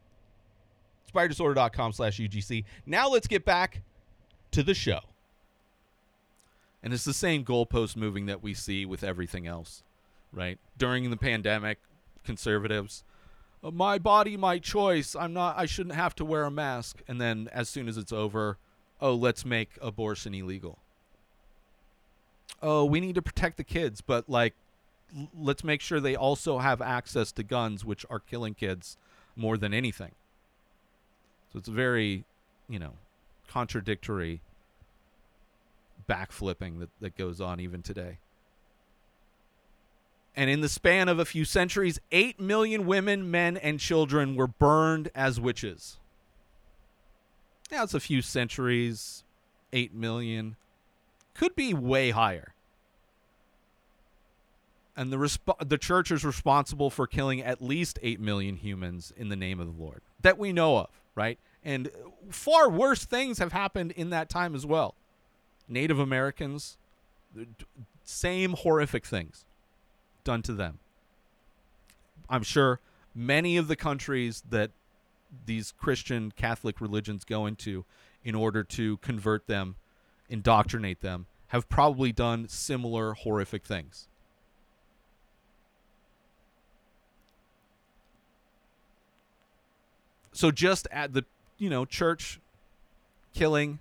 inspireddisorder.com 1.08 1.94
slash 1.94 2.20
ugc 2.20 2.64
now 2.86 3.08
let's 3.08 3.28
get 3.28 3.46
back 3.46 3.82
to 4.52 4.64
the 4.64 4.74
show. 4.74 5.00
And 6.84 6.94
it's 6.94 7.06
the 7.06 7.14
same 7.14 7.46
goalpost 7.46 7.96
moving 7.96 8.26
that 8.26 8.42
we 8.42 8.56
see 8.56 8.86
with 8.86 9.04
everything 9.04 9.46
else 9.46 9.84
right? 10.34 10.58
During 10.78 11.10
the 11.10 11.18
pandemic 11.18 11.80
conservatives 12.24 13.04
"Uh, 13.64 13.72
my 13.72 14.00
body 14.00 14.38
my 14.38 14.58
choice. 14.58 15.16
I'm 15.16 15.34
not 15.34 15.58
i 15.58 15.66
shouldn't 15.66 15.96
have 15.96 16.16
to 16.16 16.26
wear 16.26 16.46
a 16.46 16.52
mask. 16.52 17.02
And 17.08 17.22
then 17.22 17.50
as 17.54 17.70
soon 17.70 17.88
as 17.88 17.98
it's 17.98 18.12
over 18.12 18.58
oh 19.02 19.14
let's 19.14 19.46
make 19.46 19.70
abortion 19.82 20.34
illegal. 20.34 20.78
Oh 22.62 22.86
we 22.86 23.00
need 23.00 23.16
to 23.16 23.22
protect 23.22 23.58
the 23.58 23.64
kids 23.64 24.02
but 24.02 24.30
like 24.30 24.54
l- 25.18 25.30
let's 25.38 25.64
make 25.64 25.82
sure 25.82 26.00
they 26.00 26.16
also 26.16 26.60
have 26.60 26.82
access 26.82 27.32
to 27.34 27.44
guns 27.44 27.84
which 27.84 28.06
are 28.10 28.20
killing 28.20 28.54
kids 28.54 28.98
more 29.36 29.58
than 29.58 29.74
anything. 29.74 30.12
So 31.52 31.60
it's 31.60 31.70
very 31.70 32.26
you 32.70 32.80
know 32.80 32.94
contradictory 33.48 34.42
backflipping 36.08 36.80
that, 36.80 36.90
that 37.00 37.18
goes 37.18 37.42
on 37.42 37.60
even 37.60 37.82
today. 37.82 38.18
And 40.36 40.50
in 40.50 40.62
the 40.62 40.70
span 40.70 41.10
of 41.10 41.20
a 41.20 41.26
few 41.26 41.44
centuries, 41.44 42.00
8 42.12 42.40
million 42.40 42.86
women, 42.86 43.30
men, 43.30 43.58
and 43.58 43.80
children 43.80 44.36
were 44.36 44.48
burned 44.48 45.10
as 45.14 45.42
witches. 45.42 45.98
Now 47.72 47.84
it's 47.84 47.94
a 47.94 48.00
few 48.00 48.22
centuries, 48.22 49.24
8 49.72 49.94
million. 49.94 50.58
Could 51.34 51.56
be 51.56 51.74
way 51.74 52.12
higher. 52.12 52.54
And 54.98 55.12
the, 55.12 55.18
resp- 55.18 55.68
the 55.68 55.78
church 55.78 56.12
is 56.12 56.26
responsible 56.26 56.90
for 56.90 57.08
killing 57.08 57.42
at 57.42 57.62
least 57.62 57.98
8 58.02 58.20
million 58.20 58.58
humans 58.58 59.14
in 59.16 59.30
the 59.30 59.38
name 59.38 59.60
of 59.60 59.68
the 59.68 59.82
Lord 59.82 60.02
that 60.22 60.38
we 60.38 60.52
know 60.54 60.78
of, 60.78 60.90
right? 61.16 61.40
And 61.64 61.90
far 62.30 62.70
worse 62.70 63.06
things 63.06 63.40
have 63.40 63.54
happened 63.54 63.92
in 63.92 64.10
that 64.10 64.30
time 64.30 64.54
as 64.54 64.66
well. 64.66 64.96
Native 65.68 65.98
Americans, 65.98 66.78
same 68.04 68.54
horrific 68.54 69.06
things 69.06 69.46
done 70.24 70.42
to 70.44 70.54
them. 70.54 70.80
I'm 72.30 72.44
sure 72.44 72.80
many 73.16 73.58
of 73.58 73.68
the 73.68 73.76
countries 73.76 74.44
that 74.50 74.72
these 75.46 75.72
Christian 75.72 76.32
Catholic 76.32 76.82
religions 76.82 77.24
go 77.24 77.46
into 77.46 77.86
in 78.24 78.36
order 78.36 78.64
to 78.64 78.98
convert 78.98 79.48
them, 79.48 79.76
indoctrinate 80.30 81.02
them, 81.02 81.28
have 81.48 81.68
probably 81.70 82.12
done 82.12 82.48
similar 82.48 83.14
horrific 83.14 83.66
things. 83.66 84.08
So 90.34 90.52
just 90.52 90.88
at 90.92 91.14
the, 91.14 91.26
you 91.58 91.70
know, 91.70 91.86
church 91.86 92.40
killing 93.34 93.80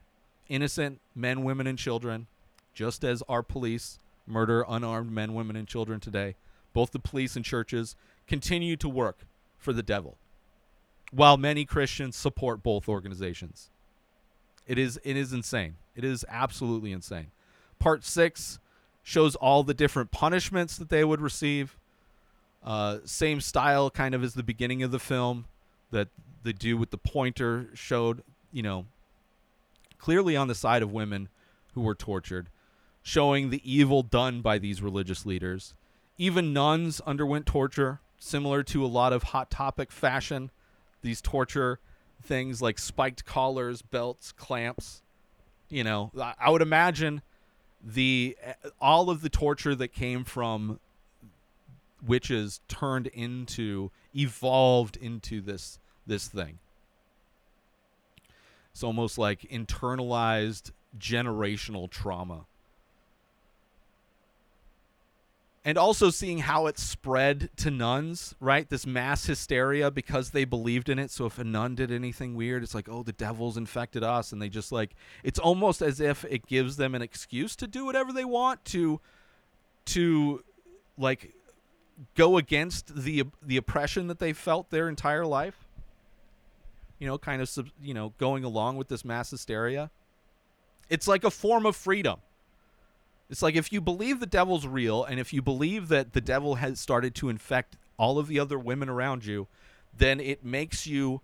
innocent 0.49 1.01
men, 1.15 1.45
women, 1.45 1.67
and 1.67 1.79
children, 1.79 2.27
just 2.75 3.05
as 3.05 3.23
our 3.29 3.43
police 3.43 3.99
murder 4.27 4.65
unarmed 4.69 5.13
men, 5.13 5.35
women, 5.35 5.57
and 5.57 5.67
children 5.67 6.01
today. 6.01 6.37
Both 6.73 6.93
the 6.93 6.99
police 6.99 7.37
and 7.37 7.45
churches 7.45 7.97
continue 8.27 8.77
to 8.77 8.89
work 8.89 9.27
for 9.59 9.73
the 9.73 9.83
devil, 9.83 10.17
while 11.11 11.37
many 11.37 11.65
Christians 11.65 12.17
support 12.17 12.63
both 12.63 12.89
organizations. 12.89 13.71
It 14.67 14.79
is 14.79 15.01
it 15.05 15.17
is 15.17 15.33
insane. 15.33 15.77
It 15.97 16.05
is 16.05 16.25
absolutely 16.29 16.93
insane. 16.93 17.29
Part 17.79 18.05
six 18.05 18.59
shows 19.03 19.35
all 19.37 19.63
the 19.63 19.75
different 19.75 20.11
punishments 20.11 20.77
that 20.77 20.89
they 20.89 21.05
would 21.05 21.21
receive. 21.21 21.77
Uh, 22.63 22.99
same 23.05 23.41
style, 23.41 23.91
kind 23.91 24.15
of 24.15 24.23
as 24.23 24.35
the 24.35 24.43
beginning 24.43 24.83
of 24.83 24.91
the 24.91 24.99
film 24.99 25.47
that 25.91 26.09
the 26.43 26.53
dude 26.53 26.79
with 26.79 26.91
the 26.91 26.99
pointer 26.99 27.69
showed. 27.75 28.23
You 28.53 28.63
know, 28.63 28.87
clearly 29.99 30.37
on 30.37 30.49
the 30.49 30.55
side 30.55 30.83
of 30.83 30.93
women 30.93 31.29
who 31.75 31.81
were 31.81 31.95
tortured 31.95 32.49
showing 33.03 33.51
the 33.51 33.63
evil 33.71 34.03
done 34.03 34.41
by 34.41 34.59
these 34.59 34.83
religious 34.83 35.25
leaders. 35.25 35.75
Even 36.19 36.53
nuns 36.53 37.01
underwent 37.07 37.47
torture, 37.47 38.01
similar 38.19 38.63
to 38.63 38.85
a 38.85 38.87
lot 38.87 39.13
of 39.13 39.25
Hot 39.25 39.51
Topic 39.51 39.91
fashion. 39.91 40.51
These 41.03 41.21
torture 41.21 41.79
things 42.23 42.61
like 42.61 42.79
spiked 42.79 43.25
collars, 43.25 43.83
belts, 43.83 44.33
clamps. 44.33 45.03
You 45.69 45.85
know, 45.85 46.11
I- 46.39 46.51
would 46.51 46.63
imagine 46.63 47.23
the 47.83 48.37
eh, 48.43 48.55
all 48.81 49.09
of 49.09 49.23
the 49.23 49.31
torture 49.31 49.75
that 49.75 49.89
came 49.89 50.25
from 50.25 50.81
witches 52.07 52.61
turned 52.69 53.07
into 53.09 53.91
evolved 54.15 54.97
into 54.97 55.41
this 55.41 55.79
this 56.07 56.29
thing. 56.29 56.59
It's 58.73 58.83
almost 58.83 59.19
like 59.19 59.43
internalized 59.43 60.73
generational 60.99 61.89
trauma 61.91 62.47
and 65.65 65.77
also 65.77 66.09
seeing 66.09 66.39
how 66.39 66.67
it 66.67 66.79
spread 66.79 67.51
to 67.57 67.71
nuns, 67.71 68.35
right? 68.41 68.69
This 68.69 68.87
mass 68.87 69.27
hysteria 69.27 69.91
because 69.91 70.31
they 70.31 70.45
believed 70.45 70.89
in 70.89 70.99
it. 70.99 71.11
So 71.11 71.27
if 71.27 71.39
a 71.39 71.45
nun 71.45 71.75
did 71.75 71.93
anything 71.93 72.35
weird, 72.35 72.63
it's 72.63 72.75
like, 72.75 72.89
oh, 72.89 73.03
the 73.03 73.13
devil's 73.13 73.59
infected 73.59 74.03
us, 74.03 74.33
and 74.33 74.41
they 74.41 74.49
just 74.49 74.73
like 74.73 74.95
it's 75.23 75.39
almost 75.39 75.83
as 75.83 76.01
if 76.01 76.25
it 76.25 76.47
gives 76.47 76.77
them 76.77 76.95
an 76.95 77.03
excuse 77.03 77.57
to 77.57 77.67
do 77.67 77.85
whatever 77.85 78.13
they 78.13 78.25
want 78.25 78.65
to, 78.67 79.01
to, 79.87 80.43
like, 80.97 81.35
go 82.15 82.39
against 82.39 82.95
the 82.97 83.25
the 83.43 83.59
oppression 83.59 84.07
that 84.07 84.19
they 84.19 84.33
felt 84.33 84.71
their 84.71 84.89
entire 84.89 85.27
life. 85.27 85.67
You 86.99 87.07
know, 87.07 87.19
kind 87.19 87.43
of 87.43 87.51
you 87.83 87.93
know 87.93 88.15
going 88.17 88.45
along 88.45 88.79
with 88.79 88.89
this 88.89 89.05
mass 89.05 89.31
hysteria. 89.31 89.91
It's 90.89 91.07
like 91.07 91.23
a 91.23 91.31
form 91.31 91.67
of 91.67 91.77
freedom. 91.77 92.21
It's 93.31 93.43
like 93.43 93.55
if 93.55 93.73
you 93.73 93.81
believe 93.81 94.19
the 94.19 94.27
devil's 94.27 94.67
real 94.67 95.05
and 95.05 95.21
if 95.21 95.33
you 95.33 95.41
believe 95.41 95.89
that 95.89 96.13
the 96.13 96.21
devil 96.21 96.57
has 96.57 96.81
started 96.81 97.15
to 97.17 97.29
infect 97.29 97.77
all 97.97 98.19
of 98.19 98.27
the 98.27 98.41
other 98.41 98.59
women 98.59 98.89
around 98.89 99.25
you, 99.25 99.47
then 99.97 100.19
it 100.19 100.45
makes 100.45 100.87
you 100.87 101.21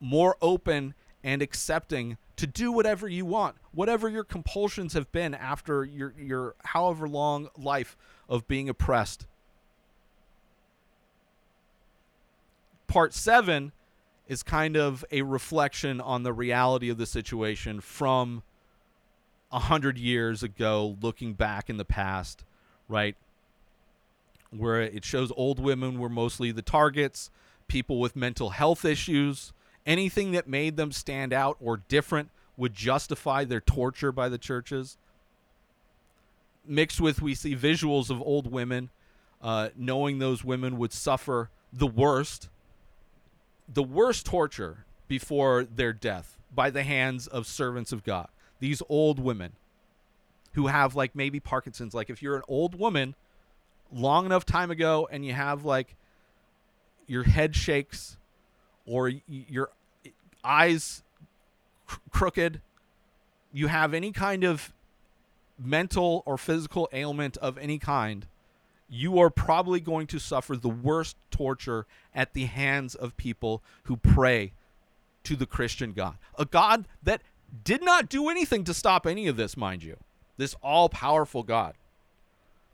more 0.00 0.36
open 0.40 0.94
and 1.24 1.42
accepting 1.42 2.16
to 2.36 2.46
do 2.46 2.70
whatever 2.70 3.08
you 3.08 3.26
want, 3.26 3.56
whatever 3.72 4.08
your 4.08 4.22
compulsions 4.22 4.92
have 4.92 5.10
been 5.10 5.34
after 5.34 5.84
your 5.84 6.14
your 6.16 6.54
however 6.64 7.08
long 7.08 7.48
life 7.58 7.96
of 8.28 8.46
being 8.46 8.68
oppressed. 8.68 9.26
Part 12.86 13.12
7 13.12 13.72
is 14.28 14.44
kind 14.44 14.76
of 14.76 15.04
a 15.10 15.22
reflection 15.22 16.00
on 16.00 16.22
the 16.22 16.32
reality 16.32 16.88
of 16.88 16.98
the 16.98 17.06
situation 17.06 17.80
from 17.80 18.44
a 19.50 19.58
hundred 19.58 19.98
years 19.98 20.42
ago, 20.42 20.96
looking 21.00 21.32
back 21.32 21.70
in 21.70 21.76
the 21.76 21.84
past, 21.84 22.44
right? 22.88 23.16
Where 24.50 24.80
it 24.80 25.04
shows 25.04 25.32
old 25.36 25.58
women 25.58 25.98
were 25.98 26.08
mostly 26.08 26.52
the 26.52 26.62
targets, 26.62 27.30
people 27.66 28.00
with 28.00 28.16
mental 28.16 28.50
health 28.50 28.84
issues, 28.84 29.52
anything 29.86 30.32
that 30.32 30.48
made 30.48 30.76
them 30.76 30.92
stand 30.92 31.32
out 31.32 31.56
or 31.60 31.78
different 31.88 32.30
would 32.56 32.74
justify 32.74 33.44
their 33.44 33.60
torture 33.60 34.12
by 34.12 34.28
the 34.28 34.38
churches. 34.38 34.96
Mixed 36.66 37.00
with, 37.00 37.22
we 37.22 37.34
see 37.34 37.56
visuals 37.56 38.10
of 38.10 38.20
old 38.20 38.50
women, 38.50 38.90
uh, 39.40 39.68
knowing 39.76 40.18
those 40.18 40.44
women 40.44 40.76
would 40.76 40.92
suffer 40.92 41.48
the 41.72 41.86
worst, 41.86 42.48
the 43.72 43.82
worst 43.82 44.26
torture 44.26 44.84
before 45.06 45.64
their 45.64 45.92
death 45.92 46.36
by 46.54 46.68
the 46.68 46.82
hands 46.82 47.26
of 47.26 47.46
servants 47.46 47.92
of 47.92 48.04
God 48.04 48.28
these 48.60 48.82
old 48.88 49.18
women 49.18 49.52
who 50.52 50.66
have 50.66 50.94
like 50.94 51.14
maybe 51.14 51.40
Parkinson's. 51.40 51.94
Like 51.94 52.10
if 52.10 52.22
you're 52.22 52.36
an 52.36 52.42
old 52.48 52.74
woman 52.74 53.14
long 53.92 54.26
enough 54.26 54.44
time 54.44 54.70
ago 54.70 55.08
and 55.10 55.24
you 55.24 55.32
have 55.32 55.64
like 55.64 55.94
your 57.06 57.24
head 57.24 57.54
shakes 57.56 58.16
or 58.86 59.12
your 59.28 59.70
eyes 60.44 61.02
cr- 61.86 62.00
crooked, 62.10 62.60
you 63.52 63.66
have 63.68 63.94
any 63.94 64.12
kind 64.12 64.44
of 64.44 64.72
mental 65.58 66.22
or 66.26 66.38
physical 66.38 66.88
ailment 66.92 67.36
of 67.38 67.58
any 67.58 67.78
kind, 67.78 68.26
you 68.88 69.18
are 69.18 69.30
probably 69.30 69.80
going 69.80 70.06
to 70.06 70.18
suffer 70.18 70.56
the 70.56 70.68
worst 70.68 71.16
torture 71.30 71.86
at 72.14 72.32
the 72.32 72.44
hands 72.44 72.94
of 72.94 73.16
people 73.16 73.62
who 73.84 73.96
pray 73.96 74.52
to 75.24 75.36
the 75.36 75.46
Christian 75.46 75.92
God. 75.92 76.16
A 76.38 76.44
God 76.44 76.86
that 77.02 77.20
did 77.64 77.82
not 77.82 78.08
do 78.08 78.28
anything 78.28 78.64
to 78.64 78.74
stop 78.74 79.06
any 79.06 79.26
of 79.26 79.36
this, 79.36 79.56
mind 79.56 79.82
you. 79.82 79.96
This 80.36 80.54
all 80.62 80.88
powerful 80.88 81.42
God 81.42 81.74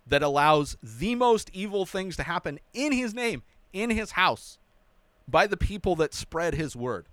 that 0.07 0.23
allows 0.23 0.77
the 0.83 1.15
most 1.15 1.51
evil 1.53 1.87
things 1.87 2.17
to 2.17 2.23
happen 2.23 2.59
in 2.73 2.93
his 2.93 3.15
name, 3.15 3.43
in 3.73 3.91
his 3.91 4.13
house, 4.13 4.59
by 5.27 5.47
the 5.47 5.57
people 5.57 5.97
that 5.97 6.13
spread 6.13 6.55
his 6.55 6.77
word. 6.77 7.07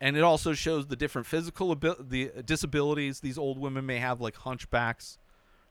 And 0.00 0.16
it 0.16 0.22
also 0.22 0.52
shows 0.52 0.86
the 0.86 0.96
different 0.96 1.26
physical 1.26 1.70
abil- 1.70 1.96
the 2.00 2.32
disabilities 2.44 3.20
these 3.20 3.38
old 3.38 3.58
women 3.58 3.86
may 3.86 3.98
have, 3.98 4.20
like 4.20 4.36
hunchbacks, 4.36 5.18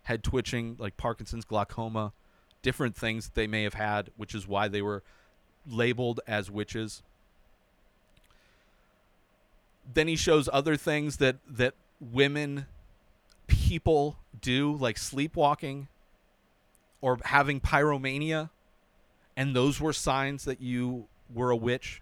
head 0.04 0.24
twitching, 0.24 0.78
like 0.80 0.96
Parkinson's, 0.96 1.44
glaucoma, 1.44 2.14
different 2.62 2.96
things 2.96 3.26
that 3.26 3.36
they 3.36 3.48
may 3.48 3.64
have 3.64 3.74
had, 3.74 4.10
which 4.16 4.34
is 4.34 4.48
why 4.48 4.68
they 4.68 4.82
were 4.82 5.04
labeled 5.68 6.22
as 6.28 6.50
witches. 6.50 7.04
Then 9.94 10.08
he 10.08 10.16
shows 10.16 10.50
other 10.52 10.76
things 10.76 11.18
that 11.18 11.38
that 11.48 11.74
women 12.00 12.66
people 13.48 14.18
do 14.40 14.76
like 14.76 14.98
sleepwalking 14.98 15.88
or 17.02 17.20
having 17.26 17.60
pyromania 17.60 18.50
and 19.36 19.56
those 19.56 19.80
were 19.80 19.94
signs 19.94 20.46
that 20.46 20.62
you 20.62 21.08
were 21.34 21.52
a 21.52 21.56
witch. 21.56 22.02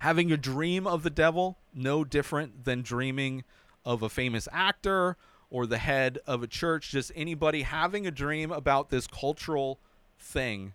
Having 0.00 0.32
a 0.32 0.36
dream 0.36 0.86
of 0.86 1.02
the 1.02 1.10
devil 1.10 1.58
no 1.74 2.04
different 2.04 2.64
than 2.64 2.82
dreaming 2.82 3.44
of 3.84 4.02
a 4.02 4.08
famous 4.08 4.48
actor 4.52 5.16
or 5.50 5.66
the 5.66 5.78
head 5.78 6.18
of 6.26 6.42
a 6.42 6.46
church 6.46 6.90
just 6.90 7.12
anybody 7.14 7.62
having 7.62 8.06
a 8.06 8.10
dream 8.10 8.50
about 8.50 8.90
this 8.90 9.06
cultural 9.06 9.78
thing 10.18 10.72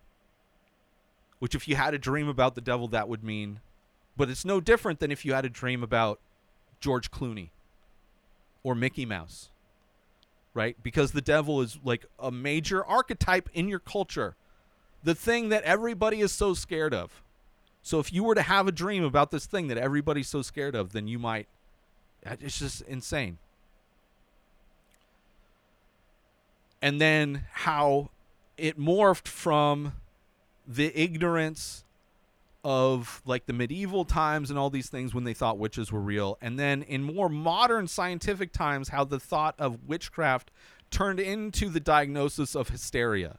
which 1.39 1.55
if 1.55 1.67
you 1.67 1.75
had 1.75 1.93
a 1.93 1.99
dream 1.99 2.27
about 2.27 2.55
the 2.55 2.61
devil 2.61 2.87
that 2.87 3.07
would 3.07 3.23
mean 3.23 3.59
but 4.17 4.29
it's 4.29 4.43
no 4.43 4.59
different 4.59 4.99
than 4.99 5.11
if 5.11 5.23
you 5.23 5.33
had 5.33 5.45
a 5.45 5.49
dream 5.49 5.83
about 5.83 6.19
George 6.79 7.11
Clooney 7.11 7.49
or 8.63 8.75
Mickey 8.75 9.05
Mouse. 9.05 9.49
Right? 10.53 10.75
Because 10.81 11.11
the 11.11 11.21
devil 11.21 11.61
is 11.61 11.77
like 11.83 12.05
a 12.17 12.31
major 12.31 12.83
archetype 12.83 13.47
in 13.53 13.69
your 13.69 13.79
culture. 13.79 14.35
The 15.03 15.13
thing 15.13 15.49
that 15.49 15.63
everybody 15.63 16.19
is 16.19 16.31
so 16.31 16.55
scared 16.55 16.95
of. 16.95 17.21
So 17.83 17.99
if 17.99 18.11
you 18.11 18.23
were 18.23 18.33
to 18.33 18.41
have 18.41 18.67
a 18.67 18.71
dream 18.71 19.03
about 19.03 19.29
this 19.29 19.45
thing 19.45 19.67
that 19.67 19.77
everybody's 19.77 20.27
so 20.27 20.41
scared 20.41 20.73
of, 20.73 20.93
then 20.93 21.07
you 21.07 21.19
might 21.19 21.47
it's 22.41 22.59
just 22.59 22.81
insane. 22.81 23.37
And 26.81 27.01
then 27.01 27.45
how 27.51 28.09
it 28.57 28.79
morphed 28.79 29.27
from 29.27 29.93
the 30.67 30.91
ignorance 30.99 31.83
of 32.63 33.21
like 33.25 33.45
the 33.45 33.53
medieval 33.53 34.05
times 34.05 34.49
and 34.49 34.59
all 34.59 34.69
these 34.69 34.89
things 34.89 35.13
when 35.13 35.23
they 35.23 35.33
thought 35.33 35.57
witches 35.57 35.91
were 35.91 36.01
real. 36.01 36.37
And 36.41 36.59
then 36.59 36.83
in 36.83 37.03
more 37.03 37.29
modern 37.29 37.87
scientific 37.87 38.51
times 38.51 38.89
how 38.89 39.03
the 39.03 39.19
thought 39.19 39.55
of 39.57 39.87
witchcraft 39.87 40.51
turned 40.89 41.19
into 41.19 41.69
the 41.69 41.79
diagnosis 41.79 42.55
of 42.55 42.69
hysteria 42.69 43.37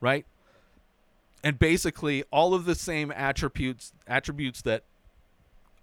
right? 0.00 0.26
And 1.42 1.58
basically 1.58 2.24
all 2.30 2.54
of 2.54 2.64
the 2.64 2.74
same 2.74 3.12
attributes 3.12 3.92
attributes 4.06 4.62
that 4.62 4.84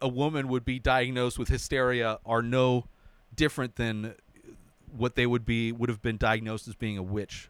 a 0.01 0.07
woman 0.07 0.47
would 0.49 0.65
be 0.65 0.79
diagnosed 0.79 1.39
with 1.39 1.47
hysteria 1.47 2.19
are 2.25 2.41
no 2.41 2.85
different 3.35 3.75
than 3.75 4.15
what 4.95 5.15
they 5.15 5.25
would 5.25 5.45
be 5.45 5.71
would 5.71 5.89
have 5.89 6.01
been 6.01 6.17
diagnosed 6.17 6.67
as 6.67 6.75
being 6.75 6.97
a 6.97 7.03
witch 7.03 7.49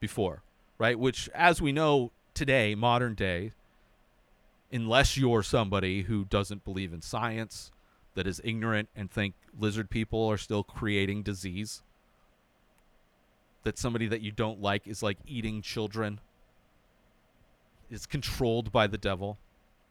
before 0.00 0.42
right? 0.78 0.98
Which 0.98 1.28
as 1.34 1.60
we 1.60 1.72
know 1.72 2.10
today 2.34 2.74
modern 2.74 3.14
day 3.14 3.52
unless 4.74 5.16
you're 5.16 5.42
somebody 5.42 6.02
who 6.02 6.24
doesn't 6.24 6.64
believe 6.64 6.92
in 6.92 7.00
science, 7.00 7.70
that 8.14 8.26
is 8.26 8.40
ignorant 8.44 8.88
and 8.96 9.10
think 9.10 9.34
lizard 9.58 9.88
people 9.88 10.26
are 10.26 10.36
still 10.36 10.64
creating 10.64 11.22
disease, 11.22 11.82
that 13.62 13.78
somebody 13.78 14.08
that 14.08 14.20
you 14.20 14.32
don't 14.32 14.60
like 14.60 14.86
is 14.86 15.02
like 15.02 15.18
eating 15.26 15.62
children, 15.62 16.20
is 17.88 18.04
controlled 18.04 18.72
by 18.72 18.86
the 18.86 18.98
devil. 18.98 19.38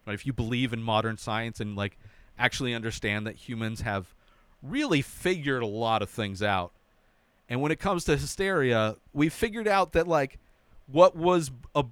Right? 0.06 0.14
If 0.14 0.26
you 0.26 0.34
believe 0.34 0.74
in 0.74 0.84
modern 0.84 1.18
science 1.18 1.62
and 1.62 1.76
like 1.78 1.98
actually 2.38 2.74
understand 2.74 3.26
that 3.26 3.36
humans 3.36 3.82
have 3.82 4.14
really 4.62 5.02
figured 5.02 5.64
a 5.64 5.68
lot 5.68 6.02
of 6.02 6.10
things 6.10 6.44
out. 6.44 6.74
And 7.48 7.62
when 7.62 7.72
it 7.72 7.80
comes 7.80 8.04
to 8.06 8.18
hysteria, 8.18 8.96
we 9.14 9.30
figured 9.30 9.68
out 9.68 9.94
that 9.94 10.08
like 10.08 10.40
what 10.88 11.16
was 11.16 11.52
a 11.74 11.86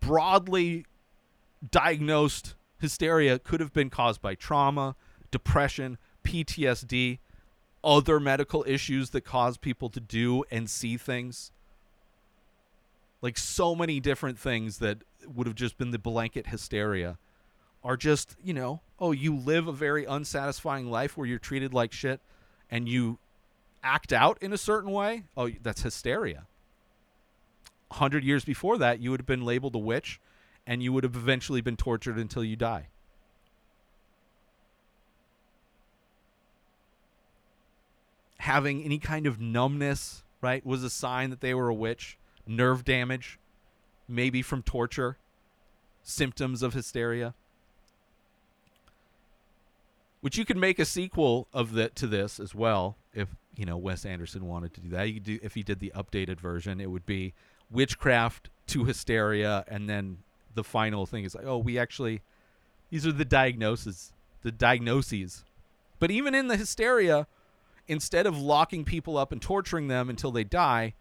broadly 0.00 0.84
diagnosed 1.70 2.54
hysteria 2.78 3.38
could 3.38 3.60
have 3.60 3.72
been 3.72 3.90
caused 3.90 4.20
by 4.20 4.34
trauma, 4.34 4.96
depression, 5.30 5.98
PTSD, 6.24 7.18
other 7.82 8.18
medical 8.18 8.64
issues 8.66 9.10
that 9.10 9.22
cause 9.22 9.56
people 9.56 9.88
to 9.90 10.00
do 10.00 10.44
and 10.50 10.68
see 10.68 10.96
things. 10.96 11.52
Like 13.20 13.38
so 13.38 13.74
many 13.74 14.00
different 14.00 14.38
things 14.38 14.78
that 14.78 14.98
would 15.26 15.46
have 15.46 15.56
just 15.56 15.78
been 15.78 15.90
the 15.90 15.98
blanket 15.98 16.48
hysteria 16.48 17.18
are 17.82 17.96
just, 17.96 18.36
you 18.42 18.54
know, 18.54 18.80
oh, 18.98 19.12
you 19.12 19.34
live 19.34 19.68
a 19.68 19.72
very 19.72 20.04
unsatisfying 20.04 20.90
life 20.90 21.16
where 21.16 21.26
you're 21.26 21.38
treated 21.38 21.74
like 21.74 21.92
shit 21.92 22.20
and 22.70 22.88
you 22.88 23.18
act 23.82 24.12
out 24.12 24.38
in 24.40 24.52
a 24.52 24.58
certain 24.58 24.90
way. 24.90 25.24
Oh, 25.36 25.50
that's 25.62 25.82
hysteria. 25.82 26.46
100 27.88 28.24
years 28.24 28.44
before 28.44 28.78
that, 28.78 29.00
you 29.00 29.10
would 29.10 29.20
have 29.20 29.26
been 29.26 29.44
labeled 29.44 29.74
a 29.74 29.78
witch 29.78 30.20
and 30.66 30.82
you 30.82 30.92
would 30.92 31.04
have 31.04 31.16
eventually 31.16 31.60
been 31.60 31.76
tortured 31.76 32.18
until 32.18 32.44
you 32.44 32.56
die. 32.56 32.88
Having 38.38 38.82
any 38.82 38.98
kind 38.98 39.26
of 39.26 39.40
numbness, 39.40 40.22
right, 40.40 40.64
was 40.64 40.84
a 40.84 40.90
sign 40.90 41.30
that 41.30 41.40
they 41.40 41.54
were 41.54 41.68
a 41.68 41.74
witch. 41.74 42.18
Nerve 42.46 42.84
damage, 42.84 43.38
maybe 44.06 44.42
from 44.42 44.62
torture, 44.62 45.16
symptoms 46.02 46.62
of 46.62 46.74
hysteria. 46.74 47.34
Which 50.20 50.36
you 50.36 50.44
could 50.44 50.56
make 50.56 50.78
a 50.78 50.84
sequel 50.84 51.48
of 51.52 51.72
that 51.72 51.96
to 51.96 52.06
this 52.06 52.38
as 52.38 52.54
well, 52.54 52.96
if 53.14 53.28
you 53.56 53.64
know 53.64 53.76
Wes 53.76 54.04
Anderson 54.04 54.46
wanted 54.46 54.74
to 54.74 54.80
do 54.80 54.88
that. 54.90 55.04
You 55.04 55.14
could 55.14 55.24
do 55.24 55.38
if 55.42 55.54
he 55.54 55.62
did 55.62 55.80
the 55.80 55.92
updated 55.94 56.40
version, 56.40 56.80
it 56.80 56.90
would 56.90 57.06
be 57.06 57.34
witchcraft 57.70 58.50
to 58.68 58.84
hysteria, 58.84 59.64
and 59.68 59.88
then 59.88 60.18
the 60.54 60.64
final 60.64 61.06
thing 61.06 61.24
is 61.24 61.34
like, 61.34 61.46
oh, 61.46 61.58
we 61.58 61.78
actually 61.78 62.22
these 62.90 63.06
are 63.06 63.12
the 63.12 63.24
diagnoses, 63.24 64.12
the 64.42 64.52
diagnoses. 64.52 65.44
But 65.98 66.10
even 66.10 66.34
in 66.34 66.48
the 66.48 66.56
hysteria, 66.56 67.26
instead 67.88 68.26
of 68.26 68.38
locking 68.38 68.84
people 68.84 69.16
up 69.16 69.32
and 69.32 69.40
torturing 69.42 69.88
them 69.88 70.08
until 70.08 70.30
they 70.30 70.44
die, 70.44 70.94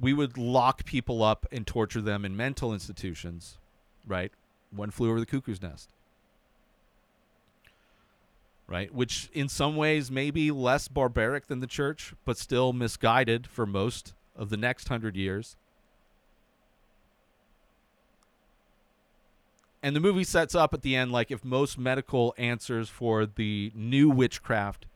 we 0.00 0.12
would 0.12 0.38
lock 0.38 0.84
people 0.84 1.22
up 1.22 1.46
and 1.52 1.66
torture 1.66 2.00
them 2.00 2.24
in 2.24 2.36
mental 2.36 2.72
institutions, 2.72 3.58
right? 4.06 4.32
One 4.74 4.90
flew 4.90 5.10
over 5.10 5.20
the 5.20 5.26
cuckoo's 5.26 5.60
nest. 5.60 5.90
Right? 8.66 8.94
Which 8.94 9.28
in 9.32 9.48
some 9.48 9.76
ways 9.76 10.10
may 10.10 10.30
be 10.30 10.50
less 10.50 10.86
barbaric 10.86 11.48
than 11.48 11.58
the 11.58 11.66
church, 11.66 12.14
but 12.24 12.38
still 12.38 12.72
misguided 12.72 13.46
for 13.46 13.66
most 13.66 14.14
of 14.36 14.48
the 14.48 14.56
next 14.56 14.88
hundred 14.88 15.16
years. 15.16 15.56
And 19.82 19.96
the 19.96 20.00
movie 20.00 20.24
sets 20.24 20.54
up 20.54 20.74
at 20.74 20.82
the 20.82 20.94
end 20.94 21.12
like 21.12 21.30
if 21.30 21.44
most 21.44 21.78
medical 21.78 22.34
answers 22.36 22.88
for 22.88 23.26
the 23.26 23.72
new 23.74 24.10
witchcraft 24.10 24.86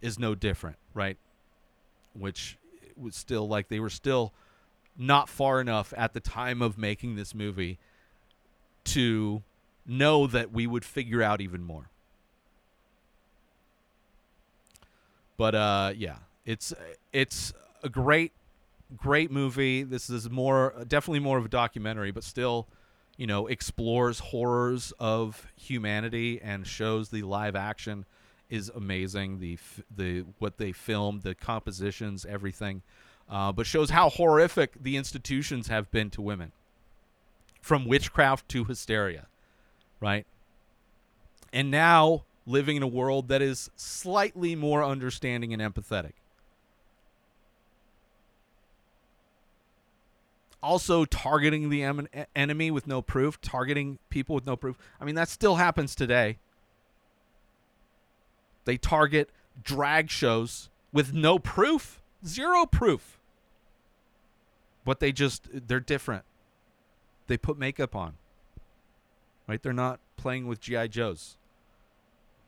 is 0.00 0.18
no 0.18 0.34
different, 0.34 0.76
right? 0.92 1.16
Which 2.14 2.58
was 2.96 3.16
still 3.16 3.48
like 3.48 3.68
they 3.68 3.80
were 3.80 3.90
still 3.90 4.32
not 4.96 5.28
far 5.28 5.60
enough 5.60 5.92
at 5.96 6.12
the 6.12 6.20
time 6.20 6.62
of 6.62 6.78
making 6.78 7.16
this 7.16 7.34
movie 7.34 7.78
to 8.84 9.42
know 9.86 10.26
that 10.26 10.52
we 10.52 10.66
would 10.66 10.84
figure 10.84 11.22
out 11.22 11.40
even 11.40 11.62
more. 11.62 11.90
But 15.36 15.54
uh 15.54 15.92
yeah, 15.96 16.16
it's 16.44 16.74
it's 17.12 17.52
a 17.82 17.88
great 17.88 18.32
great 18.96 19.30
movie. 19.30 19.82
This 19.82 20.10
is 20.10 20.28
more 20.28 20.74
definitely 20.86 21.20
more 21.20 21.38
of 21.38 21.44
a 21.44 21.48
documentary, 21.48 22.10
but 22.10 22.24
still 22.24 22.68
you 23.16 23.26
know, 23.26 23.46
explores 23.46 24.18
horrors 24.20 24.92
of 24.98 25.46
humanity 25.56 26.40
and 26.42 26.66
shows 26.66 27.10
the 27.10 27.22
live 27.22 27.56
action 27.56 28.06
is 28.50 28.70
amazing. 28.74 29.40
The 29.40 29.58
the 29.94 30.24
what 30.38 30.58
they 30.58 30.72
filmed, 30.72 31.22
the 31.22 31.34
compositions, 31.34 32.26
everything, 32.26 32.82
uh, 33.28 33.52
but 33.52 33.66
shows 33.66 33.90
how 33.90 34.10
horrific 34.10 34.82
the 34.82 34.96
institutions 34.96 35.68
have 35.68 35.90
been 35.90 36.10
to 36.10 36.22
women. 36.22 36.52
from 37.60 37.86
witchcraft 37.86 38.48
to 38.50 38.64
hysteria, 38.64 39.26
right? 40.00 40.26
And 41.52 41.70
now 41.70 42.24
living 42.46 42.76
in 42.76 42.82
a 42.82 42.86
world 42.88 43.28
that 43.28 43.42
is 43.42 43.70
slightly 43.76 44.54
more 44.56 44.84
understanding 44.84 45.54
and 45.54 45.62
empathetic. 45.62 46.12
Also, 50.64 51.04
targeting 51.04 51.68
the 51.68 51.82
em- 51.82 52.08
enemy 52.34 52.70
with 52.70 52.86
no 52.86 53.02
proof, 53.02 53.38
targeting 53.42 53.98
people 54.08 54.34
with 54.34 54.46
no 54.46 54.56
proof. 54.56 54.78
I 54.98 55.04
mean, 55.04 55.14
that 55.14 55.28
still 55.28 55.56
happens 55.56 55.94
today. 55.94 56.38
They 58.64 58.78
target 58.78 59.28
drag 59.62 60.08
shows 60.08 60.70
with 60.90 61.12
no 61.12 61.38
proof, 61.38 62.00
zero 62.26 62.64
proof. 62.64 63.18
But 64.86 65.00
they 65.00 65.12
just, 65.12 65.48
they're 65.52 65.80
different. 65.80 66.24
They 67.26 67.36
put 67.36 67.58
makeup 67.58 67.94
on, 67.94 68.14
right? 69.46 69.62
They're 69.62 69.74
not 69.74 70.00
playing 70.16 70.46
with 70.46 70.60
G.I. 70.60 70.86
Joes. 70.86 71.36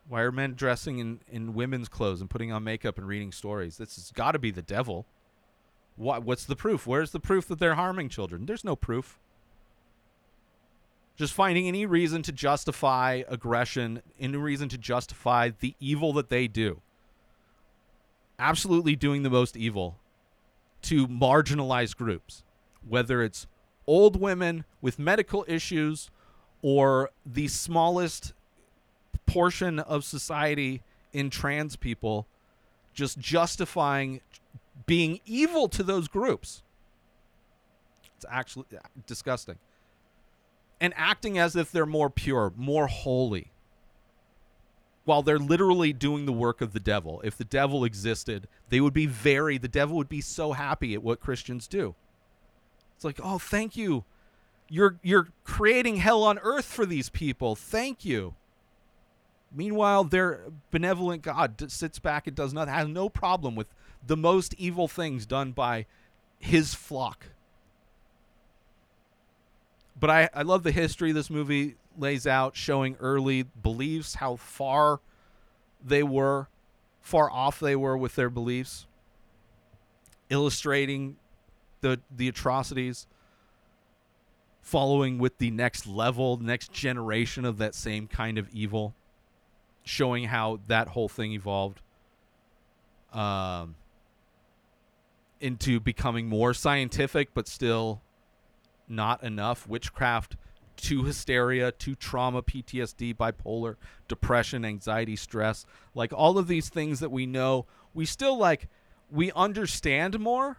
Why 0.08 0.22
are 0.22 0.32
men 0.32 0.54
dressing 0.54 1.00
in, 1.00 1.20
in 1.30 1.52
women's 1.52 1.88
clothes 1.88 2.22
and 2.22 2.30
putting 2.30 2.50
on 2.50 2.64
makeup 2.64 2.96
and 2.96 3.06
reading 3.06 3.30
stories? 3.30 3.76
This 3.76 3.96
has 3.96 4.10
got 4.10 4.32
to 4.32 4.38
be 4.38 4.50
the 4.50 4.62
devil. 4.62 5.04
What, 5.96 6.24
what's 6.24 6.44
the 6.44 6.56
proof? 6.56 6.86
Where's 6.86 7.10
the 7.10 7.20
proof 7.20 7.48
that 7.48 7.58
they're 7.58 7.74
harming 7.74 8.10
children? 8.10 8.46
There's 8.46 8.64
no 8.64 8.76
proof. 8.76 9.18
Just 11.16 11.32
finding 11.32 11.66
any 11.66 11.86
reason 11.86 12.22
to 12.22 12.32
justify 12.32 13.22
aggression, 13.28 14.02
any 14.20 14.36
reason 14.36 14.68
to 14.68 14.78
justify 14.78 15.50
the 15.58 15.74
evil 15.80 16.12
that 16.12 16.28
they 16.28 16.46
do. 16.46 16.82
Absolutely 18.38 18.94
doing 18.96 19.22
the 19.22 19.30
most 19.30 19.56
evil 19.56 19.96
to 20.82 21.08
marginalized 21.08 21.96
groups, 21.96 22.44
whether 22.86 23.22
it's 23.22 23.46
old 23.86 24.20
women 24.20 24.64
with 24.82 24.98
medical 24.98 25.44
issues 25.48 26.10
or 26.60 27.10
the 27.24 27.48
smallest 27.48 28.34
portion 29.24 29.78
of 29.78 30.04
society 30.04 30.82
in 31.14 31.30
trans 31.30 31.76
people, 31.76 32.26
just 32.92 33.18
justifying 33.18 34.20
being 34.84 35.20
evil 35.24 35.68
to 35.68 35.82
those 35.82 36.08
groups. 36.08 36.62
It's 38.16 38.26
actually 38.28 38.66
uh, 38.74 38.80
disgusting. 39.06 39.56
And 40.80 40.92
acting 40.96 41.38
as 41.38 41.56
if 41.56 41.72
they're 41.72 41.86
more 41.86 42.10
pure, 42.10 42.52
more 42.56 42.86
holy, 42.86 43.52
while 45.04 45.22
they're 45.22 45.38
literally 45.38 45.92
doing 45.92 46.26
the 46.26 46.32
work 46.32 46.60
of 46.60 46.72
the 46.72 46.80
devil. 46.80 47.22
If 47.24 47.38
the 47.38 47.44
devil 47.44 47.84
existed, 47.84 48.48
they 48.68 48.80
would 48.80 48.92
be 48.92 49.06
very, 49.06 49.56
the 49.56 49.68
devil 49.68 49.96
would 49.96 50.08
be 50.08 50.20
so 50.20 50.52
happy 50.52 50.92
at 50.94 51.02
what 51.02 51.20
Christians 51.20 51.66
do. 51.66 51.94
It's 52.94 53.04
like, 53.04 53.20
oh, 53.22 53.38
thank 53.38 53.76
you. 53.76 54.04
You're 54.68 54.98
you're 55.02 55.28
creating 55.44 55.96
hell 55.96 56.24
on 56.24 56.40
earth 56.40 56.64
for 56.64 56.84
these 56.84 57.08
people. 57.08 57.54
Thank 57.54 58.04
you. 58.04 58.34
Meanwhile, 59.54 60.04
their 60.04 60.40
benevolent 60.72 61.22
God 61.22 61.70
sits 61.70 62.00
back 62.00 62.26
and 62.26 62.34
does 62.34 62.52
nothing, 62.52 62.74
has 62.74 62.88
no 62.88 63.08
problem 63.08 63.54
with 63.54 63.68
the 64.06 64.16
most 64.16 64.54
evil 64.58 64.88
things 64.88 65.26
done 65.26 65.52
by 65.52 65.86
his 66.38 66.74
flock. 66.74 67.26
But 69.98 70.10
I, 70.10 70.28
I 70.34 70.42
love 70.42 70.62
the 70.62 70.72
history 70.72 71.12
this 71.12 71.30
movie 71.30 71.76
lays 71.98 72.26
out, 72.26 72.54
showing 72.56 72.96
early 73.00 73.42
beliefs, 73.42 74.16
how 74.16 74.36
far 74.36 75.00
they 75.82 76.02
were, 76.02 76.48
far 77.00 77.30
off 77.30 77.60
they 77.60 77.76
were 77.76 77.96
with 77.96 78.14
their 78.14 78.28
beliefs, 78.28 78.86
illustrating 80.28 81.16
the 81.80 82.00
the 82.14 82.28
atrocities, 82.28 83.06
following 84.60 85.18
with 85.18 85.38
the 85.38 85.50
next 85.50 85.86
level, 85.86 86.36
next 86.36 86.72
generation 86.72 87.44
of 87.44 87.58
that 87.58 87.74
same 87.74 88.06
kind 88.06 88.36
of 88.36 88.48
evil, 88.50 88.94
showing 89.82 90.24
how 90.24 90.60
that 90.66 90.88
whole 90.88 91.08
thing 91.08 91.32
evolved. 91.32 91.80
Um, 93.12 93.76
into 95.40 95.80
becoming 95.80 96.28
more 96.28 96.54
scientific, 96.54 97.34
but 97.34 97.48
still 97.48 98.02
not 98.88 99.22
enough. 99.22 99.66
Witchcraft 99.68 100.36
to 100.76 101.04
hysteria 101.04 101.72
to 101.72 101.94
trauma, 101.94 102.42
PTSD, 102.42 103.16
bipolar, 103.16 103.76
depression, 104.08 104.64
anxiety, 104.64 105.16
stress. 105.16 105.64
Like 105.94 106.12
all 106.12 106.38
of 106.38 106.48
these 106.48 106.68
things 106.68 107.00
that 107.00 107.10
we 107.10 107.26
know, 107.26 107.66
we 107.94 108.04
still 108.04 108.36
like, 108.36 108.68
we 109.10 109.32
understand 109.32 110.18
more, 110.20 110.58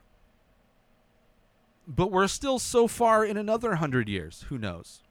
but 1.88 2.12
we're 2.12 2.28
still 2.28 2.60
so 2.60 2.88
far 2.88 3.24
in 3.24 3.38
another 3.38 3.76
hundred 3.76 4.10
years. 4.10 4.46
Who 4.50 4.58
knows? 4.58 5.02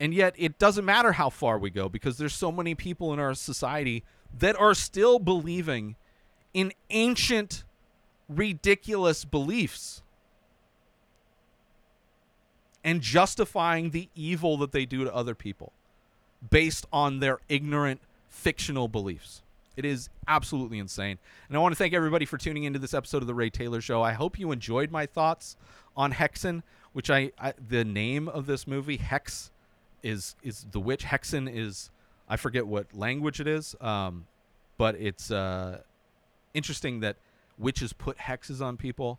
And 0.00 0.12
yet, 0.12 0.34
it 0.36 0.58
doesn't 0.58 0.84
matter 0.84 1.12
how 1.12 1.30
far 1.30 1.56
we 1.56 1.70
go 1.70 1.88
because 1.88 2.18
there's 2.18 2.34
so 2.34 2.50
many 2.50 2.74
people 2.74 3.12
in 3.12 3.20
our 3.20 3.32
society 3.34 4.02
that 4.38 4.56
are 4.56 4.74
still 4.74 5.18
believing 5.18 5.96
in 6.52 6.72
ancient, 6.90 7.64
ridiculous 8.28 9.24
beliefs 9.24 10.02
and 12.82 13.00
justifying 13.00 13.90
the 13.90 14.08
evil 14.14 14.56
that 14.58 14.72
they 14.72 14.84
do 14.84 15.04
to 15.04 15.14
other 15.14 15.34
people 15.34 15.72
based 16.50 16.86
on 16.92 17.20
their 17.20 17.38
ignorant, 17.48 18.00
fictional 18.28 18.88
beliefs. 18.88 19.42
It 19.76 19.84
is 19.84 20.08
absolutely 20.28 20.78
insane. 20.78 21.18
And 21.48 21.56
I 21.56 21.60
want 21.60 21.72
to 21.72 21.76
thank 21.76 21.94
everybody 21.94 22.26
for 22.26 22.38
tuning 22.38 22.64
into 22.64 22.78
this 22.78 22.94
episode 22.94 23.22
of 23.22 23.26
The 23.26 23.34
Ray 23.34 23.50
Taylor 23.50 23.80
Show. 23.80 24.02
I 24.02 24.12
hope 24.12 24.38
you 24.38 24.52
enjoyed 24.52 24.90
my 24.90 25.06
thoughts 25.06 25.56
on 25.96 26.12
Häxan, 26.12 26.62
which 26.92 27.10
I, 27.10 27.32
I 27.40 27.54
the 27.68 27.84
name 27.84 28.28
of 28.28 28.46
this 28.46 28.66
movie, 28.66 28.98
Hex, 28.98 29.50
is 30.02 30.36
is 30.42 30.66
the 30.70 30.78
witch. 30.78 31.04
Häxan 31.04 31.50
is 31.52 31.90
I 32.28 32.36
forget 32.36 32.66
what 32.66 32.94
language 32.94 33.40
it 33.40 33.46
is, 33.46 33.74
um, 33.80 34.26
but 34.78 34.94
it's 34.96 35.30
uh, 35.30 35.80
interesting 36.54 37.00
that 37.00 37.16
witches 37.58 37.92
put 37.92 38.18
hexes 38.18 38.60
on 38.60 38.76
people, 38.76 39.18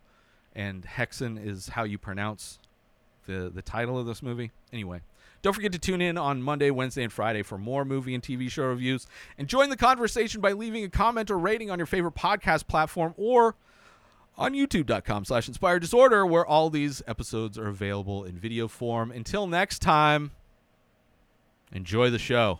and 0.54 0.84
Häxan 0.84 1.44
is 1.44 1.70
how 1.70 1.84
you 1.84 1.98
pronounce 1.98 2.60
the 3.28 3.52
the 3.54 3.62
title 3.62 3.98
of 3.98 4.06
this 4.06 4.24
movie. 4.24 4.52
Anyway, 4.74 5.02
don't 5.42 5.54
forget 5.54 5.72
to 5.74 5.80
tune 5.80 6.02
in 6.02 6.18
on 6.18 6.42
Monday, 6.42 6.72
Wednesday, 6.72 7.04
and 7.04 7.14
Friday 7.14 7.44
for 7.44 7.58
more 7.58 7.86
movie 7.86 8.16
and 8.16 8.24
TV 8.24 8.50
show 8.50 8.64
reviews. 8.64 9.06
And 9.38 9.48
join 9.48 9.70
the 9.70 9.78
conversation 9.78 10.42
by 10.42 10.54
leaving 10.54 10.84
a 10.84 10.90
comment 10.90 11.30
or 11.30 11.38
rating 11.38 11.70
on 11.70 11.78
your 11.78 11.86
favorite 11.86 12.16
podcast 12.16 12.68
platform 12.68 13.14
or 13.18 13.56
on 14.38 14.54
youtube.com 14.54 15.24
slash 15.24 15.48
inspired 15.48 15.80
disorder 15.80 16.26
where 16.26 16.46
all 16.46 16.70
these 16.70 17.02
episodes 17.08 17.58
are 17.58 17.68
available 17.68 18.24
in 18.24 18.38
video 18.38 18.68
form. 18.68 19.12
Until 19.12 19.48
next 19.48 19.80
time, 19.80 20.32
enjoy 21.72 22.10
the 22.10 22.20
show. 22.20 22.60